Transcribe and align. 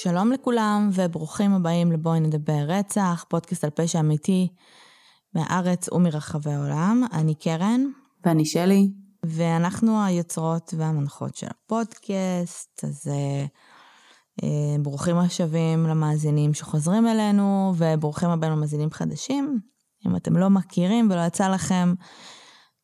שלום 0.00 0.32
לכולם 0.32 0.90
וברוכים 0.92 1.54
הבאים 1.54 1.92
לבואי 1.92 2.20
נדבר 2.20 2.64
רצח, 2.68 3.24
פודקאסט 3.28 3.64
על 3.64 3.70
פשע 3.70 4.00
אמיתי 4.00 4.48
מהארץ 5.34 5.88
ומרחבי 5.92 6.52
העולם. 6.52 7.02
אני 7.12 7.34
קרן. 7.34 7.84
ואני 8.24 8.46
שלי. 8.46 8.90
ואנחנו 9.22 10.04
היוצרות 10.04 10.74
והמנחות 10.76 11.36
של 11.36 11.46
הפודקאסט, 11.50 12.84
אז 12.84 13.08
אה, 13.08 13.46
אה, 14.42 14.82
ברוכים 14.82 15.16
השבים 15.16 15.86
למאזינים 15.86 16.54
שחוזרים 16.54 17.06
אלינו, 17.06 17.74
וברוכים 17.76 18.28
הבאים 18.28 18.52
למאזינים 18.52 18.90
חדשים. 18.90 19.60
אם 20.06 20.16
אתם 20.16 20.36
לא 20.36 20.50
מכירים 20.50 21.08
ולא 21.10 21.26
יצא 21.26 21.48
לכם, 21.48 21.94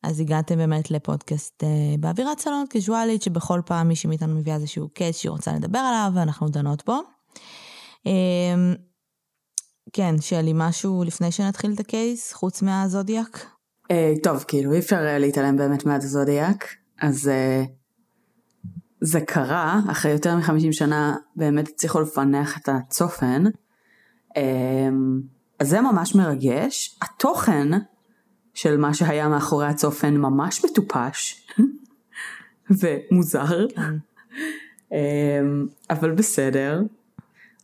אז 0.04 0.20
הגעתם 0.20 0.56
באמת 0.56 0.90
לפודקאסט 0.90 1.64
אה, 1.64 1.68
באווירת 2.00 2.38
סלון 2.38 2.64
קזואלית, 2.70 3.22
שבכל 3.22 3.60
פעם 3.66 3.88
מישהי 3.88 4.08
מאיתנו 4.08 4.34
מביאה 4.34 4.56
איזשהו 4.56 4.88
קייס 4.88 5.16
שהיא 5.16 5.30
רוצה 5.30 5.52
לדבר 5.52 5.78
עליו, 5.78 6.12
ואנחנו 6.14 6.48
דנות 6.48 6.84
בו. 6.86 7.00
אה, 8.06 8.74
כן, 9.92 10.14
שלי, 10.20 10.52
משהו 10.54 11.04
לפני 11.04 11.32
שנתחיל 11.32 11.72
את 11.74 11.80
הקייס, 11.80 12.32
חוץ 12.32 12.62
מהזודיאק? 12.62 13.46
אה, 13.90 14.12
טוב, 14.22 14.44
כאילו 14.48 14.72
אי 14.72 14.78
אפשר 14.78 14.96
אה, 15.06 15.18
להתעלם 15.18 15.56
באמת 15.56 15.86
מהזודיאק, 15.86 16.74
אז 17.00 17.30
זה 19.00 19.20
קרה, 19.20 19.80
אחרי 19.90 20.12
יותר 20.12 20.36
מ-50 20.36 20.72
שנה 20.72 21.16
באמת 21.36 21.68
הצליחו 21.68 22.00
לפענח 22.00 22.58
את 22.58 22.68
הצופן. 22.68 23.44
אה, 24.36 24.88
אז 25.60 25.68
זה 25.68 25.80
ממש 25.80 26.14
מרגש. 26.14 26.98
התוכן 27.02 27.68
של 28.54 28.76
מה 28.76 28.94
שהיה 28.94 29.28
מאחורי 29.28 29.66
הצופן 29.66 30.16
ממש 30.16 30.64
מטופש 30.64 31.46
ומוזר, 32.80 33.68
כן. 33.68 33.96
אמ, 34.92 35.66
אבל 35.90 36.10
בסדר. 36.10 36.82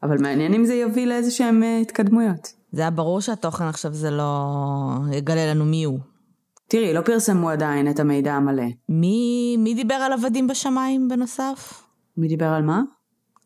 אבל 0.02 0.18
מעניין 0.18 0.54
אם 0.54 0.64
זה 0.64 0.74
יביא 0.74 1.06
לאיזה 1.06 1.30
שהם 1.30 1.62
אה, 1.62 1.78
התקדמויות. 1.78 2.52
זה 2.72 2.80
היה 2.80 2.90
ברור 2.90 3.20
שהתוכן 3.20 3.64
עכשיו 3.64 3.92
זה 3.94 4.10
לא 4.10 4.52
יגלה 5.12 5.54
לנו 5.54 5.64
מי 5.64 5.84
הוא. 5.84 5.98
תראי, 6.68 6.94
לא 6.94 7.00
פרסמו 7.00 7.50
עדיין 7.50 7.90
את 7.90 8.00
המידע 8.00 8.34
המלא. 8.34 8.66
מי, 8.88 9.56
מי 9.58 9.74
דיבר 9.74 9.94
על 9.94 10.12
עבדים 10.12 10.46
בשמיים 10.46 11.08
בנוסף? 11.08 11.82
מי 12.16 12.28
דיבר 12.28 12.46
על 12.46 12.62
מה? 12.62 12.82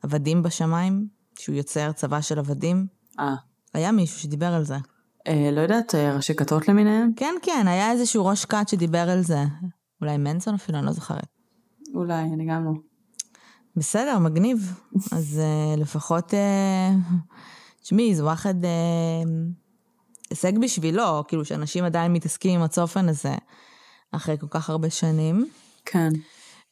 עבדים 0.03 0.43
בשמיים? 0.43 1.07
שהוא 1.39 1.57
יוצר 1.57 1.93
צבא 1.93 2.21
של 2.21 2.39
עבדים? 2.39 2.87
אה, 3.21 3.35
היה 3.75 3.93
מישהו 3.93 4.21
שדיבר 4.21 4.47
על 4.47 4.65
זה. 4.65 4.77
אה, 5.29 5.51
לא 5.53 5.61
יודעת, 5.61 5.95
אה, 5.95 6.17
ראשי 6.17 6.35
כתות 6.35 6.69
למיניהם? 6.69 7.11
כן, 7.17 7.35
כן, 7.43 7.65
היה 7.69 7.93
איזשהו 7.93 8.27
ראש 8.27 8.45
כת 8.45 8.69
שדיבר 8.69 9.11
על 9.11 9.23
זה. 9.23 9.45
אולי 10.01 10.17
מנסון 10.17 10.55
אפילו, 10.55 10.79
אני 10.79 10.87
לא 10.87 10.93
זוכרת. 10.93 11.27
אולי, 11.95 12.23
אני 12.23 12.47
גם 12.47 12.65
לא. 12.65 12.73
בסדר, 13.77 14.19
מגניב. 14.19 14.81
אז 15.17 15.41
uh, 15.41 15.81
לפחות, 15.81 16.35
תשמעי, 17.83 18.15
זה 18.15 18.25
וואחד 18.25 18.65
uh, 18.65 18.69
הישג 20.31 20.59
בשבילו, 20.59 21.25
כאילו 21.29 21.45
שאנשים 21.45 21.85
עדיין 21.85 22.13
מתעסקים 22.13 22.55
עם 22.55 22.63
הצופן 22.63 23.09
הזה 23.09 23.35
אחרי 24.13 24.39
כל 24.39 24.47
כך 24.51 24.71
הרבה 24.71 24.91
שנים. 24.91 25.49
כן. 25.85 26.09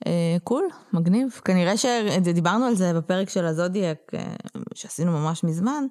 Uh, 0.05 0.07
קול, 0.45 0.69
מגניב. 0.93 1.41
כנראה 1.45 1.77
שדיברנו 1.77 2.65
על 2.65 2.75
זה 2.75 2.93
בפרק 2.95 3.31
של 3.31 3.45
הזודיאק 3.45 4.13
uh, 4.15 4.61
שעשינו 4.75 5.13
ממש 5.13 5.45
מזמן, 5.45 5.85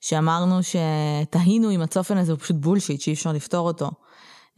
שאמרנו 0.00 0.58
שתהינו 0.62 1.70
אם 1.70 1.82
הצופן 1.82 2.16
הזה 2.16 2.32
הוא 2.32 2.40
פשוט 2.40 2.56
בולשיט, 2.56 3.00
שאי 3.00 3.12
אפשר 3.12 3.32
לפתור 3.32 3.66
אותו. 3.66 3.90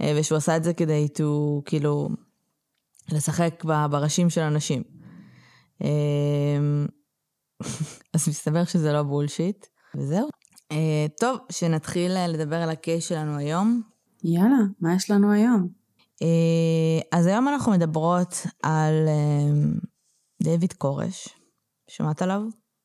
Uh, 0.02 0.04
ושהוא 0.16 0.36
עשה 0.36 0.56
את 0.56 0.64
זה 0.64 0.74
כדי 0.74 1.08
to, 1.14 1.22
כאילו, 1.64 2.08
לשחק 3.12 3.64
בראשים 3.64 4.30
של 4.30 4.40
אנשים. 4.40 4.82
אמ, 5.80 6.86
אז 8.14 8.28
מסתבר 8.28 8.64
שזה 8.64 8.92
לא 8.92 9.02
בולשיט, 9.02 9.66
וזהו. 9.96 10.28
אה, 10.72 11.06
טוב, 11.20 11.38
שנתחיל 11.52 12.16
אה, 12.16 12.26
לדבר 12.26 12.56
על 12.56 12.70
הקייס 12.70 13.08
שלנו 13.08 13.36
היום. 13.36 13.82
יאללה, 14.24 14.58
מה 14.80 14.94
יש 14.94 15.10
לנו 15.10 15.32
היום? 15.32 15.68
אה, 16.22 17.18
אז 17.18 17.26
היום 17.26 17.48
אנחנו 17.48 17.72
מדברות 17.72 18.34
על 18.62 19.08
אמ, 19.08 19.74
דיוויד 20.42 20.72
כורש. 20.72 21.28
שמעת 21.88 22.22
עליו? 22.22 22.42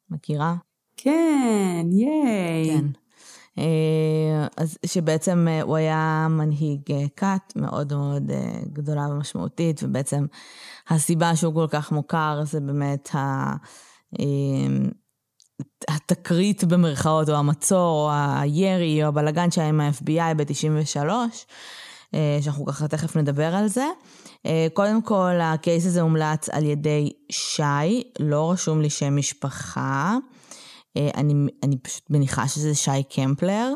מכירה? 0.10 0.56
כן, 1.06 1.86
ייי. 1.92 2.70
כן. 2.70 2.86
אה, 3.58 4.48
אז 4.58 4.78
שבעצם 4.86 5.48
אה, 5.50 5.62
הוא 5.62 5.76
היה 5.76 6.28
מנהיג 6.30 6.92
אה, 6.92 7.06
כת 7.16 7.54
מאוד 7.56 7.94
מאוד 7.94 8.32
גדולה 8.74 9.08
ומשמעותית, 9.10 9.84
ובעצם 9.84 10.26
הסיבה 10.90 11.36
שהוא 11.36 11.54
כל 11.54 11.68
כך 11.70 11.92
מוכר 11.92 12.42
זה 12.46 12.60
באמת 12.60 13.16
ה... 13.16 13.54
התקרית 15.88 16.64
במרכאות, 16.64 17.30
או 17.30 17.36
המצור, 17.36 18.10
או 18.10 18.12
הירי, 18.40 19.04
או 19.04 19.08
הבלגן 19.08 19.52
שהיה 19.52 19.70
עם 19.70 19.82
ה-FBI 19.82 20.34
ב-93, 20.38 21.10
אה, 22.14 22.38
שאנחנו 22.42 22.66
ככה 22.66 22.88
תכף 22.88 23.16
נדבר 23.16 23.56
על 23.56 23.68
זה. 23.68 23.86
קודם 24.74 25.02
כל, 25.02 25.34
הקייס 25.42 25.86
הזה 25.86 26.02
הומלץ 26.02 26.50
על 26.50 26.66
ידי 26.66 27.12
שי, 27.30 28.04
לא 28.20 28.52
רשום 28.52 28.82
לי 28.82 28.90
שם 28.90 29.16
משפחה. 29.16 30.18
אה, 30.98 31.10
אני, 31.16 31.34
אני 31.64 31.78
פשוט 31.78 32.04
מניחה 32.10 32.48
שזה 32.48 32.76
שי 32.76 33.04
קמפלר, 33.10 33.74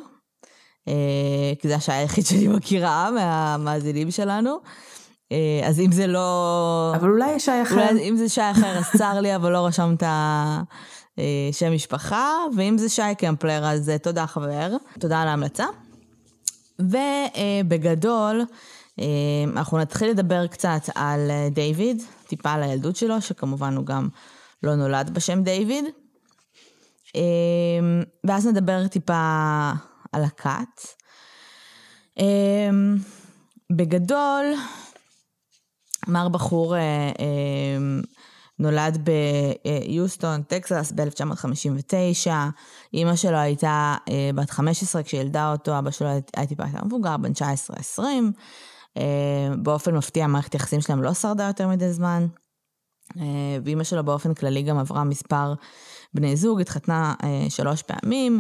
אה, 0.88 1.54
כי 1.60 1.68
זה 1.68 1.76
השי 1.76 1.92
היחיד 1.92 2.26
שאני 2.26 2.48
מכירה 2.48 3.12
מהמאזינים 3.12 4.12
שלנו. 4.12 4.58
אה, 5.32 5.62
אז 5.68 5.80
אם 5.80 5.92
זה 5.92 6.08
לא... 6.08 6.94
אבל 6.96 7.10
אולי 7.10 7.32
יש 7.32 7.46
שי 7.46 7.62
אחר. 7.64 7.76
אולי 7.76 8.10
אם 8.10 8.16
זה 8.18 8.30
שי 8.30 8.52
אחר 8.52 8.78
אז 8.78 8.86
צר 8.98 9.20
לי, 9.22 9.36
אבל 9.36 9.52
לא 9.52 9.66
רשמת 9.66 10.04
שם 11.52 11.74
משפחה, 11.74 12.34
ואם 12.58 12.78
זה 12.78 12.90
שי 12.90 13.16
קמפלר 13.18 13.66
אז 13.66 13.92
תודה 14.04 14.28
חבר, 14.28 14.76
תודה 15.00 15.22
על 15.22 15.28
ההמלצה. 15.28 15.66
ובגדול, 16.80 18.42
אנחנו 19.54 19.78
נתחיל 19.78 20.10
לדבר 20.10 20.48
קצת 20.48 20.82
על 20.96 21.32
דיוויד, 21.52 22.04
טיפה 22.28 22.52
על 22.52 22.64
הילדות 22.64 22.96
שלו, 22.96 23.22
שכמובן 23.22 23.76
הוא 23.76 23.86
גם 23.86 24.08
לא 24.64 24.76
נולד 24.76 25.10
בשם 25.14 25.44
דיוויד. 25.44 25.86
אה, 27.16 28.02
ואז 28.24 28.48
נדבר 28.48 28.88
טיפה 28.88 29.72
על 30.12 30.24
הכת. 30.24 30.82
אה, 32.20 32.70
בגדול, 33.72 34.46
מר 36.08 36.30
בחור 36.30 36.76
אה, 36.76 36.82
אה, 37.20 37.78
נולד 38.60 39.10
ביוסטון, 39.88 40.44
טקסס, 40.44 40.94
ב-1959. 40.96 42.32
אימא 42.94 43.16
שלו 43.16 43.38
הייתה 43.38 43.96
אה, 44.10 44.30
בת 44.36 44.50
15 44.50 45.04
כשילדה 45.04 45.52
אותו, 45.52 45.80
אבא 45.80 45.92
שלו 45.92 46.08
היה 46.08 46.48
טיפה 46.48 46.64
יותר 46.64 46.86
מבוגר, 46.86 47.18
בן 47.18 47.32
19-20. 47.98 48.02
אה, 48.98 49.50
באופן 49.64 49.96
מפתיע, 49.96 50.28
מערכת 50.28 50.54
היחסים 50.54 50.82
שלהם 50.82 51.04
לא 51.04 51.14
שרדה 51.14 51.44
יותר 51.44 51.68
מדי 51.68 51.94
זמן. 51.94 52.28
ואימא 53.64 53.84
שלו 53.84 54.04
באופן 54.04 54.34
כללי 54.34 54.62
גם 54.62 54.78
עברה 54.78 55.04
מספר 55.04 55.54
בני 56.14 56.36
זוג, 56.36 56.62
התחתנה 56.62 57.14
אה, 57.24 57.46
שלוש 57.50 57.82
פעמים, 57.82 58.40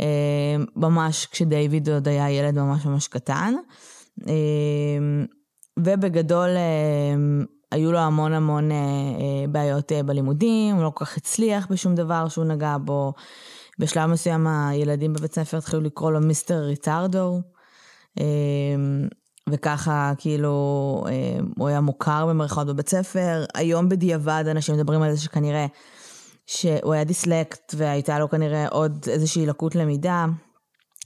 אה, 0.00 0.56
ממש 0.76 1.26
כשדייוויד 1.26 1.88
עוד 1.88 2.08
היה 2.08 2.30
ילד 2.30 2.58
ממש 2.58 2.86
ממש 2.86 3.08
קטן. 3.08 3.54
אה, 4.28 4.34
ובגדול 5.78 6.48
אה, 6.48 7.44
היו 7.72 7.92
לו 7.92 7.98
המון 7.98 8.32
המון 8.32 8.72
אה, 8.72 8.76
אה, 8.76 9.48
בעיות 9.48 9.92
אה, 9.92 10.02
בלימודים, 10.02 10.74
הוא 10.74 10.84
לא 10.84 10.92
כל 10.94 11.04
כך 11.04 11.16
הצליח 11.16 11.66
בשום 11.70 11.94
דבר 11.94 12.28
שהוא 12.28 12.44
נגע 12.44 12.76
בו. 12.84 13.12
בשלב 13.78 14.10
מסוים 14.10 14.46
הילדים 14.46 15.12
בבית 15.12 15.34
ספר 15.34 15.56
התחילו 15.56 15.82
לקרוא 15.82 16.12
לו 16.12 16.20
מיסטר 16.20 16.58
ריטרדו, 16.58 17.40
אה, 18.20 18.24
וככה 19.50 20.12
כאילו 20.18 21.04
אה, 21.08 21.38
הוא 21.56 21.68
היה 21.68 21.80
מוכר 21.80 22.26
במרכאות 22.26 22.66
בבית 22.66 22.88
ספר. 22.88 23.44
היום 23.54 23.88
בדיעבד 23.88 24.44
אנשים 24.50 24.74
מדברים 24.74 25.02
על 25.02 25.12
זה 25.12 25.20
שכנראה 25.20 25.66
שהוא 26.50 26.92
היה 26.92 27.04
דיסלקט 27.04 27.74
והייתה 27.76 28.18
לו 28.18 28.28
כנראה 28.28 28.68
עוד 28.68 29.04
איזושהי 29.08 29.46
לקות 29.46 29.74
למידה. 29.74 30.26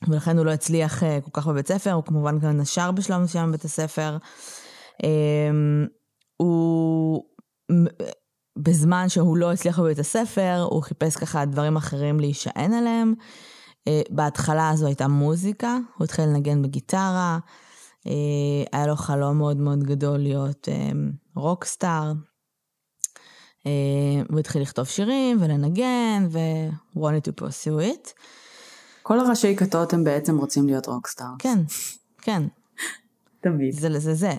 ולכן 0.08 0.38
הוא 0.38 0.46
לא 0.46 0.50
הצליח 0.50 1.02
אה, 1.02 1.18
כל 1.20 1.30
כך 1.32 1.46
בבית 1.46 1.68
ספר, 1.68 1.92
הוא 1.92 2.04
כמובן 2.04 2.38
גם 2.38 2.60
נשר 2.60 2.90
בשלב 2.90 3.20
מסוים 3.20 3.48
בבית 3.48 3.64
הספר. 3.64 4.16
אמ, 5.04 5.86
הוא, 6.36 7.24
בזמן 8.58 9.08
שהוא 9.08 9.36
לא 9.36 9.52
הצליח 9.52 9.78
בבית 9.78 9.98
הספר, 9.98 10.66
הוא 10.70 10.82
חיפש 10.82 11.16
ככה 11.16 11.44
דברים 11.44 11.76
אחרים 11.76 12.20
להישען 12.20 12.72
עליהם. 12.72 13.14
אה, 13.88 14.02
בהתחלה 14.10 14.70
הזו 14.70 14.86
הייתה 14.86 15.08
מוזיקה, 15.08 15.78
הוא 15.98 16.04
התחיל 16.04 16.24
לנגן 16.24 16.62
בגיטרה, 16.62 17.38
אה, 18.06 18.12
היה 18.72 18.86
לו 18.86 18.96
חלום 18.96 19.38
מאוד 19.38 19.56
מאוד 19.56 19.82
גדול 19.82 20.18
להיות 20.18 20.68
רוקסטאר. 21.36 22.12
הוא 24.28 24.40
התחיל 24.40 24.62
לכתוב 24.62 24.86
שירים 24.86 25.36
ולנגן 25.40 26.26
ו-wanted 26.30 27.28
to 27.28 27.42
pursue 27.42 27.94
it. 27.94 28.10
כל 29.02 29.20
הראשי 29.20 29.56
כתות 29.56 29.92
הם 29.92 30.04
בעצם 30.04 30.38
רוצים 30.38 30.66
להיות 30.66 30.86
רוקסטאר. 30.86 31.26
כן, 31.38 31.58
כן, 32.22 32.42
תמיד. 33.42 33.74
זה 33.74 33.88
לזה 33.88 34.14
זה. 34.14 34.32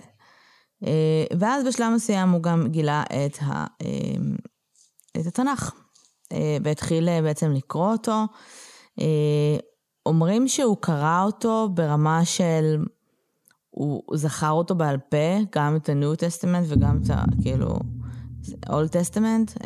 אה, 0.86 1.24
ואז 1.38 1.64
בשלב 1.64 1.92
מסוים 1.94 2.30
הוא 2.30 2.42
גם 2.42 2.68
גילה 2.68 3.02
את, 3.02 3.38
ה, 3.42 3.64
אה, 3.82 5.20
את 5.20 5.26
התנ"ך. 5.26 5.72
והתחיל 6.62 7.08
בעצם 7.22 7.52
לקרוא 7.52 7.92
אותו. 7.92 8.24
אומרים 10.06 10.48
שהוא 10.48 10.76
קרא 10.80 11.22
אותו 11.22 11.68
ברמה 11.74 12.24
של, 12.24 12.84
הוא 13.70 14.02
זכר 14.14 14.50
אותו 14.50 14.74
בעל 14.74 14.98
פה, 14.98 15.36
גם 15.54 15.76
את 15.76 15.88
ה-New 15.88 16.16
Testament 16.16 16.64
וגם 16.68 17.00
את 17.04 17.10
ה... 17.10 17.24
כאילו, 17.42 17.78
Old 18.66 18.90
Testament. 18.92 19.64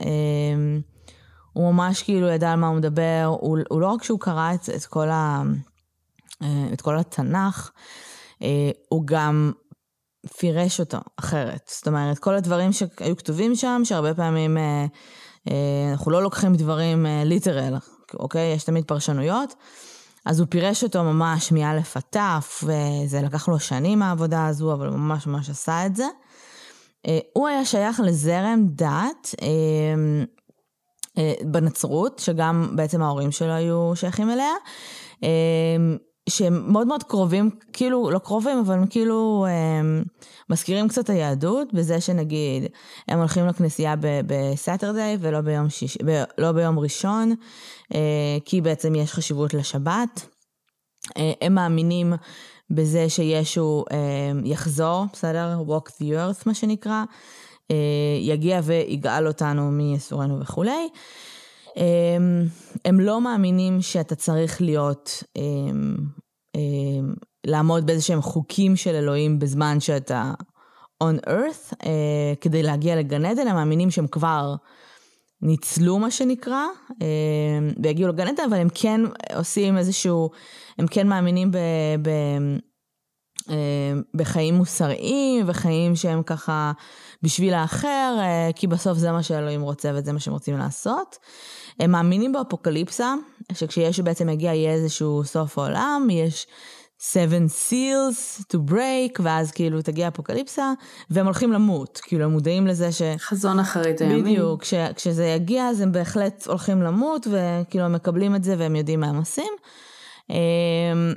הוא 1.52 1.72
ממש 1.72 2.02
כאילו 2.02 2.28
ידע 2.28 2.52
על 2.52 2.58
מה 2.58 2.68
הוא 2.68 2.76
מדבר, 2.76 3.36
הוא, 3.40 3.58
הוא 3.68 3.80
לא 3.80 3.86
רק 3.86 4.02
שהוא 4.02 4.20
קרא 4.20 4.54
את, 4.54 4.68
את, 4.76 4.84
כל, 4.84 5.08
ה, 5.08 5.42
את 6.72 6.80
כל 6.80 6.98
התנ"ך, 6.98 7.70
הוא 8.88 9.02
גם 9.04 9.52
פירש 10.38 10.80
אותו 10.80 10.98
אחרת. 11.16 11.70
זאת 11.74 11.88
אומרת, 11.88 12.18
כל 12.18 12.34
הדברים 12.34 12.72
שהיו 12.72 13.16
כתובים 13.16 13.56
שם, 13.56 13.82
שהרבה 13.84 14.14
פעמים 14.14 14.56
אנחנו 15.90 16.10
לא 16.10 16.22
לוקחים 16.22 16.54
דברים 16.54 17.06
ליטרל, 17.24 17.74
אוקיי? 18.14 18.52
יש 18.54 18.64
תמיד 18.64 18.84
פרשנויות. 18.84 19.54
אז 20.26 20.40
הוא 20.40 20.46
פירש 20.50 20.84
אותו 20.84 21.04
ממש 21.04 21.52
מאלף 21.52 21.96
עד 21.96 22.02
תף, 22.10 22.64
וזה 22.64 23.22
לקח 23.22 23.48
לו 23.48 23.60
שנים 23.60 24.02
העבודה 24.02 24.46
הזו, 24.46 24.72
אבל 24.72 24.88
הוא 24.88 24.96
ממש 24.96 25.26
ממש 25.26 25.50
עשה 25.50 25.86
את 25.86 25.96
זה. 25.96 26.04
הוא 27.32 27.48
היה 27.48 27.64
שייך 27.64 28.00
לזרם 28.00 28.66
דת 28.68 29.34
בנצרות, 31.44 32.18
שגם 32.18 32.72
בעצם 32.76 33.02
ההורים 33.02 33.30
שלו 33.30 33.52
היו 33.52 33.92
שייכים 33.94 34.30
אליה, 34.30 34.52
שהם 36.28 36.72
מאוד 36.72 36.86
מאוד 36.86 37.02
קרובים, 37.02 37.50
כאילו, 37.72 38.10
לא 38.10 38.18
קרובים, 38.18 38.58
אבל 38.58 38.74
הם 38.74 38.86
כאילו 38.86 39.46
הם 39.78 40.02
מזכירים 40.50 40.88
קצת 40.88 41.10
היהדות, 41.10 41.74
בזה 41.74 42.00
שנגיד, 42.00 42.64
הם 43.08 43.18
הולכים 43.18 43.46
לכנסייה 43.46 43.94
בסאטרדיי 44.26 45.16
ולא 45.20 45.40
ביום, 45.40 45.70
שיש, 45.70 45.98
ב, 46.06 46.22
לא 46.38 46.52
ביום 46.52 46.78
ראשון, 46.78 47.34
כי 48.44 48.60
בעצם 48.60 48.94
יש 48.94 49.12
חשיבות 49.12 49.54
לשבת. 49.54 50.26
הם 51.16 51.54
מאמינים 51.54 52.12
בזה 52.70 53.08
שישו 53.08 53.84
יחזור, 54.44 55.04
בסדר? 55.12 55.62
walk 55.68 55.88
the 55.88 56.04
earth 56.04 56.42
מה 56.46 56.54
שנקרא, 56.54 57.04
יגיע 58.20 58.60
ויגאל 58.64 59.26
אותנו 59.26 59.70
מייסורנו 59.70 60.40
וכולי. 60.40 60.88
הם, 61.76 62.46
הם 62.84 63.00
לא 63.00 63.20
מאמינים 63.20 63.82
שאתה 63.82 64.14
צריך 64.14 64.60
להיות, 64.60 65.22
הם, 65.36 65.96
הם, 66.54 67.14
לעמוד 67.46 67.86
באיזה 67.86 68.02
שהם 68.02 68.22
חוקים 68.22 68.76
של 68.76 68.94
אלוהים 68.94 69.38
בזמן 69.38 69.80
שאתה 69.80 70.32
on 71.04 71.28
earth, 71.28 71.74
אה, 71.86 72.32
כדי 72.40 72.62
להגיע 72.62 72.96
לגן 72.96 73.24
עדן, 73.24 73.48
הם 73.48 73.56
מאמינים 73.56 73.90
שהם 73.90 74.06
כבר 74.06 74.54
ניצלו 75.42 75.98
מה 75.98 76.10
שנקרא, 76.10 76.64
אה, 77.02 77.06
והגיעו 77.82 78.08
לגן 78.08 78.26
עדן, 78.28 78.42
אבל 78.48 78.56
הם 78.56 78.68
כן 78.74 79.00
עושים 79.34 79.78
איזשהו, 79.78 80.30
הם 80.78 80.86
כן 80.86 81.08
מאמינים 81.08 81.50
ב... 81.50 81.58
ב 82.02 82.10
בחיים 84.14 84.54
מוסריים 84.54 85.44
וחיים 85.48 85.96
שהם 85.96 86.22
ככה 86.22 86.72
בשביל 87.22 87.54
האחר, 87.54 88.16
כי 88.54 88.66
בסוף 88.66 88.98
זה 88.98 89.12
מה 89.12 89.22
שאלוהים 89.22 89.60
רוצה 89.60 89.92
וזה 89.94 90.12
מה 90.12 90.20
שהם 90.20 90.32
רוצים 90.32 90.58
לעשות. 90.58 91.16
הם 91.80 91.90
מאמינים 91.90 92.32
באפוקליפסה, 92.32 93.14
שכשיש 93.52 94.00
בעצם 94.00 94.26
מגיע 94.26 94.54
יהיה 94.54 94.72
איזשהו 94.72 95.24
סוף 95.24 95.58
העולם, 95.58 96.08
יש 96.10 96.46
seven 97.00 97.48
seals 97.48 98.44
to 98.52 98.70
break, 98.70 99.20
ואז 99.22 99.50
כאילו 99.50 99.82
תגיע 99.82 100.08
אפוקליפסה, 100.08 100.72
והם 101.10 101.26
הולכים 101.26 101.52
למות, 101.52 102.00
כאילו 102.04 102.24
הם 102.24 102.30
מודעים 102.30 102.66
לזה 102.66 102.92
ש... 102.92 103.02
חזון 103.18 103.58
אחרית 103.58 104.00
הימים. 104.00 104.24
בדיוק, 104.24 104.62
כש, 104.62 104.74
כשזה 104.74 105.26
יגיע 105.26 105.68
אז 105.68 105.80
הם 105.80 105.92
בהחלט 105.92 106.46
הולכים 106.46 106.82
למות, 106.82 107.26
וכאילו 107.30 107.84
הם 107.84 107.92
מקבלים 107.92 108.34
את 108.34 108.44
זה 108.44 108.54
והם 108.58 108.76
יודעים 108.76 109.00
מה 109.00 109.06
הם 109.06 109.16
עושים. 109.16 109.52
אמ, 110.30 111.14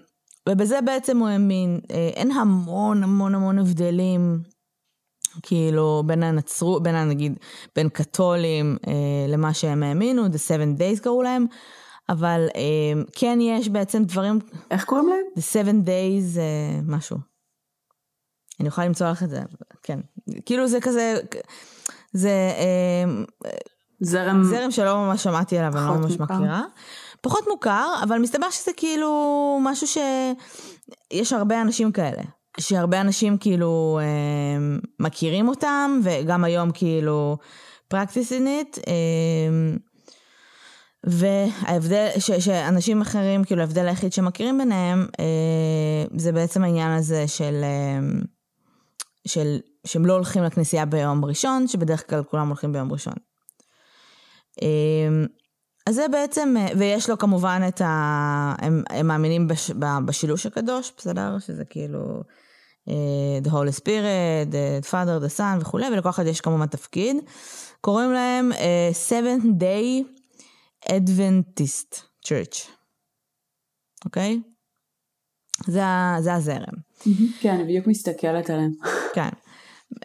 ובזה 0.50 0.82
בעצם 0.82 1.18
הוא 1.18 1.28
האמין, 1.28 1.80
אה, 1.92 2.10
אין 2.16 2.32
המון 2.32 3.04
המון 3.04 3.36
המון 3.36 3.60
הבדלים 3.60 4.40
כאילו 5.42 6.04
בין 6.06 6.24
הנצרות, 6.24 6.84
בין 6.84 6.96
נגיד, 6.96 7.40
בין 7.76 7.90
קתולים 7.90 8.78
אה, 8.88 8.94
למה 9.28 9.54
שהם 9.54 9.84
האמינו, 9.84 10.26
The 10.26 10.30
Seven 10.48 10.80
Days 10.80 11.04
קראו 11.04 11.24
להם, 11.24 11.46
אבל 12.14 12.48
אה, 12.56 13.02
כן 13.12 13.40
יש 13.42 13.70
בעצם 13.70 14.04
דברים... 14.04 14.40
איך 14.72 14.86
קוראים 14.86 15.08
להם? 15.08 15.26
The 15.36 15.42
Seven 15.42 15.88
Days 15.88 16.40
אה, 16.40 16.80
משהו. 16.88 17.18
אני 18.60 18.68
יכולה 18.68 18.88
למצוא 18.88 19.10
לך 19.10 19.24
את 19.24 19.30
זה, 19.30 19.40
כן. 19.84 20.00
כאילו 20.46 20.68
זה 20.68 20.82
כזה, 20.82 21.16
זה... 22.14 22.52
אה, 22.58 23.24
זרם... 24.00 24.44
זרם 24.44 24.72
שלא 24.72 24.96
ממש 24.96 25.24
שמעתי 25.24 25.58
עליו, 25.58 25.78
אני 25.78 25.88
לא 25.88 25.96
ממש 25.96 26.20
מוכר. 26.20 26.34
מכירה. 26.34 26.62
פחות 27.22 27.48
מוכר, 27.48 27.94
אבל 28.04 28.20
מסתבר 28.20 28.50
שזה 28.50 28.72
כאילו 28.78 29.60
משהו 29.62 29.88
שיש 29.88 31.34
הרבה 31.34 31.62
אנשים 31.62 31.92
כאלה. 31.92 32.24
שהרבה 32.60 33.02
אנשים 33.02 33.38
כאילו 33.38 34.00
אה, 34.02 34.78
מכירים 35.00 35.48
אותם, 35.48 36.00
וגם 36.04 36.44
היום 36.44 36.72
כאילו 36.72 37.38
practicing 37.94 38.46
it. 38.46 38.80
אה, 38.88 39.76
וההבדל, 41.04 42.08
ש, 42.20 42.32
שאנשים 42.32 43.02
אחרים, 43.02 43.44
כאילו 43.44 43.62
ההבדל 43.62 43.88
היחיד 43.88 44.14
שמכירים 44.14 44.58
ביניהם, 44.58 45.08
אה, 45.20 46.06
זה 46.18 46.32
בעצם 46.32 46.64
העניין 46.64 46.92
הזה 46.92 47.28
של, 47.28 47.62
אה, 47.64 48.20
של, 49.28 49.60
שהם 49.86 50.06
לא 50.06 50.14
הולכים 50.14 50.44
לכנסייה 50.44 50.86
ביום 50.86 51.26
ראשון, 51.26 51.68
שבדרך 51.68 52.10
כלל 52.10 52.24
כולם 52.24 52.48
הולכים 52.48 52.74
ביום 52.74 52.92
ראשון. 52.92 53.14
אה, 54.62 55.26
אז 55.88 55.96
זה 55.96 56.06
בעצם, 56.12 56.56
ויש 56.78 57.10
לו 57.10 57.18
כמובן 57.18 57.62
את 57.68 57.82
ה... 57.82 58.56
הם, 58.60 58.84
הם 58.90 59.08
מאמינים 59.08 59.48
בש, 59.48 59.72
בשילוש 60.06 60.46
הקדוש, 60.46 60.92
בסדר? 60.98 61.40
שזה 61.40 61.66
כאילו 61.66 62.24
uh, 62.90 63.46
The 63.46 63.50
Holy 63.50 63.80
Spirit, 63.80 64.52
the 64.52 64.90
Father, 64.92 65.26
the 65.26 65.38
Son 65.38 65.62
וכולי, 65.62 65.86
ולכל 65.94 66.10
אחד 66.10 66.26
יש 66.26 66.42
כמובן 66.42 66.66
תפקיד. 66.66 67.18
קוראים 67.82 68.12
להם 68.14 68.52
uh, 68.52 69.10
Seventh 69.10 69.46
Day 69.46 70.04
Adventist 70.90 72.00
Church, 72.26 72.70
אוקיי? 74.06 74.42
Okay? 74.44 74.54
זה, 75.72 75.82
זה 76.20 76.34
הזרם. 76.34 76.76
כן, 77.40 77.54
אני 77.54 77.64
בדיוק 77.64 77.88
מסתכלת 77.88 78.50
עליהם. 78.50 78.72
כן. 79.16 79.30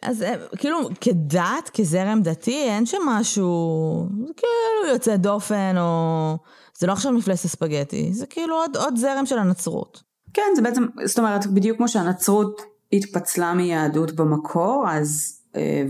אז 0.03 0.25
כאילו 0.57 0.79
כדת, 1.01 1.71
כזרם 1.75 2.23
דתי, 2.23 2.65
אין 2.69 2.87
שם 2.87 2.99
משהו, 3.07 4.07
כאילו 4.37 4.93
יוצא 4.93 5.17
דופן, 5.17 5.75
או... 5.79 6.37
זה 6.79 6.87
לא 6.87 6.93
עכשיו 6.93 7.13
מפלס 7.13 7.45
הספגטי, 7.45 8.13
זה 8.13 8.27
כאילו 8.27 8.57
עוד, 8.57 8.77
עוד 8.77 8.97
זרם 8.97 9.27
של 9.27 9.39
הנצרות. 9.39 10.03
כן, 10.35 10.43
זה 10.57 10.63
בעצם, 10.63 10.87
זאת 11.05 11.19
אומרת, 11.19 11.47
בדיוק 11.47 11.77
כמו 11.77 11.89
שהנצרות 11.89 12.63
התפצלה 12.93 13.55
מיהדות 13.55 14.13
במקור, 14.13 14.85
אז, 14.89 15.41
אה, 15.57 15.83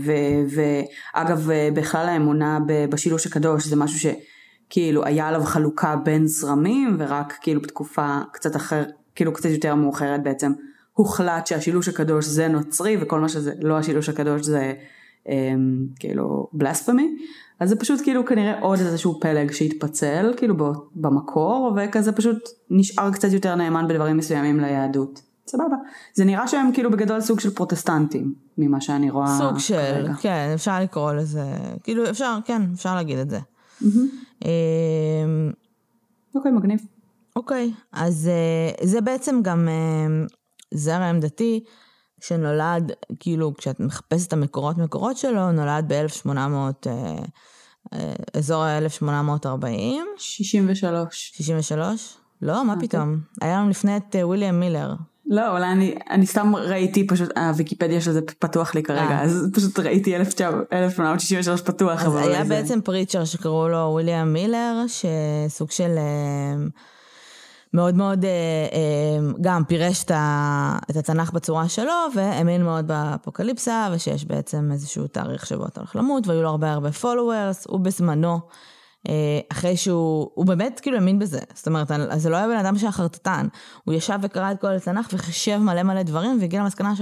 ואגב, 0.49 1.49
אה, 1.49 1.69
בכלל 1.73 2.09
האמונה 2.09 2.59
בשילוש 2.89 3.27
הקדוש 3.27 3.65
זה 3.65 3.75
משהו 3.75 3.99
שכאילו 4.69 5.05
היה 5.05 5.27
עליו 5.27 5.43
חלוקה 5.43 5.95
בין 5.95 6.27
זרמים, 6.27 6.95
ורק 6.99 7.37
כאילו 7.41 7.61
בתקופה 7.61 8.19
קצת 8.31 8.55
אחר, 8.55 8.83
כאילו 9.15 9.33
קצת 9.33 9.49
יותר 9.49 9.75
מאוחרת 9.75 10.23
בעצם. 10.23 10.51
הוחלט 10.93 11.47
שהשילוש 11.47 11.87
הקדוש 11.87 12.25
זה 12.25 12.47
נוצרי 12.47 12.97
וכל 13.01 13.19
מה 13.19 13.29
שזה 13.29 13.53
לא 13.61 13.77
השילוש 13.77 14.09
הקדוש 14.09 14.41
זה 14.41 14.73
אמ, 15.29 15.85
כאילו 15.99 16.47
בלספמי 16.53 17.17
אז 17.59 17.69
זה 17.69 17.75
פשוט 17.75 18.01
כאילו 18.01 18.25
כנראה 18.25 18.59
עוד 18.59 18.79
איזשהו 18.79 19.19
פלג 19.19 19.51
שהתפצל 19.51 20.33
כאילו 20.37 20.55
במקור 20.95 21.73
וכזה 21.77 22.11
פשוט 22.11 22.49
נשאר 22.69 23.11
קצת 23.11 23.33
יותר 23.33 23.55
נאמן 23.55 23.87
בדברים 23.87 24.17
מסוימים 24.17 24.59
ליהדות. 24.59 25.21
סבבה. 25.47 25.75
זה 26.13 26.25
נראה 26.25 26.47
שהם 26.47 26.69
כאילו 26.73 26.91
בגדול 26.91 27.21
סוג 27.21 27.39
של 27.39 27.49
פרוטסטנטים 27.49 28.33
ממה 28.57 28.81
שאני 28.81 29.09
רואה 29.09 29.37
סוג 29.37 29.59
של, 29.59 29.75
כרגע. 29.75 30.13
כן, 30.13 30.51
אפשר 30.53 30.79
לקרוא 30.81 31.13
לזה, 31.13 31.43
כאילו 31.83 32.09
אפשר, 32.09 32.37
כן, 32.45 32.61
אפשר 32.73 32.95
להגיד 32.95 33.17
את 33.17 33.29
זה. 33.29 33.39
Mm-hmm. 33.39 33.85
אוקיי, 36.35 36.51
מגניב. 36.51 36.79
אוקיי, 37.35 37.73
אז 37.91 38.27
אה, 38.27 38.85
זה 38.87 39.01
בעצם 39.01 39.39
גם 39.43 39.67
אה, 39.69 40.25
זרם 40.73 41.19
דתי 41.19 41.63
שנולד, 42.21 42.91
כאילו 43.19 43.53
כשאת 43.57 43.79
מחפשת 43.79 44.27
את 44.27 44.33
המקורות 44.33 44.77
מקורות 44.77 45.17
שלו, 45.17 45.51
נולד 45.51 45.93
ב-1800, 45.93 46.29
אה, 47.93 48.13
אזור 48.33 48.63
ה-1840. 48.63 49.65
63. 50.17 51.31
63? 51.35 52.17
לא, 52.41 52.65
מה 52.65 52.73
okay. 52.73 52.75
אוקיי. 52.75 52.89
פתאום? 52.89 53.19
היה 53.41 53.57
לנו 53.57 53.69
לפני 53.69 53.97
את 53.97 54.15
וויליאם 54.23 54.59
מילר. 54.59 54.93
לא, 55.29 55.57
אולי 55.57 55.71
אני, 55.71 55.95
אני 56.09 56.25
סתם 56.25 56.55
ראיתי 56.55 57.07
פשוט, 57.07 57.37
הוויקיפדיה 57.37 58.01
של 58.01 58.11
זה 58.11 58.21
פתוח 58.39 58.75
לי 58.75 58.83
כרגע, 58.83 59.01
אה. 59.01 59.21
אז 59.21 59.49
פשוט 59.53 59.79
ראיתי 59.79 60.15
1863 60.15 61.61
פתוח. 61.61 62.05
אז 62.05 62.15
היה 62.15 62.43
זה... 62.43 62.49
בעצם 62.49 62.81
פריצ'ר 62.81 63.25
שקראו 63.25 63.69
לו 63.69 63.77
וויליאם 63.77 64.33
מילר, 64.33 64.85
שסוג 64.87 65.71
של... 65.71 65.97
מאוד 67.73 67.95
מאוד 67.95 68.25
אה, 68.25 68.29
אה, 68.71 69.31
גם 69.41 69.63
פירש 69.67 70.03
את 70.89 70.95
התנ"ך 70.95 71.31
בצורה 71.31 71.69
שלו 71.69 71.93
והאמין 72.15 72.63
מאוד 72.63 72.87
באפוקליפסה 72.87 73.89
ושיש 73.93 74.25
בעצם 74.25 74.69
איזשהו 74.71 75.07
תאריך 75.07 75.45
שבו 75.45 75.65
אתה 75.65 75.79
הולך 75.79 75.95
למות 75.95 76.27
והיו 76.27 76.41
לו 76.41 76.49
הרבה 76.49 76.71
הרבה 76.71 76.89
followers, 77.01 77.65
הוא 77.67 77.79
בזמנו 77.79 78.33
אה, 78.33 78.39
אחרי 79.51 79.77
שהוא, 79.77 80.29
הוא 80.33 80.45
באמת 80.45 80.79
כאילו 80.79 80.97
האמין 80.97 81.19
בזה, 81.19 81.39
זאת 81.53 81.67
אומרת, 81.67 81.91
זה 82.17 82.29
לא 82.29 82.37
היה 82.37 82.47
בן 82.47 82.57
אדם 82.57 82.77
שהיה 82.77 82.91
חרטטן, 82.91 83.47
הוא 83.83 83.93
ישב 83.93 84.19
וקרא 84.21 84.51
את 84.51 84.61
כל 84.61 84.67
התנ"ך 84.67 85.09
וחישב 85.13 85.57
מלא 85.57 85.83
מלא 85.83 86.03
דברים 86.03 86.37
והגיע 86.41 86.61
למסקנה 86.61 86.93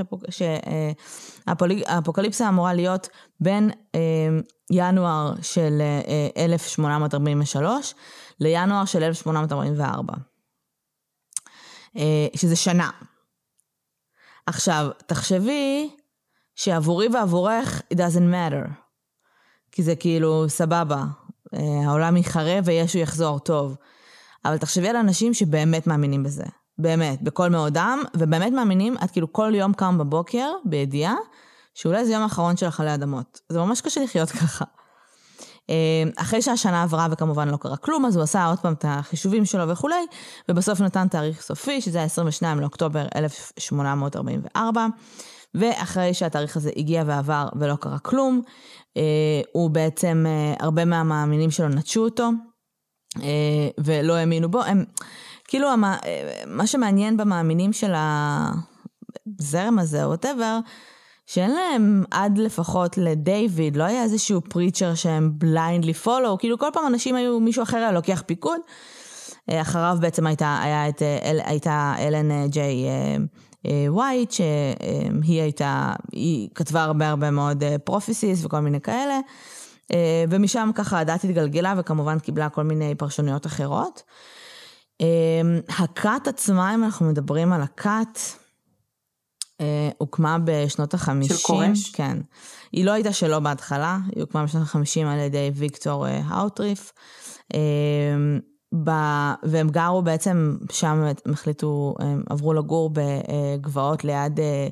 שהאפוקליפסה 1.46 2.44
אה, 2.44 2.50
אמורה 2.50 2.74
להיות 2.74 3.10
בין 3.40 3.72
אה, 3.96 4.00
ינואר 4.72 5.34
של 5.42 5.82
1843 6.38 7.96
לינואר 8.40 8.86
של 8.86 9.04
1844, 9.04 10.14
שזה 12.36 12.56
שנה. 12.56 12.90
עכשיו, 14.46 14.90
תחשבי 15.06 15.90
שעבורי 16.56 17.08
ועבורך 17.14 17.82
it 17.94 17.98
doesn't 17.98 18.34
matter, 18.34 18.70
כי 19.72 19.84
זה 19.84 19.96
כאילו 19.96 20.50
סבבה, 20.50 20.96
אה, 20.98 21.27
העולם 21.54 22.18
יחרב 22.18 22.64
וישו 22.66 22.98
יחזור 22.98 23.40
טוב. 23.40 23.76
אבל 24.46 24.58
תחשבי 24.58 24.90
על 24.90 24.96
אנשים 24.96 25.34
שבאמת 25.34 25.88
מאמינים 25.88 26.24
בזה. 26.24 26.44
באמת, 26.80 27.22
בכל 27.22 27.50
מאודם, 27.50 28.00
ובאמת 28.18 28.54
מאמינים, 28.54 28.96
את 29.04 29.12
כאילו 29.12 29.34
כל 29.34 29.52
יום 29.56 29.74
קם 29.74 29.98
בבוקר, 29.98 30.52
בידיעה, 30.66 31.16
שאולי 31.74 32.06
זה 32.06 32.14
יום 32.14 32.24
האחרון 32.24 32.58
שלך 32.58 32.80
עלי 32.80 32.94
אדמות. 32.94 33.42
זה 33.50 33.60
ממש 33.60 33.82
קשה 33.82 34.04
לחיות 34.04 34.30
ככה. 34.42 34.66
אה, 35.70 36.04
אחרי 36.16 36.42
שהשנה 36.42 36.84
עברה 36.84 37.08
וכמובן 37.12 37.48
לא 37.50 37.58
קרה 37.58 37.78
כלום, 37.78 38.06
אז 38.06 38.16
הוא 38.16 38.24
עשה 38.24 38.46
עוד 38.46 38.60
פעם 38.60 38.74
את 38.74 38.86
החישובים 38.88 39.46
שלו 39.46 39.70
וכולי, 39.70 40.06
ובסוף 40.50 40.82
נתן 40.82 41.08
תאריך 41.08 41.42
סופי, 41.42 41.82
שזה 41.82 41.98
היה 41.98 42.06
22 42.06 42.60
לאוקטובר 42.60 43.06
1844. 43.16 44.88
ואחרי 45.56 46.14
שהתאריך 46.14 46.58
הזה 46.58 46.72
הגיע 46.76 47.04
ועבר 47.06 47.48
ולא 47.60 47.76
קרה 47.76 48.00
כלום, 48.00 48.42
אה, 48.98 49.42
הוא 49.52 49.70
בעצם, 49.70 50.26
אה, 50.28 50.54
הרבה 50.60 50.86
מהמאמינים 50.86 51.52
שלו 51.52 51.68
נטשו 51.68 52.04
אותו 52.04 52.30
אה, 53.22 53.70
ולא 53.78 54.14
האמינו 54.14 54.52
בו. 54.52 54.64
הם, 54.64 54.86
כאילו, 55.48 55.70
המה, 55.70 55.98
מה 56.48 56.68
שמעניין 56.68 57.18
במאמינים 57.18 57.74
של 57.74 57.94
הזרם 57.96 59.80
הזה, 59.80 60.04
או 60.04 60.10
whatever, 60.10 60.60
שאין 61.26 61.52
להם 61.52 62.04
עד 62.12 62.38
לפחות 62.38 62.98
לדיוויד, 62.98 63.76
לא 63.76 63.84
היה 63.84 64.04
איזשהו 64.04 64.42
preacher 64.42 64.96
שהם 64.96 65.32
blindly 65.38 65.94
follow, 65.94 66.38
כאילו 66.38 66.58
כל 66.58 66.70
פעם 66.74 66.88
אנשים 66.88 67.16
היו, 67.16 67.40
מישהו 67.40 67.64
אחר 67.64 67.78
היה 67.78 67.92
לוקח 67.92 68.24
פיקוד. 68.26 68.60
אחריו 69.52 69.98
בעצם 70.02 70.28
הייתה, 70.28 70.60
היה 70.64 70.90
את, 70.90 71.02
הייתה 71.24 71.94
אלן 72.00 72.48
ג'יי 72.48 72.86
ווייט, 73.88 74.32
שהיא 74.32 75.42
הייתה, 75.42 75.94
היא 76.12 76.50
כתבה 76.56 76.84
הרבה 76.84 77.10
הרבה 77.10 77.32
מאוד 77.32 77.64
prophecies 77.84 78.46
וכל 78.46 78.60
מיני 78.60 78.82
כאלה, 78.82 79.20
אה, 79.94 80.26
ומשם 80.30 80.70
ככה 80.76 81.00
הדת 81.00 81.24
התגלגלה 81.24 81.74
וכמובן 81.78 82.20
קיבלה 82.20 82.50
כל 82.50 82.64
מיני 82.64 82.96
פרשנויות 82.96 83.46
אחרות. 83.46 84.04
אה, 85.02 85.42
הכת 85.84 86.28
עצמה, 86.28 86.76
אם 86.76 86.84
אנחנו 86.84 87.06
מדברים 87.10 87.54
על 87.54 87.62
הכת, 87.62 88.20
אה, 89.62 89.90
הוקמה 89.98 90.38
בשנות 90.44 90.94
החמישים. 90.94 91.38
של 91.38 91.44
קורש? 91.44 91.90
כן. 91.90 92.18
היא 92.72 92.86
לא 92.86 92.92
הייתה 92.92 93.14
שלו 93.14 93.42
בהתחלה, 93.44 93.98
היא 94.16 94.24
הוקמה 94.24 94.44
בשנות 94.44 94.64
החמישים 94.64 95.08
על 95.08 95.20
ידי 95.20 95.52
ויקטור 95.56 96.06
האוטריף. 96.08 96.94
ב... 98.74 98.90
והם 99.44 99.70
גרו 99.70 100.02
בעצם, 100.02 100.58
שם 100.72 101.04
הם 101.26 101.34
החליטו, 101.34 101.96
הם 102.00 102.24
עברו 102.30 102.54
לגור 102.54 102.92
בגבעות 102.94 104.04
ליד 104.04 104.40
אה, 104.40 104.68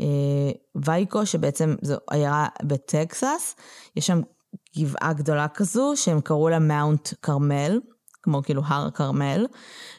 אה, 0.00 0.50
וייקו, 0.84 1.26
שבעצם 1.26 1.74
זו 1.82 1.96
עיירה 2.10 2.46
בטקסס. 2.62 3.56
יש 3.96 4.06
שם 4.06 4.20
גבעה 4.78 5.12
גדולה 5.12 5.48
כזו, 5.48 5.92
שהם 5.96 6.20
קראו 6.20 6.48
לה 6.48 6.58
Mount 6.58 7.08
Carmel, 7.22 7.80
כמו 8.22 8.42
כאילו 8.42 8.62
הר 8.64 8.90
כרמל, 8.90 9.46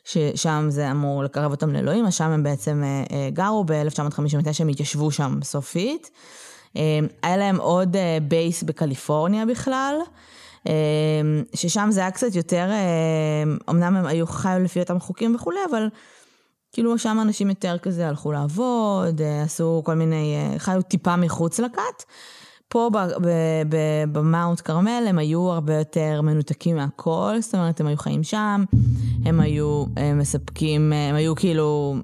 ששם 0.03 0.65
זה 0.69 0.91
אמור 0.91 1.23
לקרב 1.23 1.51
אותם 1.51 1.73
לאלוהים, 1.73 2.05
אז 2.05 2.13
שם 2.13 2.29
הם 2.29 2.43
בעצם 2.43 2.83
אה, 2.83 3.29
גרו, 3.33 3.63
ב-1959 3.63 4.49
הם 4.59 4.67
התיישבו 4.67 5.11
שם 5.11 5.39
סופית. 5.43 6.11
היה 7.23 7.37
להם 7.37 7.59
עוד 7.59 7.95
base 8.27 8.63
בקליפורניה 8.63 9.45
בכלל. 9.45 9.95
אמ, 10.65 11.43
ששם 11.53 11.87
זה 11.91 11.99
היה 11.99 12.11
קצת 12.11 12.35
יותר, 12.35 12.69
אמ, 12.71 13.57
אמנם 13.69 13.95
הם 13.95 14.05
היו 14.05 14.27
חיו 14.27 14.59
לפי 14.63 14.79
אותם 14.79 14.99
חוקים 14.99 15.35
וכולי, 15.35 15.59
אבל 15.69 15.87
כאילו 16.75 16.97
שם 16.97 17.17
אנשים 17.21 17.49
יותר 17.49 17.77
כזה 17.77 18.07
הלכו 18.07 18.31
לעבוד, 18.31 19.21
אה, 19.21 19.43
עשו 19.43 19.81
כל 19.85 19.93
מיני, 19.93 20.35
אה, 20.35 20.59
חיו 20.59 20.81
טיפה 20.81 21.15
מחוץ 21.15 21.59
לכת. 21.59 22.03
פה 22.67 22.89
במאונט 24.11 24.61
כרמל 24.61 25.05
הם 25.09 25.17
היו 25.17 25.51
הרבה 25.51 25.73
יותר 25.73 26.21
מנותקים 26.21 26.75
מהכל, 26.75 27.35
זאת 27.39 27.55
אומרת 27.55 27.79
הם 27.79 27.87
היו 27.87 27.97
חיים 27.97 28.23
שם, 28.23 28.63
הם 29.25 29.39
היו 29.39 29.85
הם 29.97 29.97
אה, 29.97 30.13
מספקים, 30.13 30.93
הם 30.93 31.15
היו 31.15 31.35
כאילו 31.35 31.95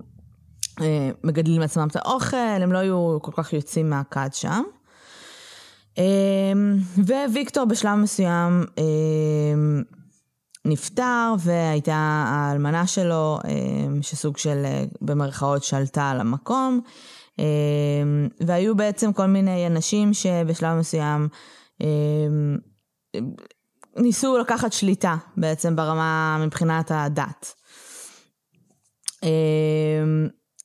מגדלים 1.24 1.62
לעצמם 1.62 1.88
את 1.91 1.96
האוכל, 1.96 2.38
הם 2.38 2.72
לא 2.72 2.77
היו 2.77 3.18
כל 3.22 3.32
כך 3.36 3.53
יוצאים 3.53 3.89
מהכת 3.89 4.34
שם. 4.34 4.63
אמ, 5.98 6.77
וויקטור 7.31 7.65
בשלב 7.65 7.95
מסוים 7.95 8.65
אמ, 8.77 9.83
נפטר 10.65 11.33
והייתה 11.39 12.25
האלמנה 12.27 12.88
שלו 12.88 13.39
אמ, 13.48 14.01
שסוג 14.01 14.38
של 14.38 14.65
במרכאות 15.01 15.63
שלטה 15.63 16.10
על 16.10 16.19
המקום 16.19 16.81
והיו 18.39 18.75
בעצם 18.75 19.13
כל 19.13 19.25
מיני 19.25 19.67
אנשים 19.67 20.13
שבשלב 20.13 20.79
מסוים 20.79 21.27
ניסו 23.98 24.38
לקחת 24.38 24.74
שליטה 24.74 25.15
בעצם 25.38 25.75
ברמה 25.75 26.38
מבחינת 26.45 26.91
הדת. 26.91 27.53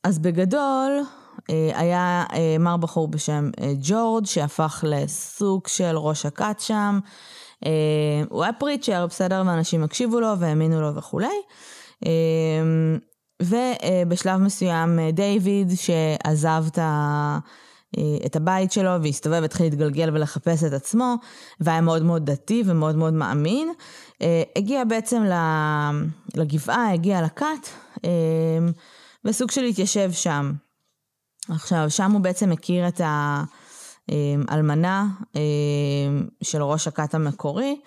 אז 0.04 0.18
בגדול 0.18 0.92
אה, 0.98 1.25
היה 1.48 2.24
אה, 2.32 2.56
מר 2.60 2.76
בחור 2.76 3.08
בשם 3.08 3.50
אה, 3.60 3.72
ג'ורג' 3.82 4.26
שהפך 4.26 4.84
לסוג 4.88 5.66
של 5.66 5.96
ראש 5.96 6.26
הכת 6.26 6.56
שם. 6.58 6.98
הוא 8.28 8.42
היה 8.42 8.52
פריצ'ר, 8.52 9.06
בסדר, 9.06 9.42
ואנשים 9.46 9.82
הקשיבו 9.82 10.20
לו 10.20 10.38
והאמינו 10.38 10.80
לו 10.80 10.94
וכולי. 10.94 11.36
ובשלב 13.42 14.40
מסוים 14.40 14.98
דיוויד 15.12 15.72
שעזב 15.74 16.64
את 16.66 16.78
ה... 16.78 17.38
את 18.26 18.36
הבית 18.36 18.72
שלו 18.72 19.02
והסתובב, 19.02 19.42
התחיל 19.44 19.66
להתגלגל 19.66 20.10
ולחפש 20.12 20.64
את 20.64 20.72
עצמו, 20.72 21.14
והיה 21.60 21.80
מאוד 21.80 22.02
מאוד 22.02 22.30
דתי 22.30 22.62
ומאוד 22.66 22.96
מאוד 22.96 23.12
מאמין. 23.12 23.72
הגיע 24.56 24.84
בעצם 24.84 25.22
לגבעה, 26.34 26.92
הגיע 26.92 27.22
לכת, 27.22 27.68
וסוג 29.24 29.50
של 29.50 29.64
התיישב 29.64 30.12
שם. 30.12 30.52
עכשיו, 31.48 31.90
שם 31.90 32.12
הוא 32.12 32.20
בעצם 32.20 32.50
מכיר 32.50 32.88
את 32.88 33.00
האלמנה 34.48 35.06
אמ, 35.34 35.40
של 36.42 36.62
ראש 36.62 36.88
הכת 36.88 37.14
המקורי, 37.14 37.80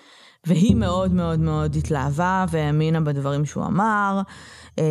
והיא 0.48 0.76
מאוד 0.76 1.14
מאוד 1.14 1.40
מאוד 1.40 1.76
התלהבה 1.76 2.46
והאמינה 2.50 3.02
בדברים 3.02 3.46
שהוא 3.46 3.66
אמר, 3.66 4.22
אמ, 4.78 4.84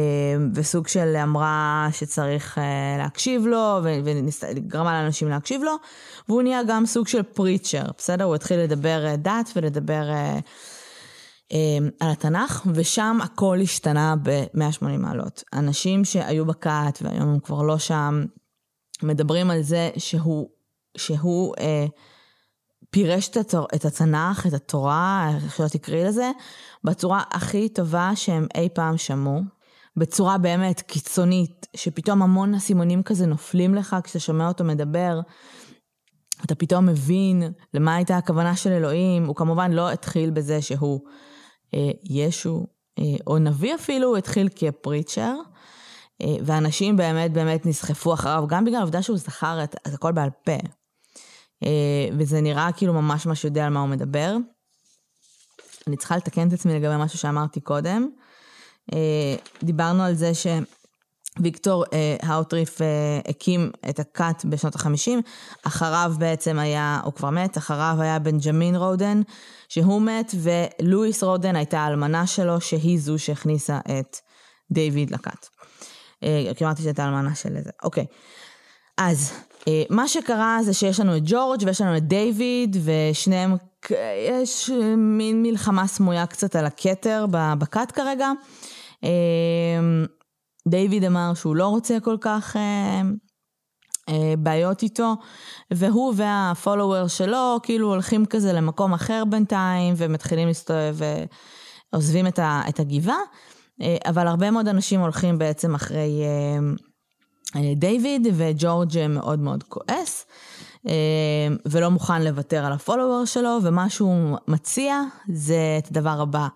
וסוג 0.54 0.88
של 0.88 1.16
אמרה 1.22 1.88
שצריך 1.92 2.58
אה, 2.58 2.96
להקשיב 2.98 3.46
לו, 3.46 3.80
וגרמה 3.82 5.02
לאנשים 5.02 5.28
להקשיב 5.28 5.62
לו, 5.62 5.76
והוא 6.28 6.42
נהיה 6.42 6.60
גם 6.68 6.86
סוג 6.86 7.08
של 7.08 7.22
פריצ'ר, 7.22 7.84
בסדר? 7.98 8.24
הוא 8.24 8.34
התחיל 8.34 8.60
לדבר 8.60 9.06
אה, 9.06 9.16
דת 9.16 9.50
ולדבר 9.56 10.10
אה, 10.10 10.38
על 12.00 12.10
התנ"ך, 12.10 12.66
ושם 12.74 13.18
הכל 13.22 13.58
השתנה 13.62 14.14
ב-180 14.22 14.86
מעלות. 14.98 15.44
אנשים 15.52 16.04
שהיו 16.04 16.46
בכת 16.46 16.98
והיום 17.02 17.28
הם 17.28 17.40
כבר 17.40 17.62
לא 17.62 17.78
שם, 17.78 18.24
מדברים 19.02 19.50
על 19.50 19.62
זה 19.62 19.90
שהוא, 19.96 20.48
שהוא 20.96 21.54
אה, 21.60 21.86
פירש 22.90 23.28
את, 23.28 23.36
התור, 23.36 23.66
את 23.74 23.84
התנ"ך, 23.84 24.46
את 24.46 24.52
התורה, 24.52 25.30
איך 25.44 25.56
שלא 25.56 25.68
תקראי 25.68 26.04
לזה, 26.04 26.30
בצורה 26.84 27.22
הכי 27.30 27.68
טובה 27.68 28.10
שהם 28.14 28.46
אי 28.54 28.68
פעם 28.74 28.96
שמעו. 28.96 29.40
בצורה 29.96 30.38
באמת 30.38 30.80
קיצונית, 30.80 31.66
שפתאום 31.76 32.22
המון 32.22 32.54
אסימונים 32.54 33.02
כזה 33.02 33.26
נופלים 33.26 33.74
לך 33.74 33.96
כשאתה 34.04 34.18
שומע 34.18 34.48
אותו 34.48 34.64
מדבר. 34.64 35.20
אתה 36.44 36.54
פתאום 36.54 36.86
מבין 36.86 37.42
למה 37.74 37.94
הייתה 37.94 38.16
הכוונה 38.16 38.56
של 38.56 38.70
אלוהים. 38.70 39.26
הוא 39.26 39.36
כמובן 39.36 39.72
לא 39.72 39.90
התחיל 39.90 40.30
בזה 40.30 40.62
שהוא 40.62 41.00
אה, 41.74 41.90
ישו, 42.04 42.66
אה, 42.98 43.04
או 43.26 43.38
נביא 43.38 43.74
אפילו, 43.74 44.08
הוא 44.08 44.16
התחיל 44.16 44.48
כפריצ'ר. 44.56 45.34
אה, 46.22 46.36
ואנשים 46.44 46.96
באמת 46.96 47.32
באמת 47.32 47.66
נסחפו 47.66 48.14
אחריו, 48.14 48.44
גם 48.48 48.64
בגלל 48.64 48.78
העובדה 48.78 49.02
שהוא 49.02 49.18
זכר 49.18 49.64
את, 49.64 49.74
את 49.88 49.94
הכל 49.94 50.12
בעל 50.12 50.30
פה. 50.44 50.56
אה, 51.64 52.08
וזה 52.18 52.40
נראה 52.40 52.72
כאילו 52.76 52.92
ממש 52.92 53.26
ממש 53.26 53.44
יודע 53.44 53.66
על 53.66 53.72
מה 53.72 53.80
הוא 53.80 53.88
מדבר. 53.88 54.36
אני 55.86 55.96
צריכה 55.96 56.16
לתקן 56.16 56.48
את 56.48 56.52
עצמי 56.52 56.74
לגבי 56.74 56.94
משהו 56.98 57.18
שאמרתי 57.18 57.60
קודם. 57.60 58.08
אה, 58.92 59.36
דיברנו 59.62 60.02
על 60.02 60.14
זה 60.14 60.32
ויקטור 61.42 61.84
אה, 61.92 62.16
האוטריף 62.22 62.80
הקים 63.28 63.70
את 63.88 63.98
הכת 63.98 64.44
בשנות 64.44 64.74
החמישים, 64.74 65.20
אחריו 65.62 66.12
בעצם 66.18 66.58
היה, 66.58 67.00
הוא 67.04 67.12
כבר 67.12 67.30
מת, 67.30 67.58
אחריו 67.58 67.96
היה 68.00 68.18
בנג'מין 68.18 68.76
רודן, 68.76 69.22
שהוא 69.68 70.02
מת, 70.02 70.34
ולואיס 70.34 71.22
רודן 71.22 71.56
הייתה 71.56 71.80
האלמנה 71.80 72.26
שלו, 72.26 72.60
שהיא 72.60 73.00
זו 73.00 73.18
שהכניסה 73.18 73.78
את 73.78 74.16
דיוויד 74.70 75.10
לכת. 75.10 75.57
אה, 76.22 76.50
כי 76.56 76.64
אמרתי 76.64 76.82
שהייתה 76.82 77.04
אלמנה 77.04 77.34
של 77.34 77.60
זה, 77.64 77.70
אוקיי. 77.84 78.06
אז 78.98 79.32
אה, 79.68 79.82
מה 79.90 80.08
שקרה 80.08 80.58
זה 80.62 80.74
שיש 80.74 81.00
לנו 81.00 81.16
את 81.16 81.22
ג'ורג' 81.24 81.62
ויש 81.66 81.80
לנו 81.80 81.96
את 81.96 82.08
דיוויד, 82.08 82.76
ושניהם, 82.84 83.56
יש 84.28 84.70
מין 84.96 85.42
מלחמה 85.42 85.86
סמויה 85.86 86.26
קצת 86.26 86.56
על 86.56 86.66
הכתר 86.66 87.26
בכת 87.30 87.92
כרגע. 87.92 88.32
אה, 89.04 89.08
דיוויד 90.68 91.04
אמר 91.04 91.34
שהוא 91.34 91.56
לא 91.56 91.66
רוצה 91.66 92.00
כל 92.00 92.16
כך 92.20 92.56
אה, 92.56 93.02
אה, 94.08 94.34
בעיות 94.38 94.82
איתו, 94.82 95.14
והוא 95.70 96.14
והפולוור 96.16 97.08
שלו 97.08 97.58
כאילו 97.62 97.88
הולכים 97.88 98.26
כזה 98.26 98.52
למקום 98.52 98.92
אחר 98.94 99.22
בינתיים, 99.30 99.94
ומתחילים 99.96 100.48
להסתובב 100.48 100.96
ועוזבים 101.92 102.26
את, 102.26 102.80
הגבעה, 102.80 103.16
אה, 103.16 103.22
אבל 103.80 104.26
הרבה 104.26 104.50
מאוד 104.50 104.68
אנשים 104.68 105.00
הולכים 105.00 105.38
בעצם 105.38 105.74
אחרי 105.74 106.22
אה, 106.22 106.58
אה, 107.60 107.74
דיוויד, 107.74 108.26
וג'ורג' 108.36 109.06
מאוד 109.08 109.38
מאוד 109.38 109.62
כועס. 109.62 110.26
אה, 110.88 110.92
ולא 111.66 111.88
מוכן 111.88 112.22
לוותר 112.22 112.64
על 112.64 112.72
הפולוור 112.72 113.24
שלו, 113.24 113.58
ומה 113.62 113.90
שהוא 113.90 114.36
מציע 114.48 115.02
זה 115.28 115.78
את 115.78 115.90
הדבר 115.90 116.20
הבא. 116.20 116.48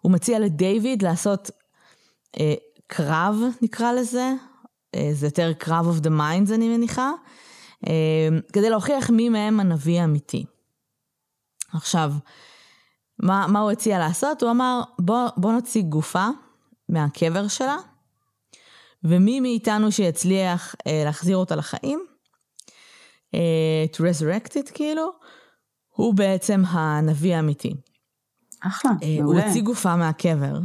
הוא 0.00 0.12
מציע 0.12 0.38
לדיוויד 0.38 1.02
לעשות 1.02 1.50
אה, 2.40 2.54
קרב, 2.86 3.36
נקרא 3.62 3.92
לזה, 3.92 4.32
אה, 4.94 5.10
זה 5.12 5.26
יותר 5.26 5.52
קרב 5.52 5.96
of 5.96 6.04
the 6.04 6.10
minds 6.10 6.54
אני 6.54 6.76
מניחה, 6.76 7.12
אה, 7.88 8.28
כדי 8.52 8.70
להוכיח 8.70 9.10
מי 9.10 9.28
מהם 9.28 9.60
הנביא 9.60 10.00
האמיתי. 10.00 10.44
עכשיו, 11.72 12.12
מה, 13.22 13.46
מה 13.48 13.60
הוא 13.60 13.70
הציע 13.70 13.98
לעשות? 13.98 14.42
הוא 14.42 14.50
אמר, 14.50 14.82
בוא, 14.98 15.28
בוא 15.36 15.52
נוציא 15.52 15.82
גופה 15.82 16.28
מהקבר 16.90 17.48
שלה, 17.48 17.76
ומי 19.04 19.40
מאיתנו 19.40 19.92
שיצליח 19.92 20.74
אה, 20.86 21.02
להחזיר 21.04 21.36
אותה 21.36 21.56
לחיים, 21.56 22.04
אה, 23.34 23.84
to 23.92 23.96
resurrect 23.96 24.52
it 24.52 24.72
כאילו, 24.74 25.10
הוא 25.88 26.14
בעצם 26.14 26.62
הנביא 26.66 27.36
האמיתי. 27.36 27.74
אחלה, 28.60 28.90
אה, 29.02 29.16
מעולה. 29.20 29.40
הוא 29.40 29.48
הוציא 29.48 29.62
גופה 29.62 29.96
מהקבר, 29.96 30.60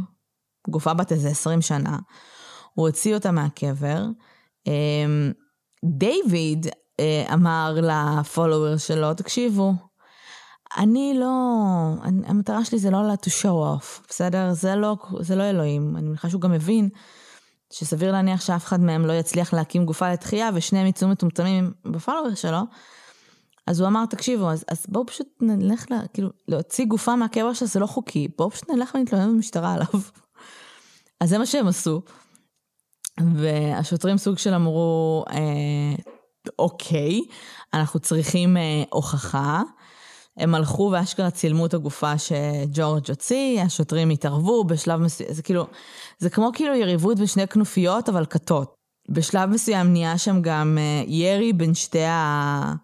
גופה 0.68 0.94
בת 0.94 1.12
איזה 1.12 1.28
20 1.28 1.62
שנה, 1.62 1.98
הוא 2.74 2.86
הוציא 2.86 3.14
אותה 3.14 3.30
מהקבר. 3.30 4.04
אמ, 4.66 5.32
דיוויד 5.84 6.66
אה, 7.00 7.34
אמר 7.34 7.76
לפולוור 7.82 8.76
שלו, 8.76 9.14
תקשיבו, 9.14 9.72
אני 10.76 11.16
לא, 11.18 11.34
אני, 12.02 12.22
המטרה 12.26 12.64
שלי 12.64 12.78
זה 12.78 12.90
לא 12.90 12.98
to 13.12 13.28
show 13.28 13.80
off, 13.80 14.08
בסדר? 14.08 14.52
זה 14.52 14.74
לא, 14.74 14.96
זה 15.20 15.36
לא 15.36 15.42
אלוהים. 15.42 15.96
אני 15.96 16.08
מניחה 16.08 16.30
שהוא 16.30 16.40
גם 16.40 16.52
מבין 16.52 16.88
שסביר 17.72 18.12
להניח 18.12 18.40
שאף 18.40 18.64
אחד 18.64 18.80
מהם 18.80 19.06
לא 19.06 19.12
יצליח 19.12 19.52
להקים 19.52 19.84
גופה 19.84 20.12
לתחייה 20.12 20.50
ושניהם 20.54 20.86
יצאו 20.86 21.08
מטומטמים 21.08 21.72
בפולוור 21.84 22.34
שלו. 22.34 22.60
אז 23.66 23.80
הוא 23.80 23.88
אמר, 23.88 24.06
תקשיבו, 24.06 24.50
אז, 24.50 24.64
אז 24.68 24.86
בואו 24.88 25.06
פשוט 25.06 25.26
נלך, 25.40 25.90
לה, 25.90 26.00
כאילו, 26.12 26.30
להוציא 26.48 26.84
גופה 26.86 27.16
מהקבר 27.16 27.52
שלה 27.52 27.68
זה 27.68 27.80
לא 27.80 27.86
חוקי, 27.86 28.28
בואו 28.38 28.50
פשוט 28.50 28.70
נלך 28.70 28.94
ונתלונן 28.94 29.28
במשטרה 29.28 29.72
עליו. 29.74 29.88
אז 31.20 31.28
זה 31.28 31.38
מה 31.38 31.46
שהם 31.46 31.66
עשו. 31.66 32.02
והשוטרים 33.34 34.18
סוג 34.18 34.38
של 34.38 34.54
אמרו, 34.54 35.24
אה, 35.30 35.94
אוקיי, 36.58 37.20
אנחנו 37.74 38.00
צריכים 38.00 38.56
אה, 38.56 38.82
הוכחה. 38.92 39.62
הם 40.36 40.54
הלכו 40.54 40.90
ואשכרה 40.92 41.30
צילמו 41.30 41.66
את 41.66 41.74
הגופה 41.74 42.18
שג'ורג' 42.18 43.08
הוציא, 43.08 43.60
השוטרים 43.60 44.10
התערבו 44.10 44.64
בשלב 44.64 45.00
מסוים, 45.00 45.32
זה 45.32 45.42
כאילו, 45.42 45.66
זה 46.18 46.30
כמו 46.30 46.50
כאילו 46.54 46.74
יריבות 46.74 47.18
בין 47.18 47.26
שני 47.26 47.46
כנופיות, 47.46 48.08
אבל 48.08 48.26
כתות. 48.26 48.74
בשלב 49.08 49.50
מסוים 49.50 49.92
נהיה 49.92 50.18
שם 50.18 50.42
גם 50.42 50.78
אה, 50.80 51.02
ירי 51.06 51.52
בין 51.52 51.74
שתי 51.74 52.04
ה... 52.04 52.74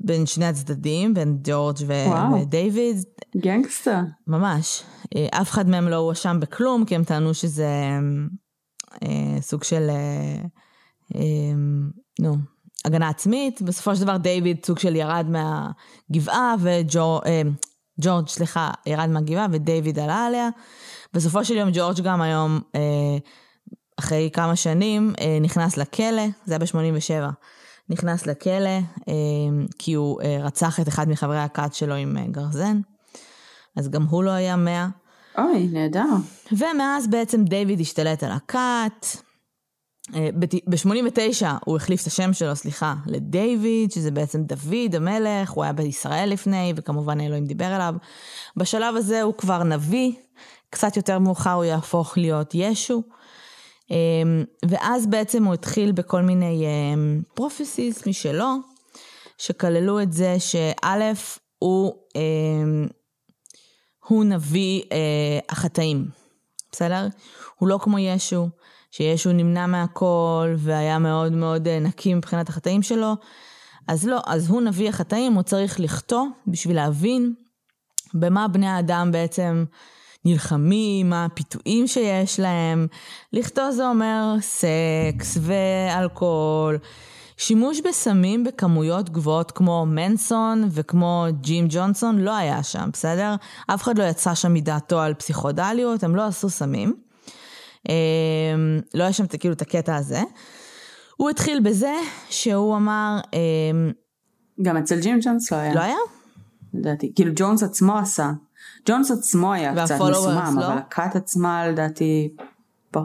בין 0.00 0.26
שני 0.26 0.46
הצדדים, 0.46 1.14
בין 1.14 1.38
ג'ורג' 1.44 1.76
ו-. 1.86 2.34
ודייוויד, 2.42 2.96
גנגסטר. 3.36 3.98
ממש. 4.26 4.82
אה, 5.16 5.26
אף 5.40 5.50
אחד 5.50 5.68
מהם 5.68 5.88
לא 5.88 5.96
הואשם 5.96 6.40
בכלום, 6.40 6.84
כי 6.84 6.94
הם 6.94 7.04
טענו 7.04 7.34
שזה 7.34 7.70
אה, 9.02 9.40
סוג 9.40 9.64
של, 9.64 9.90
אה, 9.90 10.42
אה, 11.14 11.54
נו, 12.20 12.36
הגנה 12.86 13.08
עצמית. 13.08 13.62
בסופו 13.62 13.96
של 13.96 14.02
דבר 14.02 14.16
דיוויד 14.16 14.64
סוג 14.66 14.78
של 14.78 14.96
ירד 14.96 15.26
מהגבעה, 15.28 16.54
וג'ורג', 16.60 18.28
סליחה, 18.28 18.70
ירד 18.86 19.08
מהגבעה 19.08 19.46
ודייוויד 19.50 19.98
עלה 19.98 20.26
עליה. 20.26 20.48
בסופו 21.14 21.44
של 21.44 21.56
יום 21.56 21.68
ג'ורג' 21.72 22.00
גם 22.00 22.22
היום, 22.22 22.60
אה, 22.74 22.80
אחרי 23.98 24.30
כמה 24.32 24.56
שנים, 24.56 25.12
אה, 25.20 25.38
נכנס 25.40 25.76
לכלא, 25.76 26.22
זה 26.44 26.54
היה 26.54 26.58
ב-87. 26.58 27.30
נכנס 27.88 28.26
לכלא, 28.26 28.78
אה, 29.08 29.14
כי 29.78 29.92
הוא 29.92 30.22
אה, 30.22 30.38
רצח 30.42 30.80
את 30.80 30.88
אחד 30.88 31.08
מחברי 31.08 31.38
הכת 31.38 31.74
שלו 31.74 31.94
עם 31.94 32.16
אה, 32.16 32.26
גרזן. 32.26 32.80
אז 33.76 33.88
גם 33.88 34.02
הוא 34.02 34.24
לא 34.24 34.30
היה 34.30 34.56
מאה. 34.56 34.88
אוי, 35.38 35.68
נהדר. 35.72 36.08
ומאז 36.52 37.06
בעצם 37.06 37.44
דיוויד 37.44 37.80
השתלט 37.80 38.22
על 38.22 38.32
הכת. 38.32 39.25
ב-89 40.12 41.46
הוא 41.64 41.76
החליף 41.76 42.02
את 42.02 42.06
השם 42.06 42.32
שלו, 42.32 42.56
סליחה, 42.56 42.94
לדיוויד, 43.06 43.92
שזה 43.92 44.10
בעצם 44.10 44.42
דוד 44.42 44.94
המלך, 44.94 45.50
הוא 45.50 45.64
היה 45.64 45.72
בישראל 45.72 46.28
לפני, 46.28 46.72
וכמובן 46.76 47.20
אלוהים 47.20 47.44
דיבר 47.44 47.76
אליו. 47.76 47.94
בשלב 48.56 48.96
הזה 48.96 49.22
הוא 49.22 49.34
כבר 49.34 49.62
נביא, 49.62 50.12
קצת 50.70 50.96
יותר 50.96 51.18
מאוחר 51.18 51.52
הוא 51.52 51.64
יהפוך 51.64 52.18
להיות 52.18 52.50
ישו. 52.54 53.02
אמ, 53.90 54.44
ואז 54.68 55.06
בעצם 55.06 55.44
הוא 55.44 55.54
התחיל 55.54 55.92
בכל 55.92 56.22
מיני 56.22 56.64
פרופסיס 57.34 58.06
משלו, 58.06 58.56
שכללו 59.38 60.00
את 60.00 60.12
זה 60.12 60.36
שא', 60.38 61.12
הוא, 61.58 61.92
אמ, 62.16 62.86
הוא 64.08 64.24
נביא 64.24 64.82
אה, 64.92 65.38
החטאים, 65.48 66.08
בסדר? 66.72 67.06
הוא 67.58 67.68
לא 67.68 67.78
כמו 67.82 67.98
ישו, 67.98 68.48
שישו 68.96 69.32
נמנע 69.32 69.66
מהכל 69.66 70.54
והיה 70.58 70.98
מאוד 70.98 71.32
מאוד 71.32 71.68
אה, 71.68 71.78
נקי 71.80 72.14
מבחינת 72.14 72.48
החטאים 72.48 72.82
שלו. 72.82 73.12
אז 73.88 74.06
לא, 74.06 74.20
אז 74.26 74.50
הוא 74.50 74.62
נביא 74.62 74.88
החטאים, 74.88 75.32
הוא 75.32 75.42
צריך 75.42 75.80
לחטוא 75.80 76.24
בשביל 76.46 76.76
להבין 76.76 77.34
במה 78.14 78.48
בני 78.48 78.66
האדם 78.66 79.12
בעצם 79.12 79.64
נלחמים, 80.24 81.10
מה 81.10 81.24
הפיתויים 81.24 81.86
שיש 81.86 82.40
להם. 82.40 82.86
לכתוב 83.32 83.70
זה 83.70 83.88
אומר 83.88 84.34
סקס 84.40 85.38
ואלכוהול. 85.40 86.78
שימוש 87.36 87.80
בסמים 87.80 88.44
בכמויות 88.44 89.10
גבוהות 89.10 89.50
כמו 89.50 89.86
מנסון 89.86 90.68
וכמו 90.70 91.26
ג'ים 91.40 91.66
ג'ונסון 91.70 92.18
לא 92.18 92.36
היה 92.36 92.62
שם, 92.62 92.88
בסדר? 92.92 93.34
אף 93.66 93.82
אחד 93.82 93.98
לא 93.98 94.04
יצא 94.04 94.34
שם 94.34 94.54
מדעתו 94.54 95.00
על 95.00 95.14
פסיכודליות, 95.14 96.04
הם 96.04 96.16
לא 96.16 96.26
עשו 96.26 96.50
סמים. 96.50 97.05
לא 98.94 99.02
היה 99.02 99.12
שם 99.12 99.26
כאילו 99.26 99.54
את 99.54 99.62
הקטע 99.62 99.96
הזה. 99.96 100.22
הוא 101.16 101.30
התחיל 101.30 101.60
בזה 101.60 101.94
שהוא 102.28 102.76
אמר... 102.76 103.20
גם 104.62 104.76
אצל 104.76 105.00
ג'ים 105.00 105.18
ג'ונס 105.22 105.52
לא 105.52 105.56
היה. 105.56 105.74
לא 105.74 105.80
היה? 105.80 105.96
לדעתי. 106.74 107.12
כאילו 107.14 107.32
ג'ונס 107.36 107.62
עצמו 107.62 107.98
עשה. 107.98 108.30
ג'ונס 108.88 109.10
עצמו 109.10 109.52
היה 109.52 109.84
קצת 109.84 109.94
מסומם, 109.94 110.56
לא? 110.60 110.66
אבל 110.66 110.78
הכת 110.78 111.16
עצמה 111.16 111.68
לדעתי 111.68 112.34
פה. 112.90 113.00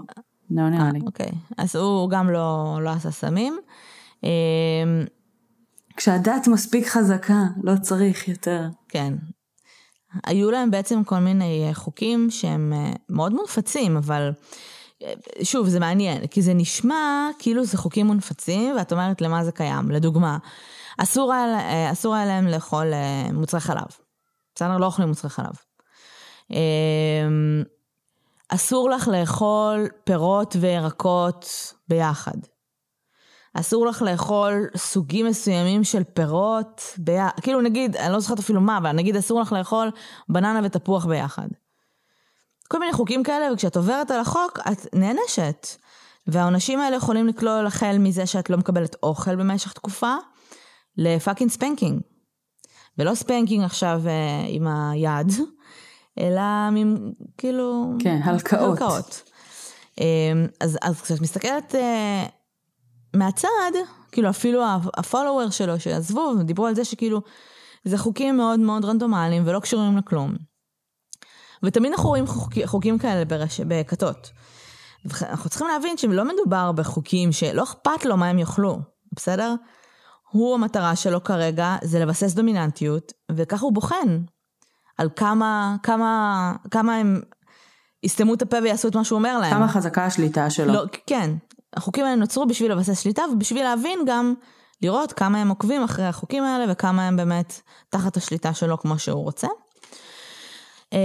לא 0.51 0.69
נראה 0.69 0.91
לי. 0.91 0.99
אוקיי, 1.05 1.31
אז 1.57 1.75
הוא 1.75 2.09
גם 2.09 2.29
לא, 2.29 2.79
לא 2.81 2.89
עשה 2.89 3.11
סמים. 3.11 3.59
כשהדת 5.97 6.47
מספיק 6.47 6.87
חזקה, 6.87 7.43
לא 7.63 7.73
צריך 7.81 8.27
יותר. 8.27 8.67
כן. 8.89 9.13
היו 10.25 10.51
להם 10.51 10.71
בעצם 10.71 11.03
כל 11.03 11.19
מיני 11.19 11.69
חוקים 11.73 12.27
שהם 12.29 12.73
מאוד 13.09 13.33
מונפצים, 13.33 13.97
אבל 13.97 14.31
שוב, 15.43 15.67
זה 15.67 15.79
מעניין, 15.79 16.27
כי 16.27 16.41
זה 16.41 16.53
נשמע 16.53 17.29
כאילו 17.39 17.65
זה 17.65 17.77
חוקים 17.77 18.07
מונפצים, 18.07 18.75
ואת 18.77 18.91
אומרת 18.91 19.21
למה 19.21 19.43
זה 19.43 19.51
קיים. 19.51 19.91
לדוגמה, 19.91 20.37
אסור 20.97 21.33
היה, 21.33 21.91
אסור 21.91 22.15
היה 22.15 22.25
להם 22.25 22.47
לאכול 22.47 22.93
מוצרי 23.33 23.59
חלב. 23.59 23.87
בסדר? 24.55 24.77
לא 24.77 24.85
אוכלים 24.85 25.07
מוצרי 25.07 25.29
חלב. 25.29 25.53
אסור 28.49 28.89
לך 28.89 29.07
לאכול 29.07 29.87
פירות 30.03 30.55
וירקות 30.59 31.73
ביחד. 31.87 32.37
אסור 33.53 33.85
לך 33.85 34.01
לאכול 34.01 34.67
סוגים 34.77 35.25
מסוימים 35.25 35.83
של 35.83 36.03
פירות 36.03 36.81
ביחד. 36.97 37.39
כאילו 37.41 37.61
נגיד, 37.61 37.95
אני 37.95 38.13
לא 38.13 38.19
זוכרת 38.19 38.39
אפילו 38.39 38.61
מה, 38.61 38.77
אבל 38.77 38.91
נגיד 38.91 39.15
אסור 39.15 39.41
לך 39.41 39.53
לאכול 39.53 39.91
בננה 40.29 40.59
ותפוח 40.63 41.05
ביחד. 41.05 41.47
כל 42.67 42.79
מיני 42.79 42.93
חוקים 42.93 43.23
כאלה, 43.23 43.53
וכשאת 43.53 43.77
עוברת 43.77 44.11
על 44.11 44.19
החוק, 44.19 44.59
את 44.71 44.95
נענשת. 44.95 45.67
והעונשים 46.27 46.79
האלה 46.79 46.95
יכולים 46.95 47.27
לכלול 47.27 47.67
החל 47.67 47.97
מזה 47.99 48.25
שאת 48.25 48.49
לא 48.49 48.57
מקבלת 48.57 48.95
אוכל 49.03 49.35
במשך 49.35 49.73
תקופה, 49.73 50.15
ל 50.97 51.04
fucking 51.04 51.51
spanking. 51.51 52.01
ולא 52.97 53.15
spanking 53.15 53.63
עכשיו 53.63 54.01
אה, 54.07 54.45
עם 54.47 54.67
היד, 54.67 55.31
אלא 56.19 56.69
מין, 56.71 57.13
כאילו... 57.37 57.93
כן, 57.99 58.19
הלקאות. 58.23 58.81
הלקאות. 58.81 59.23
אה, 59.99 60.05
אז, 60.59 60.77
אז 60.81 61.01
כשאת 61.01 61.21
מסתכלת 61.21 61.75
אה, 61.75 62.25
מהצד, 63.13 63.71
כאילו 64.11 64.29
אפילו 64.29 64.63
הפולוור 64.97 65.49
שלו 65.49 65.79
שעזבו, 65.79 66.33
דיברו 66.43 66.67
על 66.67 66.75
זה 66.75 66.85
שכאילו, 66.85 67.21
זה 67.85 67.97
חוקים 67.97 68.37
מאוד 68.37 68.59
מאוד 68.59 68.85
רנדומליים 68.85 69.43
ולא 69.45 69.59
קשורים 69.59 69.97
לכלום. 69.97 70.35
ותמיד 71.63 71.91
אנחנו 71.91 72.09
רואים 72.09 72.27
חוק, 72.27 72.53
חוקים 72.65 72.97
כאלה 72.97 73.25
ברש, 73.25 73.59
בכתות. 73.59 74.31
אנחנו 75.21 75.49
צריכים 75.49 75.67
להבין 75.67 75.97
שלא 75.97 76.25
מדובר 76.25 76.71
בחוקים 76.71 77.31
שלא 77.31 77.63
אכפת 77.63 78.05
לו 78.05 78.17
מה 78.17 78.29
הם 78.29 78.39
יאכלו, 78.39 78.79
בסדר? 79.15 79.55
הוא 80.31 80.55
המטרה 80.55 80.95
שלו 80.95 81.23
כרגע 81.23 81.75
זה 81.83 81.99
לבסס 81.99 82.33
דומיננטיות, 82.33 83.13
וככה 83.31 83.65
הוא 83.65 83.73
בוחן 83.73 84.21
על 84.97 85.09
כמה, 85.15 85.75
כמה, 85.83 86.55
כמה 86.71 86.95
הם 86.95 87.21
יסתמו 88.03 88.33
את 88.33 88.41
הפה 88.41 88.57
ויעשו 88.63 88.87
את 88.87 88.95
מה 88.95 89.03
שהוא 89.03 89.17
אומר 89.17 89.39
להם. 89.39 89.53
כמה 89.53 89.67
חזקה 89.67 90.05
השליטה 90.05 90.49
שלו. 90.49 90.73
לא, 90.73 90.83
כן, 91.07 91.31
החוקים 91.73 92.05
האלה 92.05 92.15
נוצרו 92.15 92.45
בשביל 92.45 92.71
לבסס 92.71 92.99
שליטה 92.99 93.23
ובשביל 93.33 93.63
להבין 93.63 93.99
גם, 94.07 94.33
לראות 94.81 95.13
כמה 95.13 95.41
הם 95.41 95.49
עוקבים 95.49 95.83
אחרי 95.83 96.05
החוקים 96.05 96.43
האלה 96.43 96.65
וכמה 96.71 97.07
הם 97.07 97.17
באמת 97.17 97.61
תחת 97.89 98.17
השליטה 98.17 98.53
שלו 98.53 98.77
כמו 98.77 98.99
שהוא 98.99 99.23
רוצה. 99.23 99.47
אמ, 100.93 100.97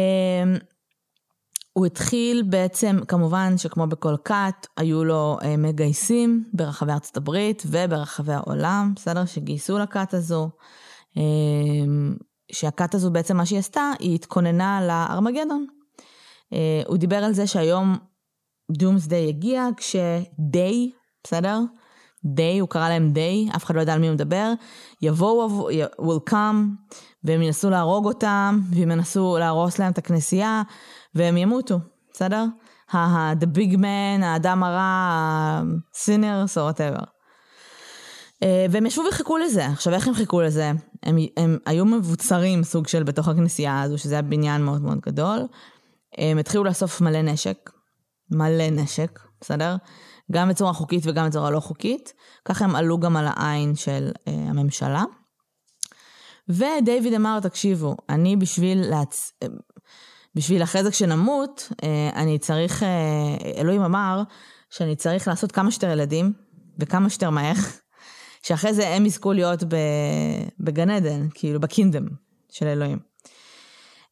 הוא 1.73 1.87
התחיל 1.87 2.43
בעצם, 2.43 2.99
כמובן 3.09 3.59
שכמו 3.59 3.87
בכל 3.87 4.15
כת, 4.25 4.67
היו 4.77 5.05
לו 5.05 5.37
אה, 5.43 5.57
מגייסים 5.57 6.45
ברחבי 6.53 6.93
ארצות 6.93 7.17
הברית 7.17 7.63
וברחבי 7.67 8.33
העולם, 8.33 8.93
בסדר? 8.97 9.25
שגייסו 9.25 9.79
לכת 9.79 10.15
הזו. 10.15 10.51
אה, 11.17 11.23
שהכת 12.53 12.95
הזו 12.95 13.11
בעצם 13.11 13.37
מה 13.37 13.47
שהיא 13.47 13.59
עשתה, 13.59 13.91
היא 13.99 14.15
התכוננה 14.15 14.81
לארמגדון. 14.87 15.67
אה, 16.53 16.83
הוא 16.87 16.97
דיבר 16.97 17.17
על 17.17 17.33
זה 17.33 17.47
שהיום 17.47 17.97
דומסדיי 18.73 19.21
יגיע 19.21 19.69
כשדיי, 19.77 20.91
בסדר? 21.25 21.61
דיי, 22.25 22.59
הוא 22.59 22.69
קרא 22.69 22.89
להם 22.89 23.13
דיי, 23.13 23.49
אף 23.57 23.65
אחד 23.65 23.77
לא 23.77 23.81
ידע 23.81 23.93
על 23.93 23.99
מי 23.99 24.07
הוא 24.07 24.15
מדבר, 24.15 24.53
יבואו, 25.03 25.69
will 25.99 26.31
come, 26.31 26.91
והם 27.25 27.43
ינסו 27.43 27.71
להרוג 27.71 28.07
אותם, 28.07 28.61
והם 28.71 28.91
ינסו 28.91 29.37
להרוס 29.39 29.79
להם 29.79 29.93
את 29.93 29.99
הכנסייה, 29.99 30.63
והם 31.15 31.37
ימותו, 31.37 31.79
בסדר? 32.13 32.45
ה-the 32.93 33.47
big 33.57 33.77
man, 33.77 34.25
האדם 34.25 34.63
הרע, 34.63 34.81
ה-sinners 34.81 36.61
או 36.61 36.71
whatever. 36.71 37.05
אה, 38.43 38.67
והם 38.71 38.87
ישבו 38.87 39.03
וחיכו 39.09 39.39
לזה. 39.39 39.67
עכשיו, 39.67 39.95
איך 39.95 40.09
הם 40.09 40.15
חיכו 40.15 40.41
לזה? 40.41 40.73
הם, 41.03 41.17
הם 41.37 41.59
היו 41.67 41.85
מבוצרים 41.85 42.65
סוג 42.65 42.87
של 42.87 43.03
בתוך 43.03 43.29
הכנסייה 43.29 43.83
הזו, 43.83 43.99
שזה 43.99 44.15
היה 44.15 44.23
בניין 44.23 44.65
מאוד 44.65 44.83
מאוד 44.83 45.01
גדול. 45.01 45.39
הם 46.19 46.39
התחילו 46.39 46.65
לאסוף 46.65 47.01
מלא 47.01 47.23
נשק, 47.23 47.71
מלא 48.31 48.71
נשק, 48.71 49.21
בסדר? 49.41 49.77
גם 50.33 50.49
בצורה 50.49 50.73
חוקית 50.73 51.03
וגם 51.07 51.27
בצורה 51.29 51.51
לא 51.51 51.61
חוקית. 51.61 52.13
ככה 52.45 52.65
הם 52.65 52.77
עלו 52.77 53.01
גם 53.01 53.17
על 53.17 53.27
העין 53.29 53.75
של 53.75 54.11
uh, 54.15 54.31
הממשלה. 54.31 55.05
ודייוויד 56.49 57.15
אמר, 57.15 57.41
תקשיבו, 57.41 57.97
אני 58.09 58.37
בשביל 58.37 58.91
להצ... 58.91 59.33
בשביל 60.37 60.63
אחרי 60.63 60.83
זה 60.83 60.91
כשנמות, 60.91 61.73
אה, 61.83 62.11
אני 62.15 62.39
צריך, 62.39 62.83
אה, 62.83 62.89
אלוהים 63.57 63.83
אמר 63.83 64.23
שאני 64.71 64.97
צריך 64.97 65.29
לעשות 65.29 65.53
כמה 65.53 65.71
שיותר 65.71 65.91
ילדים, 65.91 66.33
וכמה 66.79 67.11
שיותר 67.11 67.31
מהר, 67.31 67.55
שאחרי 68.47 68.75
זה 68.75 68.89
הם 68.89 69.07
יזכו 69.07 69.33
להיות 69.33 69.63
בגן 70.61 70.91
עדן, 70.91 71.29
כאילו 71.35 71.61
בקינדם 71.61 72.07
של 72.49 72.67
אלוהים. 72.67 72.99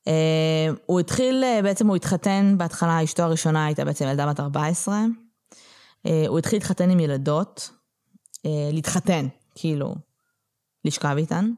אה, 0.09 0.69
הוא 0.87 1.01
התחיל, 1.01 1.45
בעצם 1.63 1.87
הוא 1.87 1.97
התחתן, 1.97 2.55
בהתחלה 2.59 3.05
אשתו 3.05 3.23
הראשונה 3.23 3.67
הייתה 3.67 3.85
בעצם 3.85 4.05
ילדה 4.05 4.27
בת 4.27 4.41
14. 4.41 5.05
הוא 6.29 6.39
התחיל 6.39 6.59
להתחתן 6.59 6.91
עם 6.91 7.01
ילדות, 7.01 7.71
להתחתן, 8.45 9.27
כאילו, 9.55 9.95
לשכב 10.85 11.15
איתן. 11.19 11.51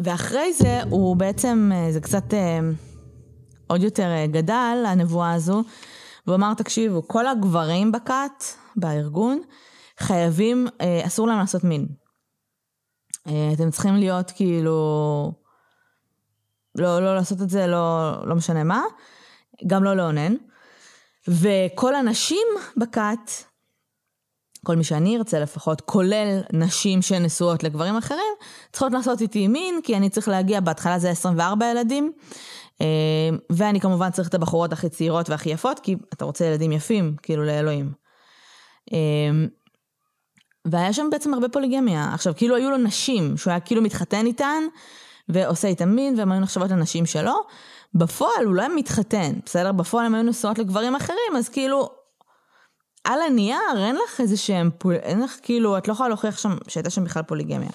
ואחרי 0.00 0.52
זה 0.52 0.82
הוא 0.90 1.16
בעצם, 1.16 1.70
אה, 1.74 1.92
זה 1.92 2.00
קצת 2.00 2.34
אה, 2.34 2.60
עוד 3.66 3.82
יותר 3.82 4.06
אה, 4.06 4.26
גדל, 4.26 4.84
הנבואה 4.86 5.32
הזו, 5.32 5.62
והוא 6.26 6.36
אמר, 6.36 6.54
תקשיבו, 6.54 7.08
כל 7.08 7.26
הגברים 7.26 7.92
בכת, 7.92 8.44
בארגון, 8.76 9.40
חייבים, 9.98 10.66
אסור 11.06 11.26
להם 11.26 11.38
לעשות 11.38 11.64
מין. 11.64 11.86
אתם 13.54 13.70
צריכים 13.70 13.94
להיות 13.94 14.30
כאילו, 14.30 15.32
לא, 16.74 17.00
לא 17.00 17.14
לעשות 17.14 17.42
את 17.42 17.50
זה, 17.50 17.66
לא, 17.66 18.12
לא 18.26 18.34
משנה 18.34 18.64
מה, 18.64 18.82
גם 19.66 19.84
לא 19.84 19.96
לאונן. 19.96 20.34
וכל 21.28 21.94
הנשים 21.94 22.46
בכת 22.76 23.30
כל 24.64 24.76
מי 24.76 24.84
שאני 24.84 25.16
ארצה 25.16 25.40
לפחות, 25.40 25.80
כולל 25.80 26.40
נשים 26.52 27.02
שנשואות 27.02 27.62
לגברים 27.62 27.96
אחרים, 27.96 28.34
צריכות 28.72 28.92
לעשות 28.92 29.20
איתי 29.20 29.48
מין, 29.48 29.80
כי 29.82 29.96
אני 29.96 30.10
צריך 30.10 30.28
להגיע, 30.28 30.60
בהתחלה 30.60 30.98
זה 30.98 31.10
24 31.10 31.66
ילדים, 31.66 32.12
אה, 32.80 32.86
ואני 33.50 33.80
כמובן 33.80 34.10
צריך 34.10 34.28
את 34.28 34.34
הבחורות 34.34 34.72
הכי 34.72 34.88
צעירות 34.88 35.30
והכי 35.30 35.50
יפות, 35.50 35.78
כי 35.78 35.96
אתה 36.12 36.24
רוצה 36.24 36.44
ילדים 36.44 36.72
יפים, 36.72 37.16
כאילו 37.22 37.44
לאלוהים. 37.44 37.92
אה, 38.92 39.46
והיה 40.64 40.92
שם 40.92 41.08
בעצם 41.10 41.34
הרבה 41.34 41.48
פוליגמיה. 41.48 42.10
עכשיו, 42.14 42.32
כאילו 42.36 42.56
היו 42.56 42.70
לו 42.70 42.76
נשים, 42.76 43.36
שהוא 43.36 43.50
היה 43.50 43.60
כאילו 43.60 43.82
מתחתן 43.82 44.26
איתן, 44.26 44.62
ועושה 45.28 45.68
איתן 45.68 45.88
מין, 45.88 46.18
והן 46.18 46.32
היו 46.32 46.40
נחשבות 46.40 46.70
לנשים 46.70 47.06
שלו. 47.06 47.34
בפועל 47.94 48.44
הוא 48.44 48.54
לא 48.54 48.60
היה 48.60 48.68
מתחתן, 48.76 49.32
בסדר? 49.44 49.72
בפועל 49.72 50.06
הם 50.06 50.14
היו 50.14 50.22
נשואות 50.22 50.58
לגברים 50.58 50.94
אחרים, 50.94 51.36
אז 51.38 51.48
כאילו 51.48 51.90
על 53.04 53.22
הנייר 53.22 53.58
אין 53.76 53.96
לך 54.04 54.20
איזה 54.20 54.36
שהם, 54.36 54.70
אין 55.02 55.22
לך 55.22 55.36
כאילו, 55.42 55.78
את 55.78 55.88
לא 55.88 55.92
יכולה 55.92 56.08
להוכיח 56.08 56.38
שם 56.38 56.56
שהייתה 56.68 56.90
שם 56.90 57.04
בכלל 57.04 57.22
פוליגמיה. 57.22 57.70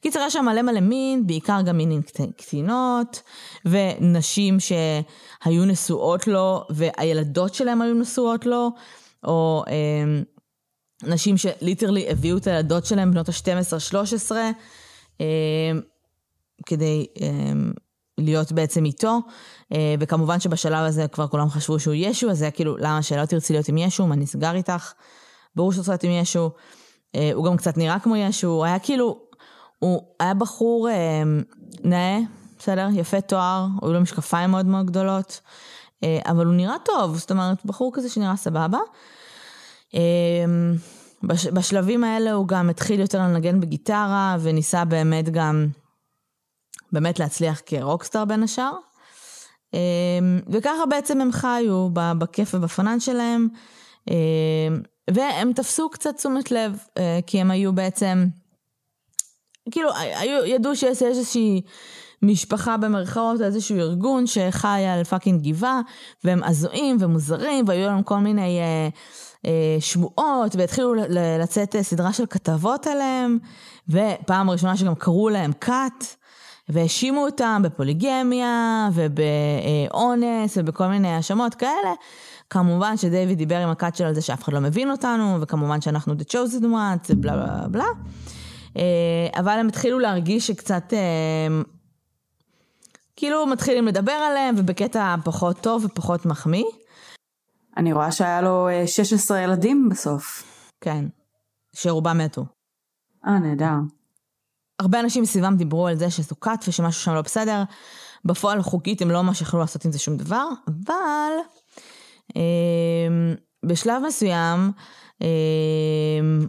קיצר, 0.00 0.20
יש 0.26 0.32
שם 0.32 0.44
מלא 0.44 0.62
מלא 0.62 0.80
מין, 0.80 1.26
בעיקר 1.26 1.60
גם 1.64 1.76
מינים 1.76 2.02
קטינות, 2.36 3.22
ונשים 3.64 4.58
שהיו 4.60 5.64
נשואות 5.64 6.26
לו, 6.26 6.64
והילדות 6.70 7.54
שלהם 7.54 7.82
היו 7.82 7.94
נשואות 7.94 8.46
לו, 8.46 8.70
או 9.24 9.64
אה, 9.68 10.22
נשים 11.02 11.36
שליטרלי 11.36 12.10
הביאו 12.10 12.36
את 12.36 12.46
הילדות 12.46 12.86
שלהם, 12.86 13.10
בנות 13.10 13.28
ה-12-13, 13.28 14.32
אה, 15.20 15.72
כדי 16.66 17.06
אה, 17.20 17.52
להיות 18.20 18.52
בעצם 18.52 18.84
איתו, 18.84 19.20
אה, 19.72 19.94
וכמובן 20.00 20.40
שבשלב 20.40 20.84
הזה 20.84 21.08
כבר 21.08 21.26
כולם 21.26 21.48
חשבו 21.48 21.80
שהוא 21.80 21.94
ישו, 21.94 22.30
אז 22.30 22.38
זה 22.38 22.44
היה 22.44 22.50
כאילו, 22.50 22.76
למה 22.76 23.02
שלא 23.02 23.24
תרצי 23.24 23.52
להיות 23.52 23.68
עם 23.68 23.78
ישו, 23.78 24.06
מה 24.06 24.16
נסגר 24.16 24.54
איתך? 24.54 24.92
ברור 25.56 25.72
שאת 25.72 25.88
להיות 25.88 26.04
עם 26.04 26.10
ישו. 26.10 26.50
אה, 27.14 27.30
הוא 27.34 27.44
גם 27.44 27.56
קצת 27.56 27.76
נראה 27.76 27.98
כמו 27.98 28.16
ישו, 28.16 28.48
הוא 28.48 28.64
היה 28.64 28.78
כאילו, 28.78 29.20
הוא 29.78 30.02
היה 30.20 30.34
בחור 30.34 30.88
אה, 30.88 31.22
נאה, 31.84 32.18
בסדר? 32.58 32.88
יפה 32.94 33.20
תואר, 33.20 33.66
היו 33.82 33.92
לו 33.92 34.00
משקפיים 34.00 34.50
מאוד 34.50 34.66
מאוד 34.66 34.86
גדולות, 34.86 35.40
אבל 36.26 36.46
הוא 36.46 36.54
נראה 36.54 36.76
טוב, 36.84 37.16
זאת 37.16 37.30
אומרת, 37.30 37.64
בחור 37.64 37.90
כזה 37.94 38.08
שנראה 38.08 38.36
סבבה. 38.36 38.78
בשלבים 41.22 42.04
האלה 42.04 42.32
הוא 42.32 42.48
גם 42.48 42.70
התחיל 42.70 43.00
יותר 43.00 43.18
לנגן 43.18 43.60
בגיטרה, 43.60 44.36
וניסה 44.40 44.84
באמת 44.84 45.28
גם 45.28 45.66
באמת 46.92 47.18
להצליח 47.18 47.62
כרוקסטאר 47.66 48.24
בין 48.24 48.42
השאר. 48.42 48.72
אמ, 49.74 50.40
וככה 50.48 50.86
בעצם 50.86 51.20
הם 51.20 51.32
חיו 51.32 51.88
בכיף 51.92 52.54
ובפנן 52.54 53.00
שלהם, 53.00 53.48
אמ, 54.10 54.14
והם 55.10 55.52
תפסו 55.52 55.90
קצת 55.90 56.16
תשומת 56.16 56.50
לב, 56.50 56.78
אה, 56.98 57.18
כי 57.26 57.40
הם 57.40 57.50
היו 57.50 57.72
בעצם, 57.72 58.26
כאילו, 59.70 59.88
היו, 59.94 60.44
ידעו 60.44 60.76
שיש 60.76 61.02
איזושהי 61.02 61.62
משפחה 62.22 62.76
במרכאות, 62.76 63.40
איזשהו 63.40 63.76
ארגון 63.76 64.26
שחי 64.26 64.84
על 64.94 65.04
fucking 65.04 65.48
גבעה, 65.48 65.80
והם 66.24 66.42
הזויים 66.44 66.96
ומוזרים, 67.00 67.64
והיו 67.68 67.86
להם 67.86 68.02
כל 68.02 68.18
מיני 68.18 68.60
אה, 68.60 68.88
אה, 69.46 69.76
שמועות, 69.80 70.56
והתחילו 70.56 70.94
לצאת 71.40 71.76
סדרה 71.82 72.12
של 72.12 72.26
כתבות 72.26 72.86
עליהם, 72.86 73.38
ופעם 73.88 74.50
ראשונה 74.50 74.76
שגם 74.76 74.94
קראו 74.94 75.28
להם 75.28 75.52
כת. 75.52 76.19
והאשימו 76.72 77.24
אותם 77.24 77.62
בפוליגמיה 77.64 78.88
ובאונס 78.94 80.56
ובכל 80.56 80.86
מיני 80.86 81.08
האשמות 81.08 81.54
כאלה. 81.54 81.92
כמובן 82.50 82.96
שדייוויד 82.96 83.38
דיבר 83.38 83.56
עם 83.56 83.68
הכת 83.68 83.96
שלו 83.96 84.06
על 84.06 84.14
זה 84.14 84.22
שאף 84.22 84.42
אחד 84.42 84.52
לא 84.52 84.60
מבין 84.60 84.90
אותנו, 84.90 85.38
וכמובן 85.40 85.80
שאנחנו 85.80 86.14
the 86.14 86.24
chosen 86.24 86.62
ones, 86.62 87.14
בלה 87.16 87.36
בלה 87.36 87.68
בלה. 87.68 87.84
אה, 88.76 88.82
אבל 89.40 89.58
הם 89.58 89.68
התחילו 89.68 89.98
להרגיש 89.98 90.46
שקצת, 90.46 90.92
אה, 90.92 91.62
כאילו 93.16 93.46
מתחילים 93.46 93.86
לדבר 93.86 94.12
עליהם, 94.12 94.54
ובקטע 94.58 95.14
פחות 95.24 95.60
טוב 95.60 95.84
ופחות 95.84 96.26
מחמיא. 96.26 96.64
אני 97.76 97.92
רואה 97.92 98.12
שהיה 98.12 98.40
לו 98.42 98.68
16 98.86 99.38
אה, 99.38 99.42
ילדים 99.42 99.88
בסוף. 99.88 100.44
כן, 100.80 101.04
שרובם 101.72 102.18
מתו. 102.18 102.44
אה, 103.26 103.38
נהדר. 103.38 103.99
הרבה 104.80 105.00
אנשים 105.00 105.22
מסביבם 105.22 105.56
דיברו 105.56 105.86
על 105.86 105.96
זה 105.96 106.10
שזו 106.10 106.34
כת 106.40 106.64
ושמשהו 106.68 107.02
שם 107.02 107.14
לא 107.14 107.22
בסדר. 107.22 107.62
בפועל 108.24 108.62
חוקית 108.62 109.02
הם 109.02 109.10
לא 109.10 109.22
ממש 109.22 109.40
יכלו 109.40 109.60
לעשות 109.60 109.84
עם 109.84 109.92
זה 109.92 109.98
שום 109.98 110.16
דבר, 110.16 110.48
אבל 110.68 111.32
אה, 112.36 113.32
בשלב 113.66 114.02
מסוים 114.06 114.72
אה, 115.22 115.28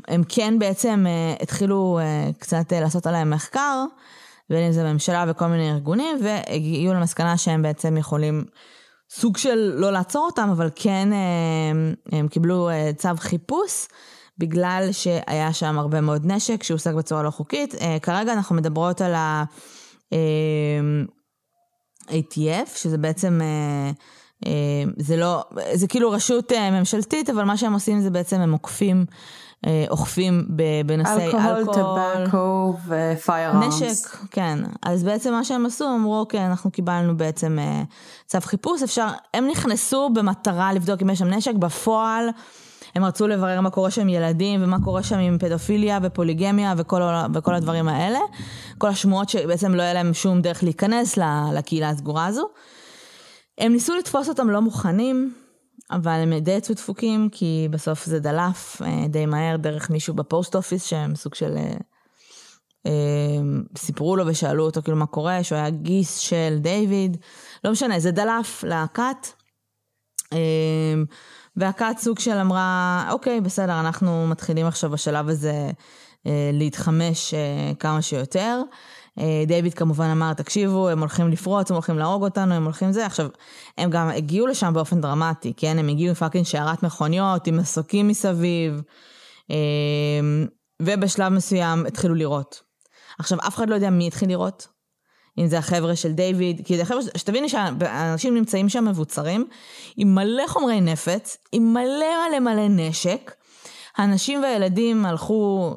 הם 0.07 0.23
כן 0.29 0.59
בעצם 0.59 1.05
אה, 1.07 1.35
התחילו 1.41 1.99
אה, 2.01 2.29
קצת 2.39 2.73
אה, 2.73 2.79
לעשות 2.79 3.07
עליהם 3.07 3.29
מחקר, 3.29 3.85
בין 4.49 4.63
אם 4.63 4.71
זה 4.71 4.93
ממשלה 4.93 5.25
וכל 5.27 5.47
מיני 5.47 5.71
ארגונים, 5.71 6.17
והגיעו 6.23 6.93
למסקנה 6.93 7.37
שהם 7.37 7.61
בעצם 7.61 7.97
יכולים 7.97 8.45
סוג 9.09 9.37
של 9.37 9.73
לא 9.75 9.91
לעצור 9.91 10.25
אותם, 10.25 10.49
אבל 10.51 10.69
כן 10.75 11.13
אה, 11.13 12.17
הם 12.19 12.27
קיבלו 12.27 12.69
אה, 12.69 12.91
צו 12.97 13.09
חיפוש. 13.17 13.87
בגלל 14.37 14.89
שהיה 14.91 15.53
שם 15.53 15.79
הרבה 15.79 16.01
מאוד 16.01 16.25
נשק 16.25 16.63
שהושג 16.63 16.93
בצורה 16.93 17.23
לא 17.23 17.29
חוקית. 17.29 17.73
Uh, 17.73 17.77
כרגע 18.01 18.33
אנחנו 18.33 18.55
מדברות 18.55 19.01
על 19.01 19.13
ה-ATF, 19.13 19.49
uh, 22.67 22.77
שזה 22.77 22.97
בעצם, 22.97 23.41
uh, 24.43 24.45
זה 24.97 25.17
לא, 25.17 25.43
זה 25.73 25.87
כאילו 25.87 26.11
רשות 26.11 26.51
ממשלתית, 26.71 27.29
אבל 27.29 27.43
מה 27.43 27.57
שהם 27.57 27.73
עושים 27.73 28.01
זה 28.01 28.09
בעצם 28.09 28.39
הם 28.39 28.51
עוקפים. 28.51 29.05
אוכפים 29.89 30.47
בנושאי 30.85 31.25
אלכוהול, 31.25 31.57
אלכוהול, 31.57 32.25
טבקו 32.25 32.77
ופייראמס. 32.87 33.81
נשק, 33.81 34.17
כן. 34.31 34.59
אז 34.81 35.03
בעצם 35.03 35.31
מה 35.31 35.43
שהם 35.43 35.65
עשו, 35.65 35.95
אמרו, 35.95 36.19
אוקיי, 36.19 36.45
אנחנו 36.45 36.71
קיבלנו 36.71 37.17
בעצם 37.17 37.57
צו 38.27 38.37
חיפוש, 38.41 38.83
אפשר, 38.83 39.07
הם 39.33 39.47
נכנסו 39.47 40.09
במטרה 40.13 40.73
לבדוק 40.73 41.01
אם 41.01 41.09
יש 41.09 41.19
שם 41.19 41.27
נשק, 41.27 41.53
בפועל 41.53 42.29
הם 42.95 43.05
רצו 43.05 43.27
לברר 43.27 43.61
מה 43.61 43.69
קורה 43.69 43.91
שם 43.91 44.01
עם 44.01 44.09
ילדים 44.09 44.63
ומה 44.63 44.77
קורה 44.83 45.03
שם 45.03 45.17
עם 45.17 45.37
פדופיליה 45.37 45.99
ופוליגמיה 46.03 46.73
וכל, 46.77 47.01
וכל 47.33 47.55
הדברים 47.55 47.87
האלה. 47.87 48.19
כל 48.77 48.87
השמועות 48.87 49.29
שבעצם 49.29 49.75
לא 49.75 49.81
היה 49.81 49.93
להם 49.93 50.13
שום 50.13 50.41
דרך 50.41 50.63
להיכנס 50.63 51.17
לקהילה 51.53 51.89
הסגורה 51.89 52.25
הזו. 52.25 52.47
הם 53.57 53.71
ניסו 53.71 53.95
לתפוס 53.95 54.29
אותם 54.29 54.49
לא 54.49 54.61
מוכנים, 54.61 55.33
אבל 55.91 56.11
הם 56.11 56.33
די 56.33 56.51
יצאו 56.51 56.75
דפוקים, 56.75 57.29
כי 57.31 57.67
בסוף 57.71 58.05
זה 58.05 58.19
דלף 58.19 58.81
אה, 58.81 59.07
די 59.07 59.25
מהר 59.25 59.57
דרך 59.57 59.89
מישהו 59.89 60.13
בפוסט 60.13 60.55
אופיס, 60.55 60.85
שהם 60.85 61.15
סוג 61.15 61.35
של... 61.35 61.57
אה, 61.57 61.73
אה, 62.85 62.91
סיפרו 63.77 64.15
לו 64.15 64.27
ושאלו 64.27 64.65
אותו 64.65 64.81
כאילו 64.81 64.97
מה 64.97 65.05
קורה, 65.05 65.43
שהוא 65.43 65.57
היה 65.57 65.69
גיס 65.69 66.17
של 66.17 66.57
דיוויד, 66.59 67.17
לא 67.63 67.71
משנה, 67.71 67.99
זה 67.99 68.11
דלף 68.11 68.63
לכת. 68.67 69.27
והכת 71.55 71.95
סוג 71.97 72.19
של 72.19 72.37
אמרה, 72.37 73.05
אוקיי, 73.11 73.41
בסדר, 73.41 73.79
אנחנו 73.79 74.27
מתחילים 74.27 74.65
עכשיו 74.65 74.89
בשלב 74.89 75.29
הזה 75.29 75.71
אה, 76.27 76.49
להתחמש 76.53 77.33
אה, 77.33 77.71
כמה 77.79 78.01
שיותר. 78.01 78.61
אה, 79.19 79.43
דיוויד 79.47 79.73
כמובן 79.73 80.05
אמר, 80.05 80.33
תקשיבו, 80.33 80.89
הם 80.89 80.99
הולכים 80.99 81.27
לפרוץ, 81.27 81.71
הם 81.71 81.75
הולכים 81.75 81.97
להרוג 81.97 82.23
אותנו, 82.23 82.53
הם 82.53 82.63
הולכים 82.63 82.91
זה. 82.91 83.05
עכשיו, 83.05 83.27
הם 83.77 83.89
גם 83.89 84.09
הגיעו 84.09 84.47
לשם 84.47 84.73
באופן 84.73 85.01
דרמטי, 85.01 85.53
כן? 85.57 85.79
הם 85.79 85.87
הגיעו 85.87 86.09
עם 86.09 86.15
fucking 86.15 86.45
שיירת 86.45 86.83
מכוניות, 86.83 87.47
עם 87.47 87.57
מסוקים 87.57 88.07
מסביב, 88.07 88.81
ובשלב 90.81 91.33
מסוים 91.33 91.85
התחילו 91.85 92.15
לירות. 92.15 92.61
עכשיו, 93.19 93.37
אף 93.47 93.55
אחד 93.55 93.69
לא 93.69 93.75
יודע 93.75 93.89
מי 93.89 94.07
התחיל 94.07 94.27
לירות. 94.27 94.67
אם 95.37 95.47
זה 95.47 95.57
החבר'ה 95.57 95.95
של 95.95 96.11
דיוויד, 96.11 96.61
כי 96.65 96.77
זה 96.77 96.85
חבר'ה, 96.85 97.01
שתביני 97.17 97.49
שהאנשים 97.49 98.35
נמצאים 98.35 98.69
שם 98.69 98.85
מבוצרים, 98.85 99.47
עם 99.97 100.15
מלא 100.15 100.47
חומרי 100.47 100.81
נפץ, 100.81 101.37
עם 101.51 101.73
מלא 101.73 102.29
מלא 102.29 102.39
מלא 102.39 102.67
נשק. 102.69 103.31
האנשים 103.97 104.43
והילדים 104.43 105.05
הלכו, 105.05 105.75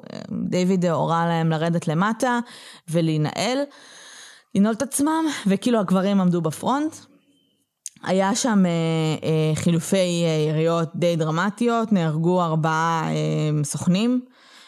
דיוויד 0.49 0.85
הורה 0.85 1.27
להם 1.27 1.51
לרדת 1.51 1.89
למטה 1.89 2.39
ולהינעל, 2.89 3.59
לנעול 4.55 4.75
את 4.75 4.83
עצמם, 4.83 5.25
וכאילו 5.47 5.81
הגברים 5.81 6.21
עמדו 6.21 6.41
בפרונט. 6.41 6.97
היה 8.03 8.35
שם 8.35 8.67
אה, 8.67 8.71
אה, 9.29 9.53
חילופי 9.55 10.25
אה, 10.25 10.51
יריות 10.51 10.89
די 10.95 11.17
דרמטיות, 11.17 11.93
נהרגו 11.93 12.43
ארבעה 12.43 13.09
אה, 13.09 13.65
סוכנים 13.65 14.21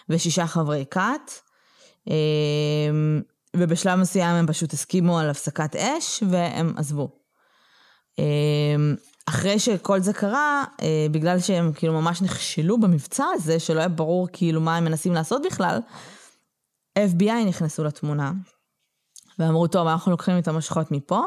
ושישה 0.08 0.46
חברי 0.46 0.84
כת. 0.90 1.32
אה, 2.10 2.14
ובשלב 3.56 3.98
מסוים 3.98 4.34
הם 4.34 4.46
פשוט 4.46 4.72
הסכימו 4.72 5.18
על 5.18 5.30
הפסקת 5.30 5.76
אש 5.76 6.22
והם 6.30 6.72
עזבו. 6.76 7.08
אמ, 8.18 8.94
אחרי 9.28 9.58
שכל 9.58 10.00
זה 10.00 10.12
קרה, 10.12 10.64
אה, 10.82 11.06
בגלל 11.10 11.40
שהם 11.40 11.72
כאילו 11.72 11.92
ממש 11.92 12.22
נכשלו 12.22 12.80
במבצע 12.80 13.24
הזה, 13.34 13.60
שלא 13.60 13.78
היה 13.78 13.88
ברור 13.88 14.28
כאילו 14.32 14.60
מה 14.60 14.76
הם 14.76 14.84
מנסים 14.84 15.12
לעשות 15.12 15.42
בכלל, 15.46 15.78
FBI 16.98 17.48
נכנסו 17.48 17.84
לתמונה, 17.84 18.32
ואמרו, 19.38 19.66
טוב, 19.66 19.86
אנחנו 19.86 20.10
לוקחים 20.10 20.38
את 20.38 20.48
המושכות 20.48 20.90
מפה. 20.90 21.22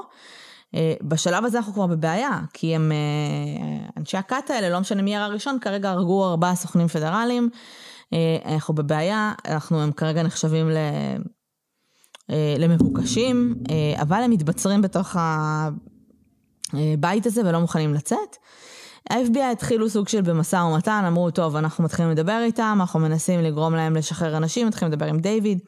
אה, 0.75 0.93
בשלב 1.01 1.45
הזה 1.45 1.57
אנחנו 1.57 1.73
כבר 1.73 1.87
בבעיה, 1.87 2.39
כי 2.53 2.75
הם, 2.75 2.91
אה, 2.91 3.89
אנשי 3.97 4.17
הכת 4.17 4.49
האלה, 4.49 4.69
לא 4.69 4.79
משנה 4.79 5.01
מי 5.01 5.15
ירה 5.15 5.27
ראשון, 5.27 5.59
כרגע 5.61 5.89
הרגו 5.89 6.29
ארבעה 6.29 6.55
סוכנים 6.55 6.87
פדרליים. 6.87 7.49
אנחנו 8.45 8.73
בבעיה, 8.73 9.33
אנחנו, 9.47 9.81
הם 9.81 9.91
כרגע 9.91 10.23
נחשבים 10.23 10.69
ל... 10.69 10.77
אה, 12.29 12.55
למבוקשים, 12.57 13.55
אה, 13.69 14.01
אבל 14.01 14.17
הם 14.23 14.31
מתבצרים 14.31 14.81
בתוך 14.81 15.15
הבית 16.73 17.25
הזה 17.25 17.41
ולא 17.45 17.59
מוכנים 17.59 17.93
לצאת. 17.93 18.37
ה-FBI 19.09 19.51
התחילו 19.51 19.89
סוג 19.89 20.07
של 20.07 20.21
במשא 20.21 20.55
ומתן, 20.55 21.03
אמרו, 21.07 21.31
טוב, 21.31 21.55
אנחנו 21.55 21.83
מתחילים 21.83 22.11
לדבר 22.11 22.39
איתם, 22.43 22.77
אנחנו 22.79 22.99
מנסים 22.99 23.39
לגרום 23.39 23.75
להם 23.75 23.95
לשחרר 23.95 24.37
אנשים, 24.37 24.67
מתחילים 24.67 24.91
לדבר 24.93 25.05
עם 25.05 25.19
דיוויד. 25.19 25.59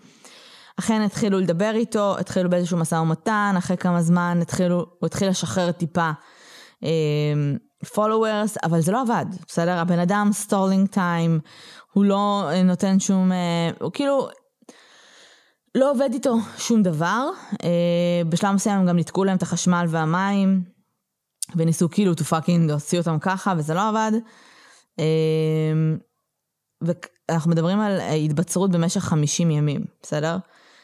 אכן 0.79 1.01
התחילו 1.01 1.39
לדבר 1.39 1.71
איתו, 1.75 2.17
התחילו 2.19 2.49
באיזשהו 2.49 2.77
משא 2.77 2.95
ומתן, 2.95 3.55
אחרי 3.57 3.77
כמה 3.77 4.01
זמן 4.01 4.39
התחילו, 4.41 4.77
הוא 4.77 5.07
התחיל 5.07 5.29
לשחרר 5.29 5.71
טיפה 5.71 6.11
אה, 6.83 6.89
אבל 8.63 8.81
זה 8.81 8.91
לא 8.91 9.01
עבד, 9.01 9.25
בסדר? 9.47 9.77
הבן 9.77 9.99
אדם 9.99 10.29
stalling 10.33 10.87
time, 10.87 11.39
הוא 11.93 12.05
לא 12.05 12.49
נותן 12.63 12.99
שום, 12.99 13.31
הוא 13.79 13.91
כאילו, 13.93 14.27
לא 15.75 15.91
עובד 15.91 16.09
איתו 16.13 16.37
שום 16.57 16.83
דבר. 16.83 17.29
אה, 17.63 18.21
בשלב 18.29 18.51
מסוים 18.51 18.79
הם 18.79 18.85
גם 18.85 18.95
ניתקו 18.95 19.23
להם 19.23 19.37
את 19.37 19.41
החשמל 19.41 19.85
והמים, 19.89 20.63
וניסו 21.55 21.89
כאילו 21.89 22.13
to 22.13 22.23
fucking 22.31 22.67
להוציא 22.67 22.99
אותם 22.99 23.19
ככה, 23.19 23.53
וזה 23.57 23.73
לא 23.73 23.89
עבד. 23.89 24.11
אה, 24.99 25.05
ואנחנו 26.81 27.51
מדברים 27.51 27.79
על 27.79 27.99
התבצרות 28.01 28.71
במשך 28.71 29.01
50 29.01 29.51
ימים, 29.51 29.85
בסדר? 30.03 30.37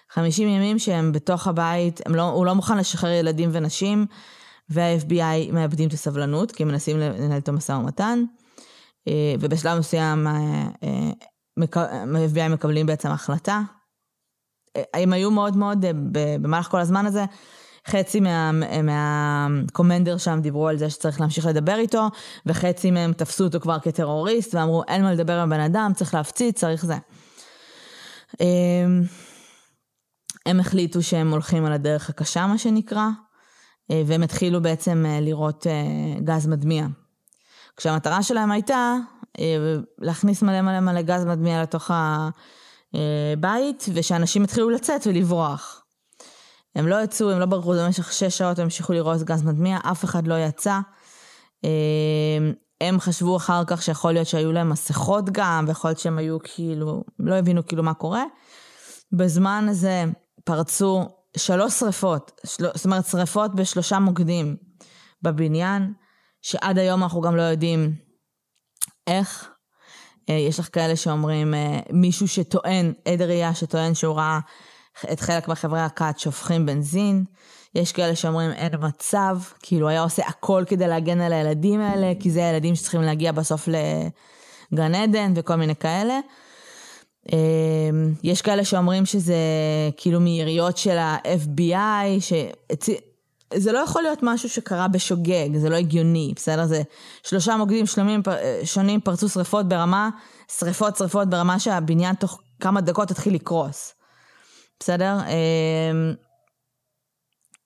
50 0.09 0.47
ימים 0.47 0.79
שהם 0.79 1.11
בתוך 1.11 1.47
הבית, 1.47 2.01
לא, 2.07 2.21
הוא 2.21 2.45
לא 2.45 2.55
מוכן 2.55 2.77
לשחרר 2.77 3.11
ילדים 3.11 3.49
ונשים, 3.53 4.05
וה-FBI 4.69 5.53
מאבדים 5.53 5.87
את 5.87 5.93
הסבלנות, 5.93 6.51
כי 6.51 6.63
הם 6.63 6.69
מנסים 6.69 6.99
לנהל 6.99 7.37
את 7.37 7.49
המשא 7.49 7.71
ומתן. 7.71 8.23
אה, 9.07 9.35
ובשלב 9.39 9.79
מסוים 9.79 10.27
ה-FBI 10.27 12.49
מקבלים 12.49 12.85
בעצם 12.85 13.09
החלטה 13.09 13.61
הם 14.93 15.13
היו 15.13 15.31
מאוד 15.31 15.57
מאוד, 15.57 15.85
אה, 15.85 15.91
במהלך 16.41 16.67
כל 16.67 16.79
הזמן 16.79 17.05
הזה, 17.05 17.25
חצי 17.87 18.19
מהקומנדר 18.83 20.13
מה, 20.13 20.19
שם 20.19 20.39
דיברו 20.41 20.67
על 20.67 20.77
זה 20.77 20.89
שצריך 20.89 21.21
להמשיך 21.21 21.45
לדבר 21.45 21.75
איתו, 21.75 22.07
וחצי 22.45 22.91
מהם 22.91 23.13
תפסו 23.13 23.43
אותו 23.43 23.59
כבר 23.59 23.79
כטרוריסט, 23.79 24.55
ואמרו 24.55 24.83
אין 24.87 25.03
מה 25.03 25.13
לדבר 25.13 25.39
עם 25.39 25.49
בן 25.49 25.59
אדם, 25.59 25.91
צריך 25.95 26.13
להפציץ, 26.13 26.59
צריך 26.59 26.85
זה. 26.85 26.97
אמ, 28.41 29.03
הם 30.45 30.59
החליטו 30.59 31.03
שהם 31.03 31.31
הולכים 31.31 31.65
על 31.65 31.73
הדרך 31.73 32.09
הקשה, 32.09 32.47
מה 32.47 32.57
שנקרא, 32.57 33.07
אה, 33.91 34.01
והם 34.05 34.23
התחילו 34.23 34.61
בעצם 34.61 35.05
אה, 35.07 35.19
לראות 35.19 35.67
גז 36.23 36.47
מדמיע. 36.47 36.85
כשהמטרה 37.77 38.23
שלהם 38.23 38.51
הייתה 38.51 38.95
להכניס 39.99 40.41
מלא 40.41 40.61
מלא 40.61 40.79
מלא 40.79 41.01
גז 41.01 41.25
מדמיע 41.25 41.63
לתוך 41.63 41.91
ה... 41.91 42.29
אה, 42.95 43.33
בית, 43.39 43.85
ושאנשים 43.93 44.43
התחילו 44.43 44.69
לצאת 44.69 45.07
ולברוח. 45.07 45.83
הם 46.75 46.87
לא 46.87 47.03
יצאו, 47.03 47.31
הם 47.31 47.39
לא 47.39 47.45
ברחו 47.45 47.73
במשך 47.73 48.13
שש 48.13 48.37
שעות, 48.37 48.59
הם 48.59 48.63
המשיכו 48.63 48.93
לראות 48.93 49.23
גז 49.23 49.43
מדמיע, 49.43 49.77
אף 49.91 50.03
אחד 50.03 50.27
לא 50.27 50.35
יצא. 50.39 50.79
אה, 51.65 51.69
הם 52.81 52.99
חשבו 52.99 53.37
אחר 53.37 53.63
כך 53.67 53.81
שיכול 53.81 54.11
להיות 54.11 54.27
שהיו 54.27 54.51
להם 54.51 54.69
מסכות 54.69 55.29
גם, 55.31 55.65
ויכול 55.67 55.89
להיות 55.89 55.99
שהם 55.99 56.17
היו 56.17 56.37
כאילו, 56.43 57.03
לא 57.19 57.35
הבינו 57.35 57.65
כאילו 57.65 57.83
מה 57.83 57.93
קורה. 57.93 58.23
בזמן 59.11 59.67
הזה 59.69 60.03
פרצו 60.43 61.09
שלוש 61.37 61.73
שריפות, 61.73 62.41
של... 62.45 62.67
זאת 62.75 62.85
אומרת 62.85 63.05
שריפות 63.05 63.55
בשלושה 63.55 63.99
מוקדים 63.99 64.57
בבניין, 65.21 65.93
שעד 66.41 66.77
היום 66.77 67.03
אנחנו 67.03 67.21
גם 67.21 67.35
לא 67.35 67.41
יודעים 67.41 67.95
איך 69.07 69.49
יש 70.33 70.59
לך 70.59 70.69
כאלה 70.71 70.95
שאומרים, 70.95 71.53
אה, 71.53 71.79
מישהו 71.91 72.27
שטוען, 72.27 72.93
עד 73.05 73.21
ראייה 73.21 73.55
שטוען 73.55 73.93
שהוא 73.93 74.15
ראה 74.15 74.39
את 75.11 75.19
חלק 75.19 75.47
מחברי 75.47 75.79
הכת 75.79 76.15
שופכים 76.17 76.65
בנזין. 76.65 77.23
יש 77.75 77.91
כאלה 77.91 78.15
שאומרים 78.15 78.51
אין 78.51 78.71
מצב, 78.81 79.37
כאילו 79.61 79.87
היה 79.87 80.01
עושה 80.01 80.27
הכל 80.27 80.63
כדי 80.67 80.87
להגן 80.87 81.21
על 81.21 81.33
הילדים 81.33 81.81
האלה, 81.81 82.13
כי 82.19 82.31
זה 82.31 82.45
הילדים 82.47 82.75
שצריכים 82.75 83.01
להגיע 83.01 83.31
בסוף 83.31 83.67
לגן 83.67 84.95
עדן 84.95 85.33
וכל 85.35 85.55
מיני 85.55 85.75
כאלה. 85.75 86.19
אמ, 87.33 88.13
יש 88.23 88.41
כאלה 88.41 88.65
שאומרים 88.65 89.05
שזה 89.05 89.35
כאילו 89.97 90.19
מיריות 90.19 90.77
של 90.77 90.97
ה-FBI, 90.97 92.21
זה 93.53 93.71
לא 93.71 93.79
יכול 93.79 94.01
להיות 94.01 94.19
משהו 94.23 94.49
שקרה 94.49 94.87
בשוגג, 94.87 95.57
זה 95.57 95.69
לא 95.69 95.75
הגיוני, 95.75 96.33
בסדר? 96.35 96.65
זה 96.65 96.81
שלושה 97.23 97.57
מוקדים 97.57 97.85
שלמים, 97.85 98.21
שונים 98.63 99.01
פרצו 99.01 99.29
שריפות 99.29 99.67
ברמה, 99.67 100.09
שריפות 100.59 100.97
שריפות 100.97 101.29
ברמה 101.29 101.59
שהבניין 101.59 102.15
תוך 102.15 102.41
כמה 102.59 102.81
דקות 102.81 103.11
התחיל 103.11 103.33
לקרוס, 103.33 103.93
בסדר? 104.79 105.17
אמ, 105.27 106.13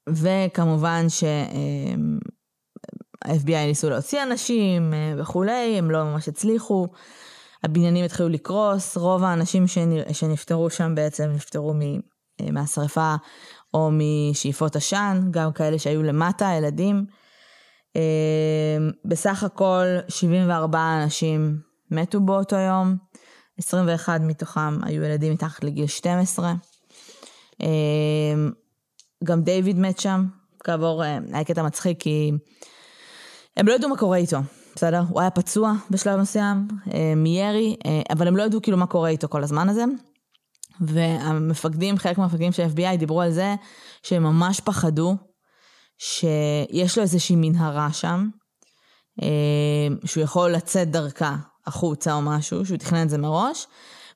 וכמובן 0.09 1.09
שה-FBI 1.09 2.51
אמ, 3.49 3.67
ניסו 3.67 3.89
להוציא 3.89 4.23
אנשים 4.23 4.93
אה, 4.93 5.13
וכולי, 5.17 5.77
הם 5.77 5.91
לא 5.91 6.03
ממש 6.03 6.27
הצליחו. 6.27 6.87
הבניינים 7.63 8.05
התחילו 8.05 8.29
לקרוס, 8.29 8.97
רוב 8.97 9.23
האנשים 9.23 9.65
שנפטרו 10.11 10.69
שם 10.69 10.95
בעצם 10.95 11.23
נפטרו 11.23 11.73
אה, 12.41 12.51
מהשרפה 12.51 13.15
או 13.73 13.89
משאיפות 13.91 14.75
עשן, 14.75 15.27
גם 15.31 15.51
כאלה 15.51 15.79
שהיו 15.79 16.03
למטה, 16.03 16.51
ילדים. 16.57 17.05
אה, 17.95 18.77
בסך 19.05 19.43
הכל 19.43 19.85
74 20.07 20.79
אנשים 21.03 21.57
מתו 21.91 22.19
באותו 22.19 22.55
יום, 22.55 22.97
21 23.57 24.21
מתוכם 24.21 24.83
היו 24.83 25.03
ילדים 25.03 25.33
מתחת 25.33 25.63
לגיל 25.63 25.87
12. 25.87 26.53
אה, 27.61 27.67
גם 29.23 29.41
דיוויד 29.41 29.79
מת 29.79 29.99
שם, 29.99 30.25
כעבור, 30.63 31.03
היה 31.03 31.43
קטע 31.45 31.63
מצחיק 31.63 31.99
כי 31.99 32.31
הם 33.57 33.67
לא 33.67 33.73
ידעו 33.73 33.89
מה 33.89 33.97
קורה 33.97 34.17
איתו. 34.17 34.37
בסדר? 34.75 35.03
הוא 35.09 35.21
היה 35.21 35.29
פצוע 35.29 35.73
בשלב 35.89 36.19
מסוים 36.19 36.67
אה, 36.93 37.13
מירי, 37.15 37.75
אה, 37.85 38.01
אבל 38.13 38.27
הם 38.27 38.37
לא 38.37 38.43
ידעו 38.43 38.61
כאילו 38.61 38.77
מה 38.77 38.87
קורה 38.87 39.09
איתו 39.09 39.27
כל 39.29 39.43
הזמן 39.43 39.69
הזה. 39.69 39.83
והמפקדים, 40.81 41.97
חלק 41.97 42.17
מהמפקדים 42.17 42.51
של 42.51 42.65
FBI 42.75 42.97
דיברו 42.97 43.21
על 43.21 43.31
זה 43.31 43.55
שהם 44.03 44.23
ממש 44.23 44.59
פחדו 44.59 45.15
שיש 45.97 46.97
לו 46.97 47.03
איזושהי 47.03 47.35
מנהרה 47.35 47.93
שם, 47.93 48.29
אה, 49.21 49.27
שהוא 50.05 50.23
יכול 50.23 50.51
לצאת 50.51 50.91
דרכה 50.91 51.35
החוצה 51.67 52.13
או 52.13 52.21
משהו, 52.21 52.65
שהוא 52.65 52.77
תכנן 52.77 53.03
את 53.03 53.09
זה 53.09 53.17
מראש, 53.17 53.67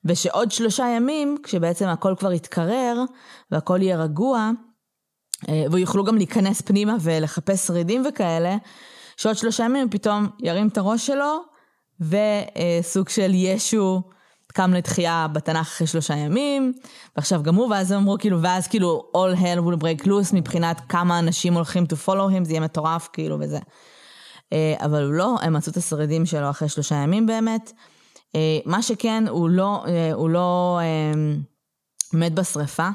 ושעוד 0.04 0.52
שלושה 0.52 0.84
ימים, 0.96 1.36
כשבעצם 1.42 1.88
הכל 1.88 2.14
כבר 2.18 2.32
יתקרר 2.32 3.04
והכל 3.50 3.82
יהיה 3.82 3.96
רגוע, 3.96 4.50
ויוכלו 5.70 6.04
גם 6.04 6.16
להיכנס 6.16 6.60
פנימה 6.60 6.96
ולחפש 7.00 7.66
שרידים 7.66 8.04
וכאלה, 8.08 8.56
שעוד 9.16 9.36
שלושה 9.36 9.64
ימים 9.64 9.90
פתאום 9.90 10.26
ירים 10.40 10.68
את 10.68 10.78
הראש 10.78 11.06
שלו, 11.06 11.40
וסוג 12.00 13.08
של 13.08 13.30
ישו 13.34 14.02
קם 14.56 14.74
לתחייה 14.74 15.26
בתנ"ך 15.32 15.66
אחרי 15.66 15.86
שלושה 15.86 16.14
ימים, 16.14 16.72
ועכשיו 17.16 17.42
גם 17.42 17.54
הוא, 17.54 17.68
ואז 17.70 17.90
הם 17.90 17.98
אמרו 17.98 18.16
כאילו, 18.18 18.42
ואז 18.42 18.66
כאילו 18.66 19.10
all 19.16 19.38
hell 19.38 19.60
will 19.60 19.82
break 19.82 20.06
loose 20.06 20.34
מבחינת 20.34 20.80
כמה 20.88 21.18
אנשים 21.18 21.54
הולכים 21.54 21.84
to 21.84 22.06
follow 22.06 22.40
him, 22.40 22.44
זה 22.44 22.52
יהיה 22.52 22.60
מטורף 22.60 23.08
כאילו 23.12 23.36
וזה. 23.40 23.58
אה, 24.52 24.74
אבל 24.78 25.04
הוא 25.04 25.12
לא, 25.12 25.36
הם 25.42 25.52
מצאו 25.52 25.72
את 25.72 25.76
השרידים 25.76 26.26
שלו 26.26 26.50
אחרי 26.50 26.68
שלושה 26.68 26.94
ימים 26.94 27.26
באמת. 27.26 27.72
אה, 28.34 28.58
מה 28.64 28.82
שכן, 28.82 29.24
הוא 29.28 29.48
לא, 29.48 29.84
אה, 29.88 30.12
הוא 30.12 30.30
לא 30.30 30.80
מת 32.12 32.34
בשריפה, 32.34 32.88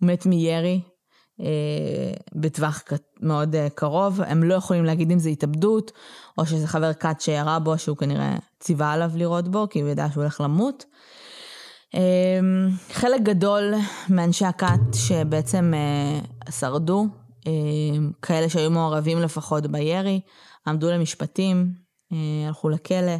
הוא 0.00 0.08
מת 0.08 0.26
מירי 0.26 0.80
בטווח 2.34 2.82
מאוד 3.20 3.56
קרוב, 3.74 4.20
הם 4.20 4.42
לא 4.42 4.54
יכולים 4.54 4.84
להגיד 4.84 5.10
אם 5.10 5.18
זה 5.18 5.28
התאבדות, 5.28 5.92
או 6.38 6.46
שזה 6.46 6.66
חבר 6.66 6.92
כת 6.92 7.20
שירה 7.20 7.58
בו, 7.58 7.78
שהוא 7.78 7.96
כנראה 7.96 8.36
ציווה 8.62 8.92
עליו 8.92 9.10
לראות 9.14 9.48
בו, 9.48 9.66
כי 9.70 9.80
הוא 9.80 9.90
ידע 9.90 10.06
שהוא 10.12 10.22
הולך 10.22 10.40
למות. 10.40 10.84
אה, 11.94 12.40
חלק 12.92 13.20
גדול 13.20 13.74
מאנשי 14.08 14.44
הכת 14.44 14.80
שבעצם 14.94 15.72
שרדו, 16.50 17.06
כאלה 18.22 18.48
שהיו 18.48 18.70
מעורבים 18.70 19.18
לפחות 19.18 19.66
בירי, 19.66 20.20
עמדו 20.66 20.90
למשפטים, 20.90 21.72
הלכו 22.46 22.68
לכלא. 22.68 23.16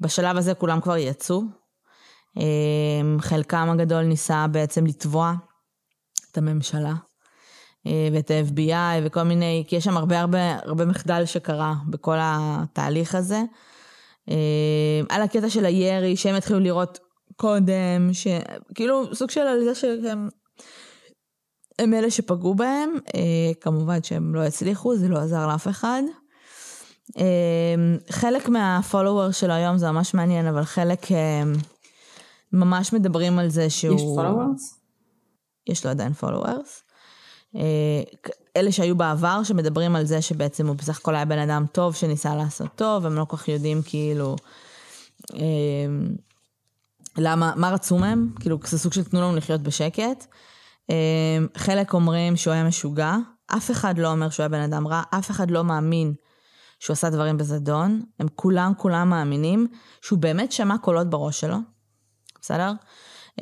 בשלב 0.00 0.36
הזה 0.36 0.54
כולם 0.54 0.80
כבר 0.80 0.96
יצאו. 0.96 1.42
חלקם 3.20 3.70
הגדול 3.70 4.02
ניסה 4.04 4.46
בעצם 4.46 4.86
לתבוע 4.86 5.34
את 6.30 6.38
הממשלה 6.38 6.94
אה, 7.86 8.08
ואת 8.12 8.30
ה-FBI 8.30 9.02
וכל 9.04 9.22
מיני, 9.22 9.64
כי 9.68 9.76
יש 9.76 9.84
שם 9.84 9.96
הרבה 9.96 10.20
הרבה 10.20 10.56
הרבה 10.62 10.84
מחדל 10.84 11.24
שקרה 11.24 11.74
בכל 11.86 12.16
התהליך 12.20 13.14
הזה. 13.14 13.42
אה, 14.30 15.00
על 15.08 15.22
הקטע 15.22 15.50
של 15.50 15.64
הירי 15.64 16.16
שהם 16.16 16.34
התחילו 16.34 16.60
לראות 16.60 16.98
קודם, 17.36 18.10
שכאילו 18.12 19.14
סוג 19.14 19.30
של 19.30 19.40
על 19.40 19.64
זה 19.64 19.74
שהם 19.74 20.28
הם 21.78 21.94
אלה 21.94 22.10
שפגעו 22.10 22.54
בהם, 22.54 22.90
אה, 23.14 23.54
כמובן 23.60 24.02
שהם 24.02 24.34
לא 24.34 24.40
הצליחו, 24.40 24.96
זה 24.96 25.08
לא 25.08 25.18
עזר 25.18 25.46
לאף 25.46 25.68
אחד. 25.68 26.02
חלק 28.10 28.48
מהפולוור 28.48 29.30
של 29.30 29.50
היום 29.50 29.78
זה 29.78 29.90
ממש 29.90 30.14
מעניין, 30.14 30.46
אבל 30.46 30.64
חלק 30.64 31.06
ממש 32.52 32.92
מדברים 32.92 33.38
על 33.38 33.48
זה 33.48 33.70
שהוא... 33.70 33.96
יש 33.96 34.02
פולוורס? 34.02 34.78
יש 35.68 35.84
לו 35.84 35.90
עדיין 35.90 36.12
פולוורס. 36.12 36.82
אה, 37.56 38.02
אלה 38.56 38.72
שהיו 38.72 38.96
בעבר 38.96 39.42
שמדברים 39.42 39.96
על 39.96 40.04
זה 40.04 40.22
שבעצם 40.22 40.66
הוא 40.66 40.76
בסך 40.76 40.98
הכל 40.98 41.14
היה 41.14 41.24
בן 41.24 41.38
אדם 41.38 41.64
טוב 41.72 41.94
שניסה 41.94 42.34
לעשות 42.34 42.68
טוב, 42.74 43.06
הם 43.06 43.14
לא 43.14 43.24
כל 43.24 43.36
כך 43.36 43.48
יודעים 43.48 43.82
כאילו 43.84 44.36
אה, 45.34 45.40
למה, 47.18 47.52
מה 47.56 47.70
רצו 47.70 47.98
מהם, 47.98 48.30
כאילו 48.40 48.58
זה 48.66 48.78
סוג 48.78 48.92
של 48.92 49.04
תנו 49.04 49.20
לנו 49.20 49.36
לחיות 49.36 49.62
בשקט. 49.62 50.26
אה, 50.90 51.38
חלק 51.56 51.94
אומרים 51.94 52.36
שהוא 52.36 52.52
היה 52.54 52.64
משוגע, 52.64 53.16
אף 53.46 53.70
אחד 53.70 53.98
לא 53.98 54.10
אומר 54.10 54.30
שהוא 54.30 54.44
היה 54.44 54.48
בן 54.48 54.60
אדם 54.60 54.88
רע, 54.88 55.02
אף 55.10 55.30
אחד 55.30 55.50
לא 55.50 55.64
מאמין 55.64 56.14
שהוא 56.80 56.94
עשה 56.94 57.10
דברים 57.10 57.36
בזדון, 57.36 58.02
הם 58.20 58.26
כולם 58.34 58.72
כולם 58.76 59.10
מאמינים 59.10 59.66
שהוא 60.02 60.18
באמת 60.18 60.52
שמע 60.52 60.78
קולות 60.78 61.10
בראש 61.10 61.40
שלו, 61.40 61.56
בסדר? 62.40 62.72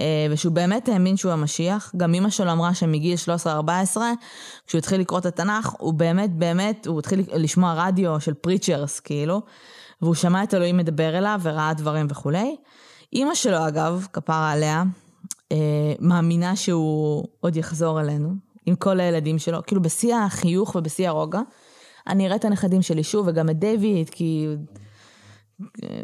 אה, 0.01 0.27
ושהוא 0.31 0.53
באמת 0.53 0.89
האמין 0.89 1.17
שהוא 1.17 1.33
המשיח. 1.33 1.93
גם 1.97 2.15
אמא 2.15 2.31
שלו 2.31 2.53
אמרה 2.53 2.75
שמגיל 2.75 3.17
13-14, 3.45 3.47
כשהוא 4.67 4.79
התחיל 4.79 5.01
לקרוא 5.01 5.19
את 5.19 5.27
התנ"ך, 5.27 5.75
הוא 5.79 5.95
באמת 5.95 6.35
באמת, 6.35 6.87
הוא 6.87 6.99
התחיל 6.99 7.23
לשמוע 7.33 7.75
רדיו 7.77 8.21
של 8.21 8.35
פריצ'רס, 8.35 9.01
כאילו, 9.01 9.43
והוא 10.03 10.15
שמע 10.15 10.43
את 10.43 10.55
אלוהים 10.55 10.77
מדבר 10.77 11.19
אליו 11.19 11.41
וראה 11.43 11.75
דברים 11.75 12.07
וכולי. 12.11 12.57
אמא 13.15 13.35
שלו, 13.35 13.69
אגב, 13.69 14.07
כפרה 14.13 14.53
עליה, 14.53 14.83
אה, 15.53 15.93
מאמינה 16.01 16.57
שהוא 16.57 17.25
עוד 17.41 17.57
יחזור 17.57 18.01
אלינו, 18.01 18.29
עם 18.67 18.75
כל 18.75 19.01
הילדים 19.01 19.39
שלו, 19.39 19.59
כאילו 19.67 19.83
בשיא 19.83 20.17
החיוך 20.17 20.75
ובשיא 20.75 21.09
הרוגע. 21.09 21.41
אני 22.07 22.27
אראה 22.27 22.37
את 22.37 22.45
הנכדים 22.45 22.83
שלי 22.83 23.03
שוב, 23.03 23.27
וגם 23.29 23.51
את 23.51 23.59
דיוויד, 23.59 24.11
כי... 24.11 24.47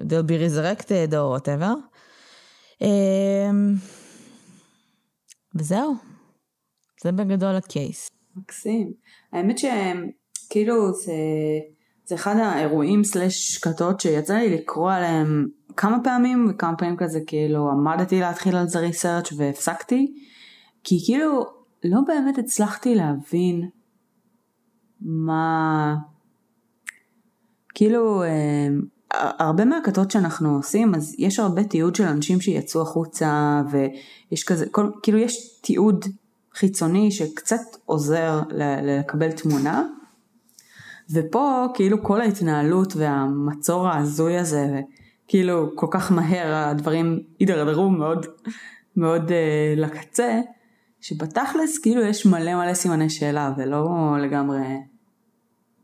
they'll 0.09 0.22
be 0.22 0.38
resurrected 0.38 1.14
או 1.16 1.37
whatever. 1.37 1.72
אמ, 2.82 3.74
וזהו, 5.54 5.94
זה 7.02 7.12
בגדול 7.12 7.54
הקייס. 7.56 8.10
מקסים. 8.36 8.92
האמת 9.32 9.56
שכאילו 9.58 10.92
זה, 10.92 11.12
זה 12.04 12.14
אחד 12.14 12.36
האירועים 12.36 13.04
סלש 13.04 13.54
שקתות 13.54 14.00
שיצא 14.00 14.34
לי 14.34 14.56
לקרוא 14.56 14.92
עליהם 14.92 15.48
כמה 15.76 15.98
פעמים 16.04 16.46
וכמה 16.50 16.76
פעמים 16.76 16.96
כזה 16.96 17.20
כאילו 17.26 17.70
עמדתי 17.70 18.20
להתחיל 18.20 18.56
על 18.56 18.68
זה 18.68 18.78
ריסרצ' 18.78 19.33
והפסקתי 19.37 20.14
כי 20.85 20.98
כאילו 21.06 21.44
לא 21.85 22.00
באמת 22.06 22.38
הצלחתי 22.38 22.94
להבין 22.94 23.68
מה 25.00 25.94
כאילו 27.74 28.24
אמ, 28.24 28.83
הרבה 29.15 29.65
מהכתות 29.65 30.10
שאנחנו 30.10 30.56
עושים 30.56 30.94
אז 30.94 31.15
יש 31.19 31.38
הרבה 31.38 31.65
תיעוד 31.65 31.94
של 31.94 32.04
אנשים 32.04 32.40
שיצאו 32.40 32.83
החוצה 32.83 33.63
ויש 33.71 34.44
כזה 34.44 34.67
כל, 34.71 34.90
כאילו 35.02 35.19
יש 35.19 35.60
תיעוד 35.60 36.04
חיצוני 36.54 37.10
שקצת 37.10 37.60
עוזר 37.85 38.40
ל- 38.50 38.98
לקבל 38.98 39.33
תמונה. 39.33 39.85
ופה 41.13 41.67
כאילו 41.75 42.02
כל 42.02 42.21
ההתנהלות 42.21 42.96
והמצור 42.96 43.88
ההזוי 43.88 44.38
הזה 44.38 44.81
כאילו 45.29 45.71
כל 45.75 45.87
כך 45.90 46.13
מהר 46.13 46.54
הדברים 46.54 47.21
הידרדרו 47.38 47.90
מאוד 47.90 48.27
מאוד 48.96 49.29
uh, 49.29 49.81
לקצה 49.81 50.40
שבתכלס 51.00 51.79
כאילו 51.79 52.02
יש 52.02 52.27
מלא 52.27 52.54
מלא 52.54 52.75
סימני 52.75 53.10
שאלה 53.10 53.52
ולא 53.56 53.88
לגמרי 54.23 54.67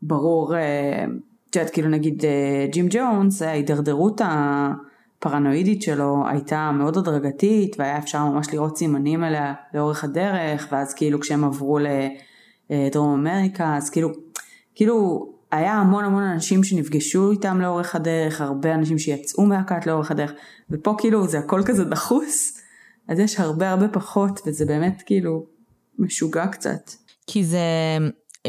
ברור 0.01 0.53
uh, 0.53 0.57
את 1.49 1.55
יודעת, 1.55 1.73
כאילו 1.73 1.89
נגיד 1.89 2.25
אה, 2.25 2.67
ג'ים 2.71 2.87
ג'ונס, 2.89 3.41
ההידרדרות 3.41 4.21
הפרנואידית 4.23 5.81
שלו 5.81 6.23
הייתה 6.27 6.71
מאוד 6.73 6.97
הדרגתית, 6.97 7.75
והיה 7.79 7.97
אפשר 7.97 8.25
ממש 8.25 8.47
לראות 8.53 8.77
סימנים 8.77 9.23
עליה 9.23 9.53
לאורך 9.73 10.03
הדרך, 10.03 10.67
ואז 10.71 10.93
כאילו 10.93 11.19
כשהם 11.19 11.43
עברו 11.43 11.79
אה, 11.79 12.87
דרום 12.91 13.27
אמריקה, 13.27 13.77
אז 13.77 13.89
כאילו, 13.89 14.09
כאילו 14.75 15.27
היה 15.51 15.73
המון 15.73 16.05
המון 16.05 16.23
אנשים 16.23 16.63
שנפגשו 16.63 17.31
איתם 17.31 17.61
לאורך 17.61 17.95
הדרך, 17.95 18.41
הרבה 18.41 18.75
אנשים 18.75 18.97
שיצאו 18.99 19.45
מהכת 19.45 19.87
לאורך 19.87 20.11
הדרך, 20.11 20.31
ופה 20.69 20.95
כאילו 20.97 21.27
זה 21.27 21.39
הכל 21.39 21.61
כזה 21.65 21.83
דחוס, 21.83 22.61
אז 23.07 23.19
יש 23.19 23.39
הרבה 23.39 23.69
הרבה 23.69 23.87
פחות, 23.87 24.41
וזה 24.45 24.65
באמת 24.65 25.03
כאילו 25.05 25.45
משוגע 25.99 26.47
קצת. 26.47 26.91
כי 27.27 27.43
זה, 27.43 27.59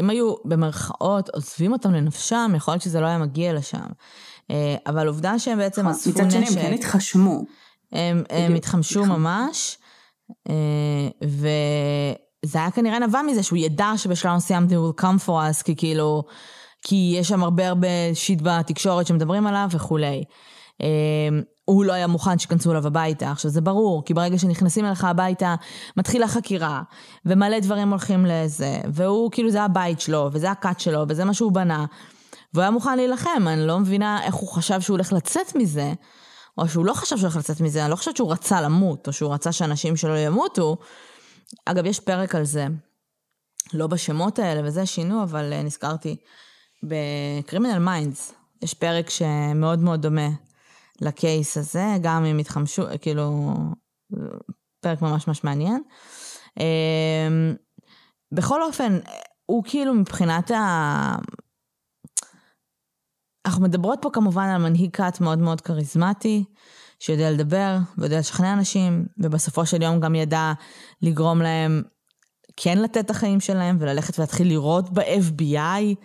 אם 0.01 0.09
היו 0.09 0.33
במרכאות 0.45 1.29
עוזבים 1.29 1.71
אותם 1.73 1.93
לנפשם, 1.93 2.51
יכול 2.55 2.73
להיות 2.73 2.81
שזה 2.83 3.01
לא 3.01 3.05
היה 3.05 3.17
מגיע 3.17 3.53
לשם. 3.53 3.85
אה, 4.51 4.75
אבל 4.87 5.07
עובדה 5.07 5.39
שהם 5.39 5.57
בעצם 5.57 5.81
נכון, 5.81 5.93
אספו 5.93 6.09
מצד 6.09 6.31
שני 6.31 6.39
הם 6.39 6.43
נשק. 6.43 6.61
כן 6.61 6.73
התחשמו. 6.73 7.41
הם, 7.91 8.23
הם 8.29 8.55
התחמשו 8.55 9.03
התחמ- 9.03 9.07
ממש, 9.07 9.77
אה, 10.49 10.53
וזה 11.23 12.59
היה 12.59 12.71
כנראה 12.71 12.99
נבע 12.99 13.21
מזה 13.21 13.43
שהוא 13.43 13.57
ידע 13.57 13.91
שבשלב 13.97 14.35
מסוים 14.35 14.67
they 14.69 14.99
will 14.99 15.01
come 15.03 15.27
for 15.27 15.29
us, 15.29 15.63
כי 15.63 15.75
כאילו, 15.75 16.23
כי 16.81 17.15
יש 17.19 17.27
שם 17.27 17.43
הרבה 17.43 17.67
הרבה 17.67 17.87
שיט 18.13 18.39
בתקשורת 18.43 19.07
שמדברים 19.07 19.47
עליו 19.47 19.67
וכולי. 19.71 20.23
הוא 21.65 21.85
לא 21.85 21.93
היה 21.93 22.07
מוכן 22.07 22.39
שייכנסו 22.39 22.71
אליו 22.71 22.87
הביתה. 22.87 23.31
עכשיו 23.31 23.51
זה 23.51 23.61
ברור, 23.61 24.05
כי 24.05 24.13
ברגע 24.13 24.37
שנכנסים 24.37 24.85
אליך 24.85 25.03
הביתה, 25.03 25.55
מתחילה 25.97 26.27
חקירה, 26.27 26.81
ומלא 27.25 27.59
דברים 27.59 27.89
הולכים 27.89 28.25
לזה, 28.25 28.81
והוא 28.93 29.31
כאילו 29.31 29.51
זה 29.51 29.61
הבית 29.63 30.01
שלו, 30.01 30.29
וזה 30.31 30.51
הכת 30.51 30.79
שלו, 30.79 31.05
וזה 31.07 31.25
מה 31.25 31.33
שהוא 31.33 31.51
בנה. 31.51 31.85
והוא 32.53 32.61
היה 32.61 32.71
מוכן 32.71 32.95
להילחם, 32.97 33.43
אני 33.47 33.67
לא 33.67 33.79
מבינה 33.79 34.23
איך 34.23 34.35
הוא 34.35 34.49
חשב 34.49 34.81
שהוא 34.81 34.95
הולך 34.95 35.13
לצאת 35.13 35.55
מזה, 35.55 35.93
או 36.57 36.67
שהוא 36.67 36.85
לא 36.85 36.93
חשב 36.93 37.17
שהוא 37.17 37.21
הולך 37.21 37.35
לצאת 37.35 37.61
מזה, 37.61 37.83
אני 37.83 37.91
לא 37.91 37.95
חושבת 37.95 38.17
שהוא 38.17 38.31
רצה 38.31 38.61
למות, 38.61 39.07
או 39.07 39.13
שהוא 39.13 39.33
רצה 39.33 39.51
שאנשים 39.51 39.97
שלו 39.97 40.15
ימותו. 40.15 40.77
אגב, 41.65 41.85
יש 41.85 41.99
פרק 41.99 42.35
על 42.35 42.43
זה, 42.43 42.67
לא 43.73 43.87
בשמות 43.87 44.39
האלה, 44.39 44.67
וזה 44.67 44.85
שינו, 44.85 45.23
אבל 45.23 45.53
אה, 45.53 45.63
נזכרתי, 45.63 46.15
ב 46.83 46.94
Criminal 46.94 47.79
Minds, 47.79 48.33
יש 48.61 48.73
פרק 48.73 49.09
שמאוד 49.09 49.79
מאוד 49.79 50.01
דומה 50.01 50.29
לקייס 51.01 51.57
הזה, 51.57 51.85
גם 52.01 52.25
אם 52.25 52.37
התחמשו, 52.37 52.83
כאילו, 53.01 53.53
פרק 54.79 55.01
ממש 55.01 55.27
ממש 55.27 55.43
מעניין. 55.43 55.83
אמ, 56.59 57.55
בכל 58.31 58.63
אופן, 58.63 58.99
הוא 59.45 59.63
כאילו 59.67 59.93
מבחינת 59.93 60.51
ה... 60.51 61.15
אנחנו 63.45 63.63
מדברות 63.63 63.99
פה 64.01 64.09
כמובן 64.13 64.45
על 64.45 64.61
מנהיג 64.61 64.95
כת 64.95 65.21
מאוד 65.21 65.39
מאוד 65.39 65.61
כריזמטי, 65.61 66.43
שיודע 66.99 67.31
לדבר 67.31 67.77
ויודע 67.97 68.19
לשכנע 68.19 68.53
אנשים, 68.53 69.05
ובסופו 69.17 69.65
של 69.65 69.81
יום 69.81 69.99
גם 69.99 70.15
ידע 70.15 70.53
לגרום 71.01 71.41
להם 71.41 71.81
כן 72.57 72.77
לתת 72.77 72.97
את 72.97 73.09
החיים 73.09 73.39
שלהם 73.39 73.77
וללכת 73.79 74.19
ולהתחיל 74.19 74.47
לראות 74.47 74.89
ב-FBI. 74.89 75.95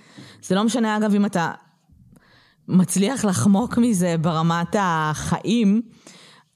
זה 0.43 0.55
לא 0.55 0.65
משנה 0.65 0.97
אגב 0.97 1.15
אם 1.15 1.27
אתה 1.27 1.53
מצליח 2.69 3.25
לחמוק 3.25 3.79
מזה 3.79 4.15
ברמת 4.21 4.77
החיים, 4.79 5.83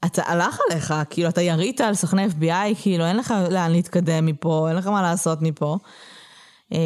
אתה 0.05 0.23
הלך 0.27 0.59
עליך, 0.71 0.95
כאילו 1.11 1.29
אתה 1.29 1.43
ירית 1.43 1.81
על 1.81 1.95
סוכני 1.95 2.27
FBI, 2.27 2.83
כאילו 2.83 3.05
אין 3.07 3.17
לך 3.17 3.35
לאן 3.51 3.71
להתקדם 3.71 4.27
מפה, 4.27 4.69
אין 4.69 4.77
לך 4.77 4.87
מה 4.87 5.03
לעשות 5.03 5.39
מפה. 5.43 5.79
אמ, 6.73 6.79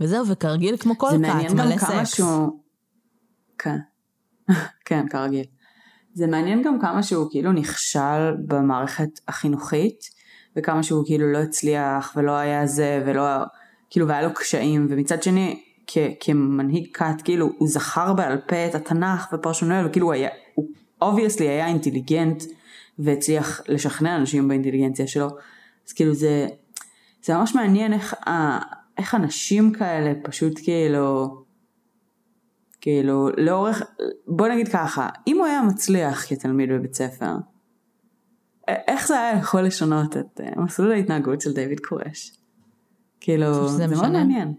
וזהו, 0.00 0.26
וכרגיל 0.26 0.76
כמו 0.76 0.98
כל 0.98 1.10
זה 1.10 1.18
מעניין 1.18 1.48
גם 1.48 1.56
מלא 1.56 1.76
כמה 1.76 2.04
סקס. 2.04 2.16
שהוא... 2.16 2.60
כן. 3.58 3.76
כן, 4.86 5.08
כרגיל. 5.08 5.44
זה 6.14 6.26
מעניין 6.26 6.62
גם 6.62 6.80
כמה 6.80 7.02
שהוא 7.02 7.26
כאילו 7.30 7.52
נכשל 7.52 8.34
במערכת 8.46 9.20
החינוכית, 9.28 10.00
וכמה 10.56 10.82
שהוא 10.82 11.04
כאילו 11.06 11.32
לא 11.32 11.38
הצליח, 11.38 12.12
ולא 12.16 12.32
היה 12.32 12.66
זה, 12.66 13.02
ולא... 13.06 13.22
כאילו, 13.90 14.08
והיה 14.08 14.22
לו 14.22 14.34
קשיים, 14.34 14.86
ומצד 14.90 15.22
שני, 15.22 15.62
כ- 15.92 16.14
כמנהיג 16.20 16.88
כת, 16.94 17.22
כאילו, 17.24 17.50
הוא 17.58 17.68
זכר 17.68 18.12
בעל 18.12 18.38
פה 18.40 18.66
את 18.66 18.74
התנ"ך 18.74 19.28
ופרשנויות, 19.32 19.86
וכאילו 19.90 20.06
הוא 20.06 20.12
היה, 20.12 20.28
הוא 20.54 20.66
obviously 21.02 21.48
היה 21.48 21.66
אינטליגנט, 21.66 22.44
והצליח 22.98 23.60
לשכנע 23.68 24.16
אנשים 24.16 24.48
באינטליגנציה 24.48 25.06
שלו, 25.06 25.28
אז 25.88 25.92
כאילו 25.92 26.14
זה, 26.14 26.46
זה 27.22 27.34
ממש 27.34 27.54
מעניין 27.54 27.92
איך, 27.92 28.14
ה- 28.28 28.58
איך 28.98 29.14
אנשים 29.14 29.72
כאלה 29.72 30.12
פשוט 30.22 30.60
כאילו, 30.64 31.36
כאילו, 32.80 33.28
לאורך, 33.36 33.82
בוא 34.26 34.48
נגיד 34.48 34.68
ככה, 34.68 35.08
אם 35.26 35.36
הוא 35.38 35.46
היה 35.46 35.62
מצליח 35.62 36.26
כתלמיד 36.28 36.70
בבית 36.72 36.94
ספר, 36.94 37.32
איך 38.68 39.08
זה 39.08 39.20
היה 39.20 39.38
יכול 39.38 39.62
לשנות 39.62 40.16
את 40.16 40.40
אה, 40.40 40.62
מסלול 40.62 40.92
ההתנהגות 40.92 41.40
של 41.40 41.52
דיוויד 41.52 41.80
קורש? 41.80 42.32
כאילו, 43.20 43.68
זה 43.68 43.86
מאוד? 43.86 44.08
מעניין. 44.12 44.54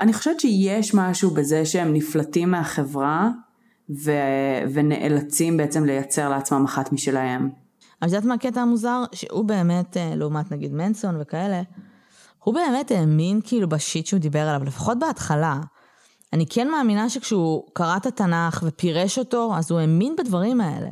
אני 0.00 0.12
חושבת 0.12 0.40
שיש 0.40 0.94
משהו 0.94 1.30
בזה 1.30 1.64
שהם 1.66 1.92
נפלטים 1.92 2.50
מהחברה 2.50 3.30
ו... 4.04 4.10
ונאלצים 4.72 5.56
בעצם 5.56 5.84
לייצר 5.84 6.28
לעצמם 6.28 6.64
אחת 6.64 6.92
משלהם. 6.92 7.50
אבל 8.02 8.08
את 8.08 8.14
יודעת 8.14 8.24
מה 8.24 8.34
הקטע 8.34 8.60
המוזר? 8.60 9.04
שהוא 9.12 9.44
באמת, 9.44 9.96
אה, 9.96 10.14
לעומת 10.14 10.52
נגיד 10.52 10.72
מנסון 10.72 11.14
וכאלה, 11.20 11.62
הוא 12.44 12.54
באמת 12.54 12.90
האמין 12.90 13.40
כאילו 13.44 13.68
בשיט 13.68 14.06
שהוא 14.06 14.20
דיבר 14.20 14.48
עליו, 14.48 14.64
לפחות 14.64 14.98
בהתחלה. 14.98 15.60
אני 16.32 16.46
כן 16.50 16.68
מאמינה 16.68 17.08
שכשהוא 17.08 17.62
קרא 17.72 17.96
את 17.96 18.06
התנ"ך 18.06 18.62
ופירש 18.66 19.18
אותו, 19.18 19.52
אז 19.56 19.70
הוא 19.70 19.80
האמין 19.80 20.16
בדברים 20.18 20.60
האלה. 20.60 20.90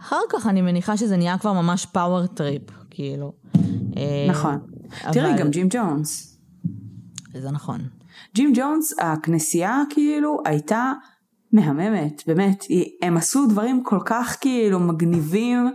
אחר 0.00 0.20
כך 0.30 0.46
אני 0.46 0.62
מניחה 0.62 0.96
שזה 0.96 1.16
נהיה 1.16 1.38
כבר 1.38 1.52
ממש 1.52 1.86
power 1.86 2.26
trip, 2.26 2.62
כאילו. 2.90 3.32
אה, 3.96 4.26
נכון. 4.30 4.58
אבל- 5.04 5.12
תראי, 5.12 5.38
גם 5.38 5.50
ג'ים 5.50 5.66
ג'ונס. 5.70 6.38
זה 7.34 7.50
נכון. 7.50 7.80
ג'ים 8.36 8.52
ג'ונס, 8.54 8.94
הכנסייה 8.98 9.82
כאילו 9.90 10.38
הייתה 10.44 10.92
מהממת, 11.52 12.22
באמת, 12.26 12.64
הם 13.02 13.16
עשו 13.16 13.46
דברים 13.46 13.82
כל 13.84 13.98
כך 14.04 14.36
כאילו 14.40 14.80
מגניבים 14.80 15.70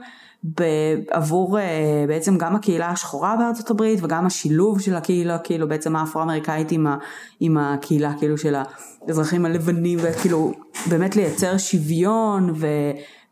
עבור 1.10 1.60
אה, 1.60 2.06
בעצם 2.08 2.38
גם 2.38 2.56
הקהילה 2.56 2.90
השחורה 2.90 3.36
בארצות 3.40 3.70
הברית 3.70 4.00
וגם 4.04 4.26
השילוב 4.26 4.82
של 4.82 4.96
הקהילה 4.96 5.38
כאילו 5.38 5.68
בעצם 5.68 5.96
האפרו-אמריקאית 5.96 6.72
עם, 6.72 6.88
ה- 6.88 6.98
עם 7.40 7.58
הקהילה 7.58 8.14
כאילו 8.20 8.38
של 8.38 8.56
האזרחים 9.08 9.46
הלבנים 9.46 10.00
וכאילו 10.02 10.52
באמת 10.90 11.16
לייצר 11.16 11.58
שוויון 11.58 12.54
ו, 12.56 12.68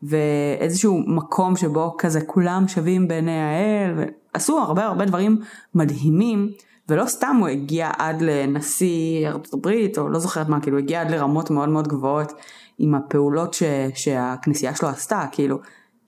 ואיזשהו 0.02 1.02
מקום 1.06 1.56
שבו 1.56 1.94
כזה 1.98 2.20
כולם 2.20 2.68
שווים 2.68 3.08
בעיני 3.08 3.40
האל 3.40 3.94
ועשו 4.34 4.58
הרבה 4.58 4.84
הרבה 4.84 5.04
דברים 5.04 5.38
מדהימים 5.74 6.50
ולא 6.90 7.06
סתם 7.06 7.36
הוא 7.40 7.48
הגיע 7.48 7.90
עד 7.98 8.22
לנשיא 8.22 9.28
ארצות 9.28 9.54
הברית 9.54 9.98
או 9.98 10.08
לא 10.08 10.18
זוכרת 10.18 10.48
מה 10.48 10.60
כאילו 10.60 10.78
הגיע 10.78 11.00
עד 11.00 11.10
לרמות 11.10 11.50
מאוד 11.50 11.68
מאוד 11.68 11.88
גבוהות 11.88 12.32
עם 12.78 12.94
הפעולות 12.94 13.54
ש, 13.54 13.62
שהכנסייה 13.94 14.74
שלו 14.74 14.88
עשתה 14.88 15.24
כאילו 15.32 15.58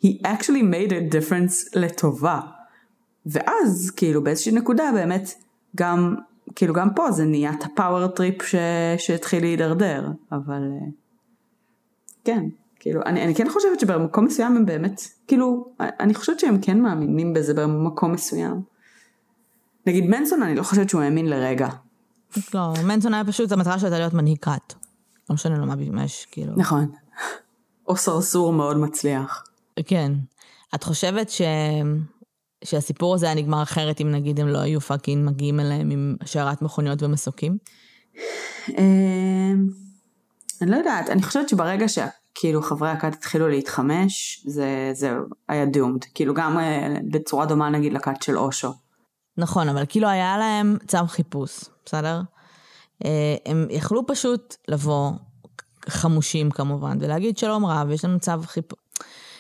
he 0.05 0.09
actually 0.27 0.63
made 0.73 0.91
a 0.91 1.15
difference 1.15 1.79
לטובה. 1.79 2.41
ואז 3.27 3.91
כאילו 3.97 4.25
באיזושהי 4.25 4.53
נקודה 4.53 4.91
באמת 4.95 5.35
גם 5.77 6.15
כאילו 6.55 6.75
גם 6.75 6.95
פה 6.95 7.11
זה 7.11 7.25
נהיה 7.25 7.53
את 7.53 7.65
ה 7.65 7.72
power 7.72 8.07
trip. 8.07 8.43
שהתחיל 8.99 9.43
להידרדר 9.43 10.09
אבל 10.33 10.63
אה, 10.63 10.87
כן 12.25 12.45
כאילו 12.81 13.01
אני, 13.07 13.25
אני 13.25 13.35
כן 13.35 13.49
חושבת 13.49 13.81
שבמקום 13.81 14.25
מסוים 14.25 14.57
הם 14.57 14.67
באמת 14.67 15.01
כאילו 15.27 15.67
אני 15.81 16.15
חושבת 16.15 16.41
שהם 16.41 16.59
כן 16.63 16.81
מאמינים 16.81 17.33
בזה 17.33 17.55
במקום 17.55 18.13
מסוים. 18.13 18.72
נגיד 19.87 20.07
מנסון 20.07 20.43
אני 20.43 20.55
לא 20.55 20.63
חושבת 20.63 20.89
שהוא 20.89 21.03
האמין 21.03 21.27
לרגע. 21.27 21.69
לא, 22.55 22.73
מנסון 22.85 23.15
היה 23.15 23.25
פשוט, 23.25 23.53
המטרה 23.53 23.79
שלו 23.79 23.87
הייתה 23.87 23.99
להיות 23.99 24.15
מנהיג 24.15 24.39
כת. 24.39 24.75
לא 25.31 25.35
משנה 25.35 25.59
לו 25.59 25.67
מה 25.67 26.05
יש, 26.05 26.27
כאילו. 26.31 26.53
נכון. 26.57 26.91
או 27.89 27.97
סרסור 27.97 28.53
מאוד 28.53 28.77
מצליח. 28.77 29.45
כן. 29.87 30.13
את 30.75 30.85
חושבת 30.85 31.31
ש... 31.31 31.43
שהסיפור 32.65 33.15
הזה 33.15 33.27
היה 33.27 33.35
נגמר 33.35 33.63
אחרת 33.63 34.01
אם 34.01 34.11
נגיד 34.11 34.41
הם 34.41 34.49
לא 34.49 34.59
היו 34.59 34.81
fucking 34.81 35.29
מגיעים 35.31 35.61
אליהם 35.61 35.91
עם 35.91 36.17
שיירת 36.25 36.63
מכוניות 36.63 37.03
ומסוקים? 37.03 37.59
אמ, 38.69 39.69
אני 40.63 40.71
לא 40.71 40.77
יודעת, 40.77 41.11
אני 41.11 41.23
חושבת 41.23 41.49
שברגע 41.49 41.87
שכאילו 41.89 42.63
חברי 42.63 42.91
הכת 42.91 43.15
התחילו 43.15 43.49
להתחמש, 43.49 44.43
זה, 44.47 44.91
זה 44.93 45.13
היה 45.49 45.67
doomed. 45.67 46.05
כאילו 46.15 46.35
גם 46.35 46.59
אה, 46.59 46.97
בצורה 47.11 47.47
דומה 47.47 47.71
נגיד 47.71 47.93
לכת 47.93 48.23
של 48.23 48.39
אושו. 48.39 48.73
נכון, 49.37 49.69
אבל 49.69 49.85
כאילו 49.89 50.09
היה 50.09 50.39
להם 50.39 50.77
צו 50.87 51.07
חיפוש, 51.07 51.65
בסדר? 51.87 52.21
אה, 53.05 53.37
הם 53.47 53.67
יכלו 53.71 54.07
פשוט 54.07 54.57
לבוא, 54.69 55.11
חמושים 55.89 56.51
כמובן, 56.51 56.99
ולהגיד 57.01 57.39
שלום 57.39 57.67
רב, 57.67 57.91
יש 57.91 58.05
לנו 58.05 58.21
צו 58.21 58.33
חיפוש. 58.47 58.79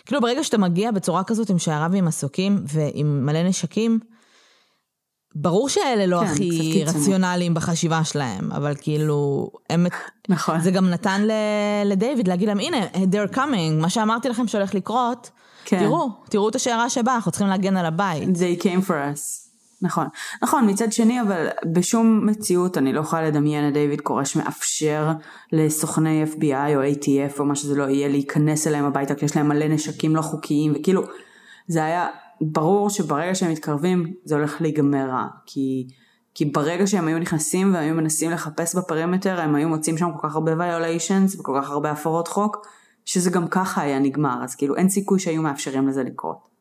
כאילו 0.07 0.21
ברגע 0.21 0.45
שאתה 0.45 0.59
מגיע 0.59 0.91
בצורה 0.91 1.25
כזאת 1.25 1.51
עם 1.51 1.59
שיירה 1.59 1.89
ועם 1.93 2.05
מסוקים 2.05 2.65
ועם 2.67 3.27
מלא 3.27 3.43
נשקים, 3.43 3.99
ברור 5.35 5.69
שאלה 5.69 6.07
לא 6.07 6.21
כן, 6.21 6.27
הכי. 6.27 6.85
רציונליים 6.87 7.55
בחשיבה 7.55 8.05
שלהם, 8.05 8.53
אבל 8.53 8.75
כאילו, 8.81 9.51
הם... 9.71 9.87
נכון. 10.29 10.61
זה 10.61 10.71
גם 10.71 10.89
נתן 10.91 11.23
ל- 11.23 11.33
לדיוויד 11.85 12.29
להגיד 12.29 12.49
להם, 12.49 12.61
הנה, 12.61 12.87
they're 12.87 13.35
coming, 13.35 13.81
מה 13.81 13.91
שאמרתי 13.91 14.29
לכם 14.29 14.47
שהולך 14.49 14.75
לקרות, 14.75 15.31
כן. 15.65 15.79
תראו, 15.79 16.09
תראו 16.29 16.49
את 16.49 16.55
השיירה 16.55 16.91
שבאה, 16.91 17.15
אנחנו 17.15 17.31
צריכים 17.31 17.49
להגן 17.49 17.77
על 17.77 17.87
הבית. 17.87 18.29
They 18.29 18.63
came 18.63 18.89
for 18.89 18.91
us. 19.15 19.42
נכון. 19.83 20.07
נכון, 20.43 20.71
מצד 20.71 20.93
שני, 20.93 21.21
אבל 21.21 21.47
בשום 21.73 22.27
מציאות 22.27 22.79
אני 22.79 22.93
לא 22.93 23.01
יכולה 23.01 23.23
לדמיין 23.23 23.69
את 23.69 23.73
דיוויד 23.73 24.01
קורש 24.01 24.37
מאפשר 24.37 25.09
לסוכני 25.53 26.25
FBI 26.25 26.75
או 26.77 26.83
ATF 26.83 27.39
או 27.39 27.45
מה 27.45 27.55
שזה 27.55 27.75
לא 27.75 27.85
יהיה 27.85 28.09
להיכנס 28.09 28.67
אליהם 28.67 28.85
הביתה 28.85 29.15
כי 29.15 29.25
יש 29.25 29.37
להם 29.37 29.49
מלא 29.49 29.69
נשקים 29.69 30.17
לא 30.17 30.23
חוקיים 30.23 30.73
וכאילו 30.77 31.03
זה 31.67 31.85
היה 31.85 32.07
ברור 32.41 32.91
שברגע 32.91 33.35
שהם 33.35 33.51
מתקרבים 33.51 34.15
זה 34.25 34.35
הולך 34.35 34.61
להיגמר 34.61 35.11
רע 35.11 35.27
כי, 35.47 35.89
כי 36.35 36.45
ברגע 36.45 36.87
שהם 36.87 37.07
היו 37.09 37.19
נכנסים 37.19 37.75
והיו 37.75 37.95
מנסים 37.95 38.31
לחפש 38.31 38.75
בפרימטר 38.75 39.41
הם 39.41 39.55
היו 39.55 39.69
מוצאים 39.69 39.99
שם 39.99 40.11
כל 40.13 40.29
כך 40.29 40.35
הרבה 40.35 40.53
violations 40.53 41.41
וכל 41.41 41.59
כך 41.63 41.71
הרבה 41.71 41.91
הפרות 41.91 42.29
חוק 42.29 42.67
שזה 43.05 43.31
גם 43.31 43.49
ככה 43.49 43.83
היה 43.83 43.99
נגמר 43.99 44.39
אז 44.45 44.55
כאילו 44.55 44.77
אין 44.77 44.89
סיכוי 44.89 45.19
שהיו 45.19 45.43
מאפשרים 45.43 45.89
לזה 45.89 46.03
לקרות. 46.03 46.52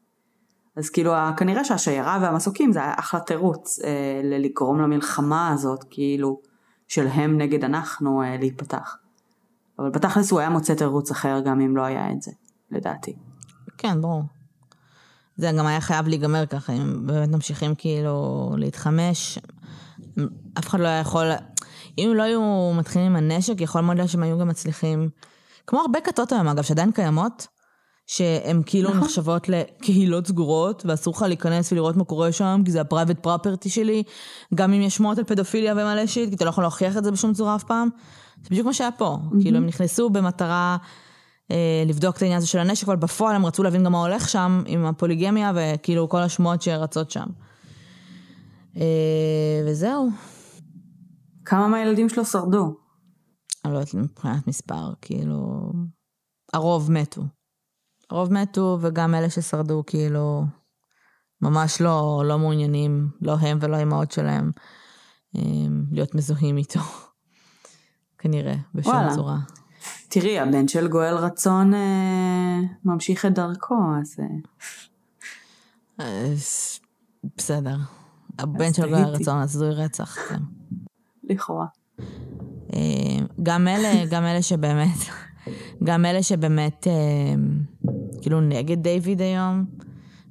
אז 0.75 0.89
כאילו 0.89 1.13
כנראה 1.37 1.63
שהשיירה 1.63 2.19
והמסוקים 2.21 2.71
זה 2.71 2.79
היה 2.79 2.93
אחלה 2.99 3.19
תירוץ 3.19 3.79
אה, 3.83 4.21
לגרום 4.23 4.81
למלחמה 4.81 5.49
הזאת 5.49 5.85
כאילו 5.89 6.39
של 6.87 7.07
הם 7.07 7.37
נגד 7.37 7.63
אנחנו 7.63 8.21
אה, 8.21 8.37
להיפתח. 8.37 8.97
אבל 9.79 9.89
בתכלס 9.89 10.31
הוא 10.31 10.39
היה 10.39 10.49
מוצא 10.49 10.73
תירוץ 10.73 11.11
אחר 11.11 11.39
גם 11.45 11.61
אם 11.61 11.77
לא 11.77 11.81
היה 11.85 12.11
את 12.11 12.21
זה, 12.21 12.31
לדעתי. 12.71 13.15
כן, 13.77 14.01
ברור. 14.01 14.23
זה 15.37 15.51
גם 15.57 15.65
היה 15.65 15.81
חייב 15.81 16.07
להיגמר 16.07 16.45
ככה, 16.45 16.73
אם 16.73 17.07
באמת 17.07 17.29
ממשיכים 17.29 17.75
כאילו 17.75 18.49
להתחמש, 18.57 19.39
אף 20.59 20.67
אחד 20.67 20.79
לא 20.79 20.87
היה 20.87 20.99
יכול, 20.99 21.31
אם 21.97 22.11
לא 22.15 22.23
היו 22.23 22.71
מתחילים 22.77 23.07
עם 23.07 23.15
הנשק, 23.15 23.61
יכול 23.61 23.81
מאוד 23.81 23.97
להיות 23.97 24.09
שהם 24.09 24.23
היו 24.23 24.39
גם 24.39 24.47
מצליחים, 24.47 25.09
כמו 25.67 25.79
הרבה 25.79 26.01
כתות 26.01 26.31
היום 26.31 26.47
אגב, 26.47 26.63
שעדיין 26.63 26.91
קיימות, 26.91 27.47
שהן 28.11 28.61
כאילו 28.65 28.89
נכון. 28.89 29.01
נחשבות 29.01 29.49
לקהילות 29.49 30.27
סגורות, 30.27 30.83
ואסור 30.85 31.13
לך 31.15 31.21
להיכנס 31.21 31.71
ולראות 31.71 31.95
מה 31.95 32.03
קורה 32.03 32.31
שם, 32.31 32.61
כי 32.65 32.71
זה 32.71 32.81
ה 32.81 32.86
private 32.86 33.19
property 33.19 33.69
שלי, 33.69 34.03
גם 34.55 34.73
אם 34.73 34.81
יש 34.81 34.95
שמועות 34.95 35.17
על 35.17 35.23
פדופיליה 35.23 35.73
ומלא 35.73 36.07
שיט, 36.07 36.29
כי 36.29 36.35
אתה 36.35 36.45
לא 36.45 36.49
יכול 36.49 36.63
להוכיח 36.63 36.97
את 36.97 37.03
זה 37.03 37.11
בשום 37.11 37.33
צורה 37.33 37.55
אף 37.55 37.63
פעם. 37.63 37.89
זה 38.43 38.49
בדיוק 38.49 38.67
מה 38.67 38.73
שהיה 38.73 38.91
פה, 38.91 39.17
mm-hmm. 39.17 39.41
כאילו 39.41 39.57
הם 39.57 39.65
נכנסו 39.65 40.09
במטרה 40.09 40.77
אה, 41.51 41.83
לבדוק 41.85 42.17
את 42.17 42.21
העניין 42.21 42.37
הזה 42.37 42.47
של 42.47 42.59
הנשק, 42.59 42.87
אבל 42.87 42.95
בפועל 42.95 43.35
הם 43.35 43.45
רצו 43.45 43.63
להבין 43.63 43.83
גם 43.83 43.91
מה 43.91 44.01
הולך 44.01 44.29
שם 44.29 44.63
עם 44.65 44.85
הפוליגמיה, 44.85 45.51
וכאילו 45.55 46.09
כל 46.09 46.21
השמועות 46.21 46.61
שרצות 46.61 47.11
שם. 47.11 47.27
אה, 48.77 49.63
וזהו. 49.67 50.09
כמה 51.45 51.67
מהילדים 51.67 52.09
שלו 52.09 52.25
שרדו? 52.25 52.75
אני 53.65 53.73
לא 53.73 53.79
יודעת 53.79 53.93
מבחינת 53.93 54.47
מספר, 54.47 54.93
כאילו... 55.01 55.71
הרוב 56.53 56.91
מתו. 56.91 57.21
הרוב 58.11 58.33
מתו, 58.33 58.77
וגם 58.81 59.15
אלה 59.15 59.29
ששרדו, 59.29 59.83
כאילו, 59.87 60.43
ממש 61.41 61.81
לא, 61.81 62.23
לא 62.25 62.39
מעוניינים, 62.39 63.09
לא 63.21 63.35
הם 63.41 63.57
ולא 63.61 63.75
האמהות 63.75 64.11
שלהם, 64.11 64.51
אמ, 65.35 65.83
להיות 65.91 66.15
מזוהים 66.15 66.57
איתו. 66.57 66.79
כנראה, 68.17 68.55
בשום 68.75 68.93
וואלה. 68.93 69.15
צורה. 69.15 69.37
תראי, 70.09 70.39
הבן 70.39 70.67
של 70.67 70.87
גואל 70.87 71.15
רצון 71.15 71.73
אה, 71.73 72.59
ממשיך 72.85 73.25
את 73.25 73.33
דרכו, 73.33 73.75
אז... 74.01 74.15
אה, 75.99 76.33
בסדר. 77.37 77.77
הבן 78.39 78.73
של 78.73 78.89
גואל 78.89 79.03
רצון 79.03 79.37
הזוי 79.37 79.69
רצח, 79.69 80.17
כן. 80.29 80.39
לכאורה. 81.23 81.65
אה, 82.73 83.25
גם 83.43 83.67
אלה, 83.67 84.05
גם 84.09 84.23
אלה 84.23 84.41
שבאמת, 84.41 84.97
גם 85.87 86.05
אלה 86.05 86.23
שבאמת, 86.23 86.87
אה, 86.87 87.33
כאילו 88.21 88.41
נגד 88.41 88.83
דיוויד 88.83 89.21
היום, 89.21 89.65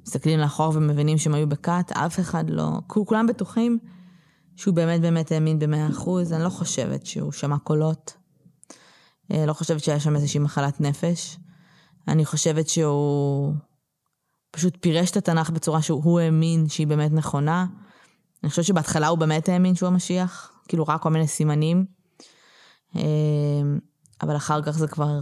מסתכלים 0.05 0.39
לאחור 0.39 0.71
ומבינים 0.75 1.17
שהם 1.17 1.33
היו 1.33 1.49
בכת, 1.49 1.91
אף 1.91 2.19
אחד 2.19 2.49
לא, 2.49 2.71
כולם 2.87 3.27
בטוחים 3.27 3.79
שהוא 4.55 4.75
באמת 4.75 5.01
באמת 5.01 5.31
האמין 5.31 5.59
במאה 5.59 5.87
אחוז, 5.89 6.33
אני 6.33 6.43
לא 6.43 6.49
חושבת 6.49 7.05
שהוא 7.05 7.31
שמע 7.31 7.57
קולות. 7.57 8.17
אה, 9.31 9.45
לא 9.45 9.53
חושבת 9.53 9.83
שהיה 9.83 9.99
שם 9.99 10.15
איזושהי 10.15 10.39
מחלת 10.39 10.81
נפש. 10.81 11.37
אני 12.07 12.25
חושבת 12.25 12.67
שהוא 12.67 13.53
פשוט 14.51 14.77
פירש 14.81 15.11
את 15.11 15.17
התנ"ך 15.17 15.49
בצורה 15.49 15.81
שהוא 15.81 16.19
האמין 16.19 16.69
שהיא 16.69 16.87
באמת 16.87 17.11
נכונה. 17.11 17.65
אני 18.43 18.49
חושבת 18.49 18.65
שבהתחלה 18.65 19.07
הוא 19.07 19.17
באמת 19.17 19.49
האמין 19.49 19.75
שהוא 19.75 19.87
המשיח, 19.87 20.51
כאילו 20.67 20.83
ראה 20.87 20.97
כל 20.97 21.09
מיני 21.09 21.27
סימנים. 21.27 21.85
אה, 22.95 23.01
אבל 24.21 24.35
אחר 24.35 24.61
כך 24.61 24.71
זה 24.71 24.87
כבר 24.87 25.19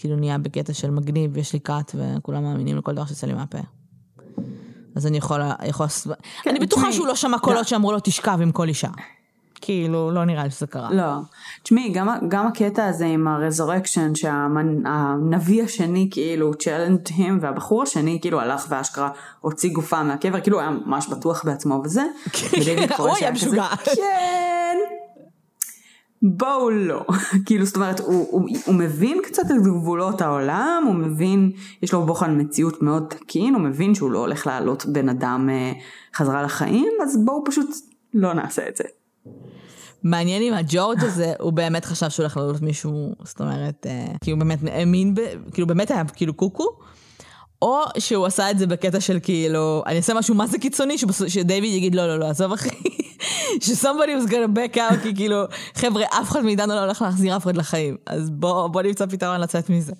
כאילו 0.00 0.16
נהיה 0.16 0.38
בקטע 0.38 0.72
של 0.72 0.90
מגניב, 0.90 1.36
יש 1.36 1.52
לי 1.52 1.58
קאט 1.58 1.94
וכולם 1.94 2.42
מאמינים 2.42 2.76
לכל 2.76 2.94
דבר 2.94 3.06
שיוצא 3.06 3.26
לי 3.26 3.32
מהפה. 3.32 3.58
אז 4.96 5.06
אני 5.06 5.16
יכולה, 5.16 5.54
יכול... 5.64 5.86
כן, 6.42 6.50
אני 6.50 6.58
בטוחה 6.58 6.92
שהוא 6.92 7.06
לא 7.06 7.14
שמע 7.14 7.38
קולות 7.38 7.68
שאמרו 7.68 7.92
לו 7.92 7.98
תשכב 8.00 8.38
עם 8.42 8.52
כל 8.52 8.68
אישה. 8.68 8.88
כאילו, 9.60 10.10
לא 10.10 10.24
נראה 10.24 10.44
לי 10.44 10.50
שזה 10.50 10.66
קרה. 10.66 10.94
לא. 10.94 11.12
תשמעי, 11.62 11.92
גם, 11.92 12.08
גם 12.28 12.46
הקטע 12.46 12.86
הזה 12.86 13.06
עם 13.06 13.28
הרזורקשן, 13.28 14.14
שהנביא 14.14 15.62
השני 15.62 16.08
כאילו 16.10 16.54
צ'לנד 16.54 17.08
הם, 17.16 17.38
והבחור 17.42 17.82
השני 17.82 18.18
כאילו 18.20 18.40
הלך 18.40 18.66
ואשכרה 18.68 19.10
הוציא 19.40 19.72
גופה 19.72 20.02
מהקבר, 20.02 20.40
כאילו 20.40 20.60
היה 20.60 20.70
ממש 20.70 21.08
בטוח 21.08 21.44
בעצמו 21.44 21.82
וזה. 21.84 22.04
הוא 22.98 23.16
היה 23.16 23.30
משוגע. 23.30 23.66
כן. 23.84 24.49
בואו 26.22 26.70
לא, 26.70 27.04
כאילו 27.46 27.64
זאת 27.64 27.76
אומרת 27.76 28.00
הוא, 28.00 28.26
הוא, 28.30 28.48
הוא 28.66 28.74
מבין 28.74 29.18
קצת 29.24 29.42
את 29.42 29.62
גבולות 29.62 30.20
העולם, 30.20 30.84
הוא 30.86 30.94
מבין, 30.94 31.52
יש 31.82 31.92
לו 31.92 32.06
בוחן 32.06 32.40
מציאות 32.40 32.82
מאוד 32.82 33.06
תקין, 33.08 33.54
הוא 33.54 33.62
מבין 33.62 33.94
שהוא 33.94 34.10
לא 34.10 34.18
הולך 34.18 34.46
להעלות 34.46 34.86
בן 34.86 35.08
אדם 35.08 35.48
אה, 35.50 35.72
חזרה 36.14 36.42
לחיים, 36.42 36.92
אז 37.02 37.24
בואו 37.24 37.44
פשוט 37.44 37.70
לא 38.14 38.32
נעשה 38.32 38.68
את 38.68 38.76
זה. 38.76 38.84
מעניין 40.02 40.42
אם 40.42 40.54
הג'ורג' 40.54 41.04
הזה, 41.04 41.32
הוא 41.40 41.52
באמת 41.52 41.84
חשב 41.84 42.08
שהוא 42.08 42.24
הולך 42.24 42.36
לעלות 42.36 42.62
מישהו, 42.62 43.14
זאת 43.24 43.40
אומרת, 43.40 43.86
אה, 43.86 44.06
כי 44.24 44.30
הוא 44.30 44.38
באמת 44.38 44.58
האמין, 44.66 45.14
כאילו 45.52 45.66
באמת 45.66 45.90
היה 45.90 46.04
כאילו 46.04 46.34
קוקו, 46.34 46.78
או 47.62 47.80
שהוא 47.98 48.26
עשה 48.26 48.50
את 48.50 48.58
זה 48.58 48.66
בקטע 48.66 49.00
של 49.00 49.18
כאילו, 49.22 49.82
אני 49.86 49.96
אעשה 49.96 50.14
משהו 50.14 50.34
מה 50.34 50.46
זה 50.46 50.58
קיצוני, 50.58 50.96
שדייוויד 51.28 51.72
יגיד 51.74 51.94
לא, 51.94 52.06
לא, 52.06 52.18
לא, 52.18 52.24
עזוב 52.24 52.52
אחי, 52.52 52.68
ש-somebody 53.62 54.26
was 54.26 54.30
gonna 54.30 54.56
back 54.56 54.76
out, 54.76 55.02
כי 55.02 55.14
כאילו, 55.14 55.44
חבר'ה, 55.74 56.04
אף 56.04 56.30
אחד 56.30 56.44
מאיתנו 56.44 56.74
לא 56.74 56.80
הולך 56.80 57.02
להחזיר 57.02 57.36
אף 57.36 57.44
אחד 57.44 57.56
לחיים, 57.56 57.96
אז 58.06 58.30
בוא, 58.30 58.68
בוא 58.68 58.82
נמצא 58.82 59.06
פתרון 59.06 59.40
לצאת 59.40 59.70
מזה. 59.70 59.92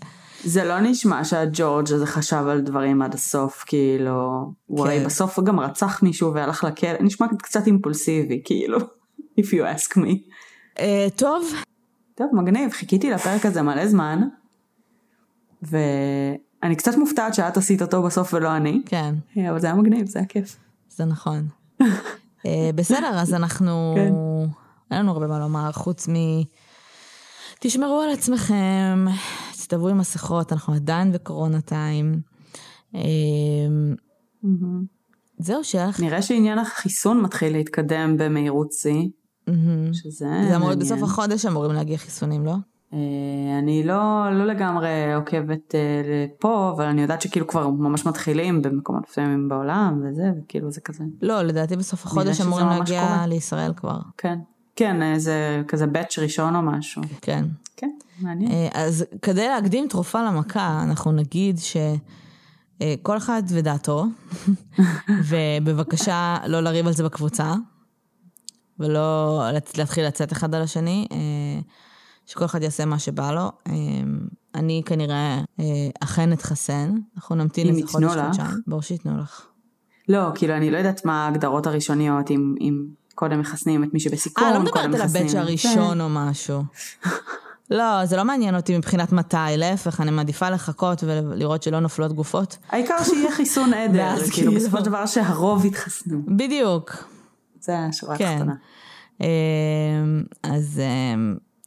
זה 0.44 0.64
לא 0.64 0.80
נשמע 0.80 1.24
שהג'ורג' 1.24 1.92
הזה 1.92 2.06
חשב 2.06 2.44
על 2.48 2.61
דברים 2.61 3.02
עד 3.02 3.14
הסוף, 3.14 3.64
כאילו, 3.66 4.44
כן. 4.44 4.52
הוא 4.66 4.86
הרי 4.86 5.04
בסוף 5.04 5.40
גם 5.40 5.61
רצח 5.61 6.02
מישהו 6.02 6.34
והלך 6.34 6.64
לכלא, 6.64 7.00
נשמע 7.00 7.26
קצת 7.38 7.66
אימפולסיבי, 7.66 8.42
כאילו, 8.44 8.78
if 9.40 9.44
you 9.44 9.76
ask 9.76 9.96
me. 9.96 10.11
Uh, 10.76 10.82
טוב. 11.16 11.52
טוב, 12.14 12.26
מגניב, 12.32 12.72
חיכיתי 12.72 13.11
לפרק 13.11 13.46
הזה 13.46 13.62
מלא 13.62 13.86
זמן, 13.86 14.20
ו... 15.62 15.76
אני 16.62 16.76
קצת 16.76 16.96
מופתעת 16.96 17.34
שאת 17.34 17.56
עשית 17.56 17.82
אותו 17.82 18.02
בסוף 18.02 18.34
ולא 18.34 18.56
אני. 18.56 18.82
כן. 18.86 19.14
אה, 19.36 19.50
אבל 19.50 19.61
זה 19.61 19.66
היה 19.66 19.76
מגניב, 19.76 20.06
זה 20.06 20.18
היה 20.18 20.28
כיף. 20.28 20.56
זה 20.88 21.04
נכון. 21.04 21.48
אה, 22.46 22.70
בסדר, 22.74 23.11
אז 23.14 23.34
אנחנו... 23.34 23.94
כן. 23.96 24.12
אין 24.90 24.98
לנו 24.98 25.12
הרבה 25.12 25.26
מה 25.26 25.38
לומר, 25.38 25.72
חוץ 25.72 26.08
מ... 26.08 26.14
תשמרו 27.61 28.00
על 28.00 28.11
עצמכם, 28.11 29.06
תסתובבו 29.52 29.88
עם 29.88 29.98
מסכות, 29.98 30.52
אנחנו 30.52 30.74
עדיין 30.74 31.12
בקורונה 31.12 31.61
טיים. 31.61 32.20
אה, 32.94 33.00
זהו, 35.38 35.64
שאלה... 35.64 35.90
נראה 35.98 36.22
שעניין 36.22 36.58
החיסון 36.58 37.20
מתחיל 37.20 37.52
להתקדם 37.52 38.16
במהירות 38.18 38.72
שיא. 38.72 39.08
שזה... 39.92 40.26
זה 40.48 40.56
אמור 40.56 40.68
להיות 40.68 40.80
בסוף 40.80 41.02
החודש 41.02 41.46
אמורים 41.46 41.72
להגיע 41.72 41.96
חיסונים, 41.96 42.46
לא? 42.46 42.54
אה, 42.95 42.99
אני 43.59 43.82
לא, 43.84 44.24
לא 44.32 44.47
לגמרי 44.47 45.14
עוקבת 45.14 45.74
אה, 45.74 46.26
פה, 46.38 46.72
אבל 46.76 46.84
אני 46.84 47.03
יודעת 47.03 47.22
שכאילו 47.22 47.47
כבר 47.47 47.68
ממש 47.68 48.07
מתחילים 48.07 48.62
במקומות 48.62 49.03
מסוימים 49.11 49.49
בעולם 49.49 50.03
וזה, 50.05 50.30
וכאילו 50.38 50.70
זה 50.70 50.80
כזה. 50.80 51.05
לא, 51.22 51.43
לדעתי 51.43 51.76
בסוף 51.76 52.07
החודש 52.07 52.41
אמורים 52.41 52.66
להגיע 52.66 53.03
קורה. 53.03 53.26
לישראל 53.26 53.72
כבר. 53.76 53.99
כן, 54.18 54.38
כן, 54.76 55.03
אה, 55.03 55.18
זה 55.18 55.62
כזה 55.68 55.86
באץ' 55.86 56.18
ראשון 56.18 56.57
או 56.57 56.62
משהו. 56.62 57.03
כן. 57.20 57.45
כן, 57.76 57.91
מעניין. 58.20 58.70
אז 58.74 59.05
כדי 59.22 59.49
להקדים 59.49 59.88
תרופה 59.88 60.22
למכה, 60.22 60.82
אנחנו 60.82 61.12
נגיד 61.12 61.59
שכל 61.59 63.16
אחד 63.16 63.43
ודעתו, 63.49 64.05
ובבקשה 65.28 66.36
לא 66.47 66.61
לריב 66.61 66.86
על 66.86 66.93
זה 66.93 67.05
בקבוצה, 67.05 67.55
ולא 68.78 69.41
להתחיל 69.78 70.07
לצאת 70.07 70.32
אחד 70.32 70.55
על 70.55 70.62
השני. 70.62 71.07
שכל 72.31 72.45
אחד 72.45 72.62
יעשה 72.62 72.85
מה 72.85 72.99
שבא 72.99 73.33
לו. 73.33 73.53
אמ, 73.68 74.18
אני 74.55 74.83
כנראה 74.87 75.41
אה, 75.61 75.64
אכן 76.01 76.33
אתחסן, 76.33 76.95
אנחנו 77.16 77.35
נמתין 77.35 77.68
איזה 77.68 77.81
חודש 77.87 78.05
חודשיים. 78.05 78.49
ברור 78.66 78.83
שייתנו 78.83 79.18
לך. 79.18 79.47
לא, 80.09 80.20
כאילו 80.35 80.57
אני 80.57 80.70
לא 80.70 80.78
יודעת 80.78 81.05
מה 81.05 81.24
ההגדרות 81.26 81.66
הראשוניות, 81.66 82.31
אם, 82.31 82.55
אם 82.61 82.85
קודם 83.14 83.41
מחסנים 83.41 83.85
את 83.85 83.95
מי 83.95 84.01
שבסיכון, 84.01 84.45
אה, 84.45 84.55
לא 84.55 84.61
מדברת 84.61 84.95
על 84.95 85.01
הבץ' 85.01 85.35
הראשון 85.35 86.01
או 86.01 86.07
משהו. 86.11 86.62
לא, 87.70 88.07
זה 88.07 88.16
לא 88.16 88.24
מעניין 88.24 88.57
אותי 88.57 88.78
מבחינת 88.78 89.12
מתי, 89.12 89.37
להפך, 89.57 90.01
אני 90.01 90.11
מעדיפה 90.11 90.51
לחכות 90.51 91.05
ולראות 91.05 91.62
שלא 91.62 91.81
נופלות 91.81 92.12
גופות. 92.12 92.57
העיקר 92.68 93.05
שיהיה 93.05 93.31
חיסון 93.31 93.74
עדר, 93.74 93.99
ואז 93.99 94.18
כאילו 94.18 94.33
כאילו- 94.33 94.53
בסופו 94.53 94.78
של 94.78 94.85
דבר 94.85 95.07
שהרוב 95.07 95.64
יתחסנו. 95.64 96.22
בדיוק, 96.37 97.05
זה 97.61 97.78
השורה 97.78 98.16
כן. 98.18 98.24
התחתונה. 98.24 98.55
אמ, 99.20 99.26
אז 100.43 100.81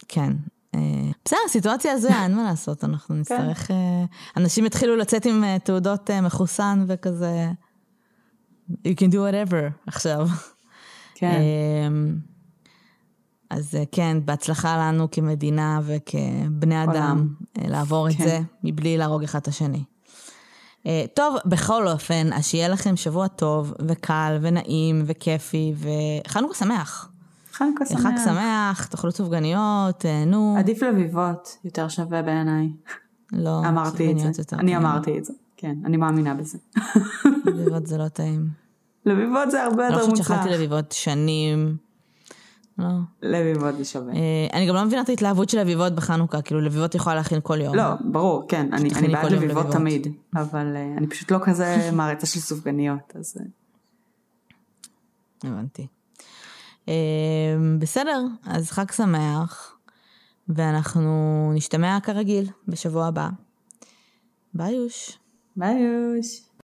כן. 0.08 0.34
אה, 0.76 0.80
בסדר, 1.26 1.40
סיטואציה 1.48 1.92
הזויה, 1.92 2.24
אין 2.24 2.36
מה 2.36 2.44
לעשות, 2.44 2.84
אנחנו 2.84 3.16
נצטרך... 3.16 3.72
אה, 3.72 4.06
אנשים 4.38 4.66
התחילו 4.66 4.96
לצאת 4.96 5.26
עם 5.26 5.44
אה, 5.44 5.58
תעודות 5.60 6.10
מחוסן 6.12 6.86
וכזה... 6.88 7.52
You 8.70 8.96
can 9.00 9.12
do 9.12 9.16
whatever 9.16 9.88
עכשיו. 9.88 10.28
כן. 11.16 11.42
אמ, 11.88 12.18
אז 13.50 13.78
כן, 13.92 14.18
בהצלחה 14.26 14.78
לנו 14.78 15.12
כמדינה 15.12 15.80
וכבני. 15.84 16.84
אדם 16.84 17.28
לעבור 17.58 18.10
את 18.10 18.14
כן. 18.14 18.24
זה 18.24 18.40
מבלי 18.64 18.98
להרוג 18.98 19.24
אחד 19.24 19.40
את 19.40 19.48
השני. 19.48 19.84
טוב, 21.14 21.36
בכל 21.46 21.88
אופן, 21.88 22.34
אז 22.34 22.46
שיהיה 22.46 22.68
לכם 22.68 22.96
שבוע 22.96 23.28
טוב 23.28 23.74
וקל 23.88 24.38
ונעים 24.42 25.04
וכיפי 25.06 25.74
וחנוכה 25.78 26.56
שמח. 26.56 27.13
חנוכה 27.54 27.86
שמח. 27.86 28.02
חג 28.02 28.12
שמח, 28.26 28.86
תאכלו 28.86 29.12
סופגניות, 29.12 30.00
תהנו. 30.00 30.56
עדיף 30.60 30.84
לביבות, 30.84 31.58
יותר 31.64 31.88
שווה 31.88 32.22
בעיניי. 32.22 32.70
לא, 33.32 33.60
אמרתי 33.70 34.12
את 34.12 34.20
זה. 34.20 34.28
יותר 34.38 34.60
אני. 34.60 34.78
אמרתי 34.78 35.18
את 35.18 35.26
זה. 35.26 35.34
כן, 35.58 35.76
אני 35.86 35.98
מאמינה 35.98 36.34
בזה. 36.34 36.58
לביבות 37.46 37.88
זה 37.88 37.98
לא 37.98 38.08
טעים. 38.08 38.50
לביבות 39.06 39.52
זה 39.52 39.64
הרבה 39.64 39.88
אני 39.88 39.96
לא 39.96 40.00
יותר 40.00 40.12
חושבת 40.12 40.20
מוצלח. 40.20 40.38
שאכלתי 40.38 40.54
לביבות 40.56 40.92
שנים. 40.92 41.78
לא. 42.78 42.88
לביבות 43.22 43.78
זה 43.78 43.86
שווה. 43.86 44.14
אה, 44.14 44.20
אני 44.54 44.68
גם 44.68 44.76
לא 44.76 44.86
מבינה 44.86 45.02
את 45.02 45.10
ההתלהבות 45.10 45.50
של 45.50 45.60
לביבות 45.60 45.96
בחנוכה, 45.96 46.42
כאילו 46.42 46.62
לביבות 46.62 46.96
יכולה 46.96 47.16
להכין 47.16 47.40
כל 47.44 47.62
יום. 47.62 47.76
לא, 47.76 47.84
ברור, 48.12 48.46
כן, 48.48 48.70
אני, 48.74 48.90
אני 48.96 49.08
בעד 49.08 49.32
לביבות 49.32 49.40
לביבות. 49.56 49.72
תמיד, 49.72 50.08
אבל 50.36 50.76
אה, 50.76 50.94
אני 50.98 51.08
פשוט 51.08 51.32
לא 51.32 51.38
כזה 51.44 51.78
מעריצה 51.94 52.28
של 52.28 52.40
סופגניות, 52.40 53.14
אז 53.16 53.38
אה, 53.40 53.46
הבנתי. 55.50 55.88
אה, 56.88 56.94
בסדר, 57.80 58.26
אז 58.46 58.72
חג 58.72 58.92
שמח, 58.92 59.78
ואנחנו 60.50 61.52
נשתמע 61.56 61.98
כרגיל 62.04 62.50
בשבוע 62.68 63.08
הבא. 63.08 63.30
ביי 64.54 64.74
יוש. 64.74 65.18
ביי 65.56 65.80
יוש. 65.80 66.53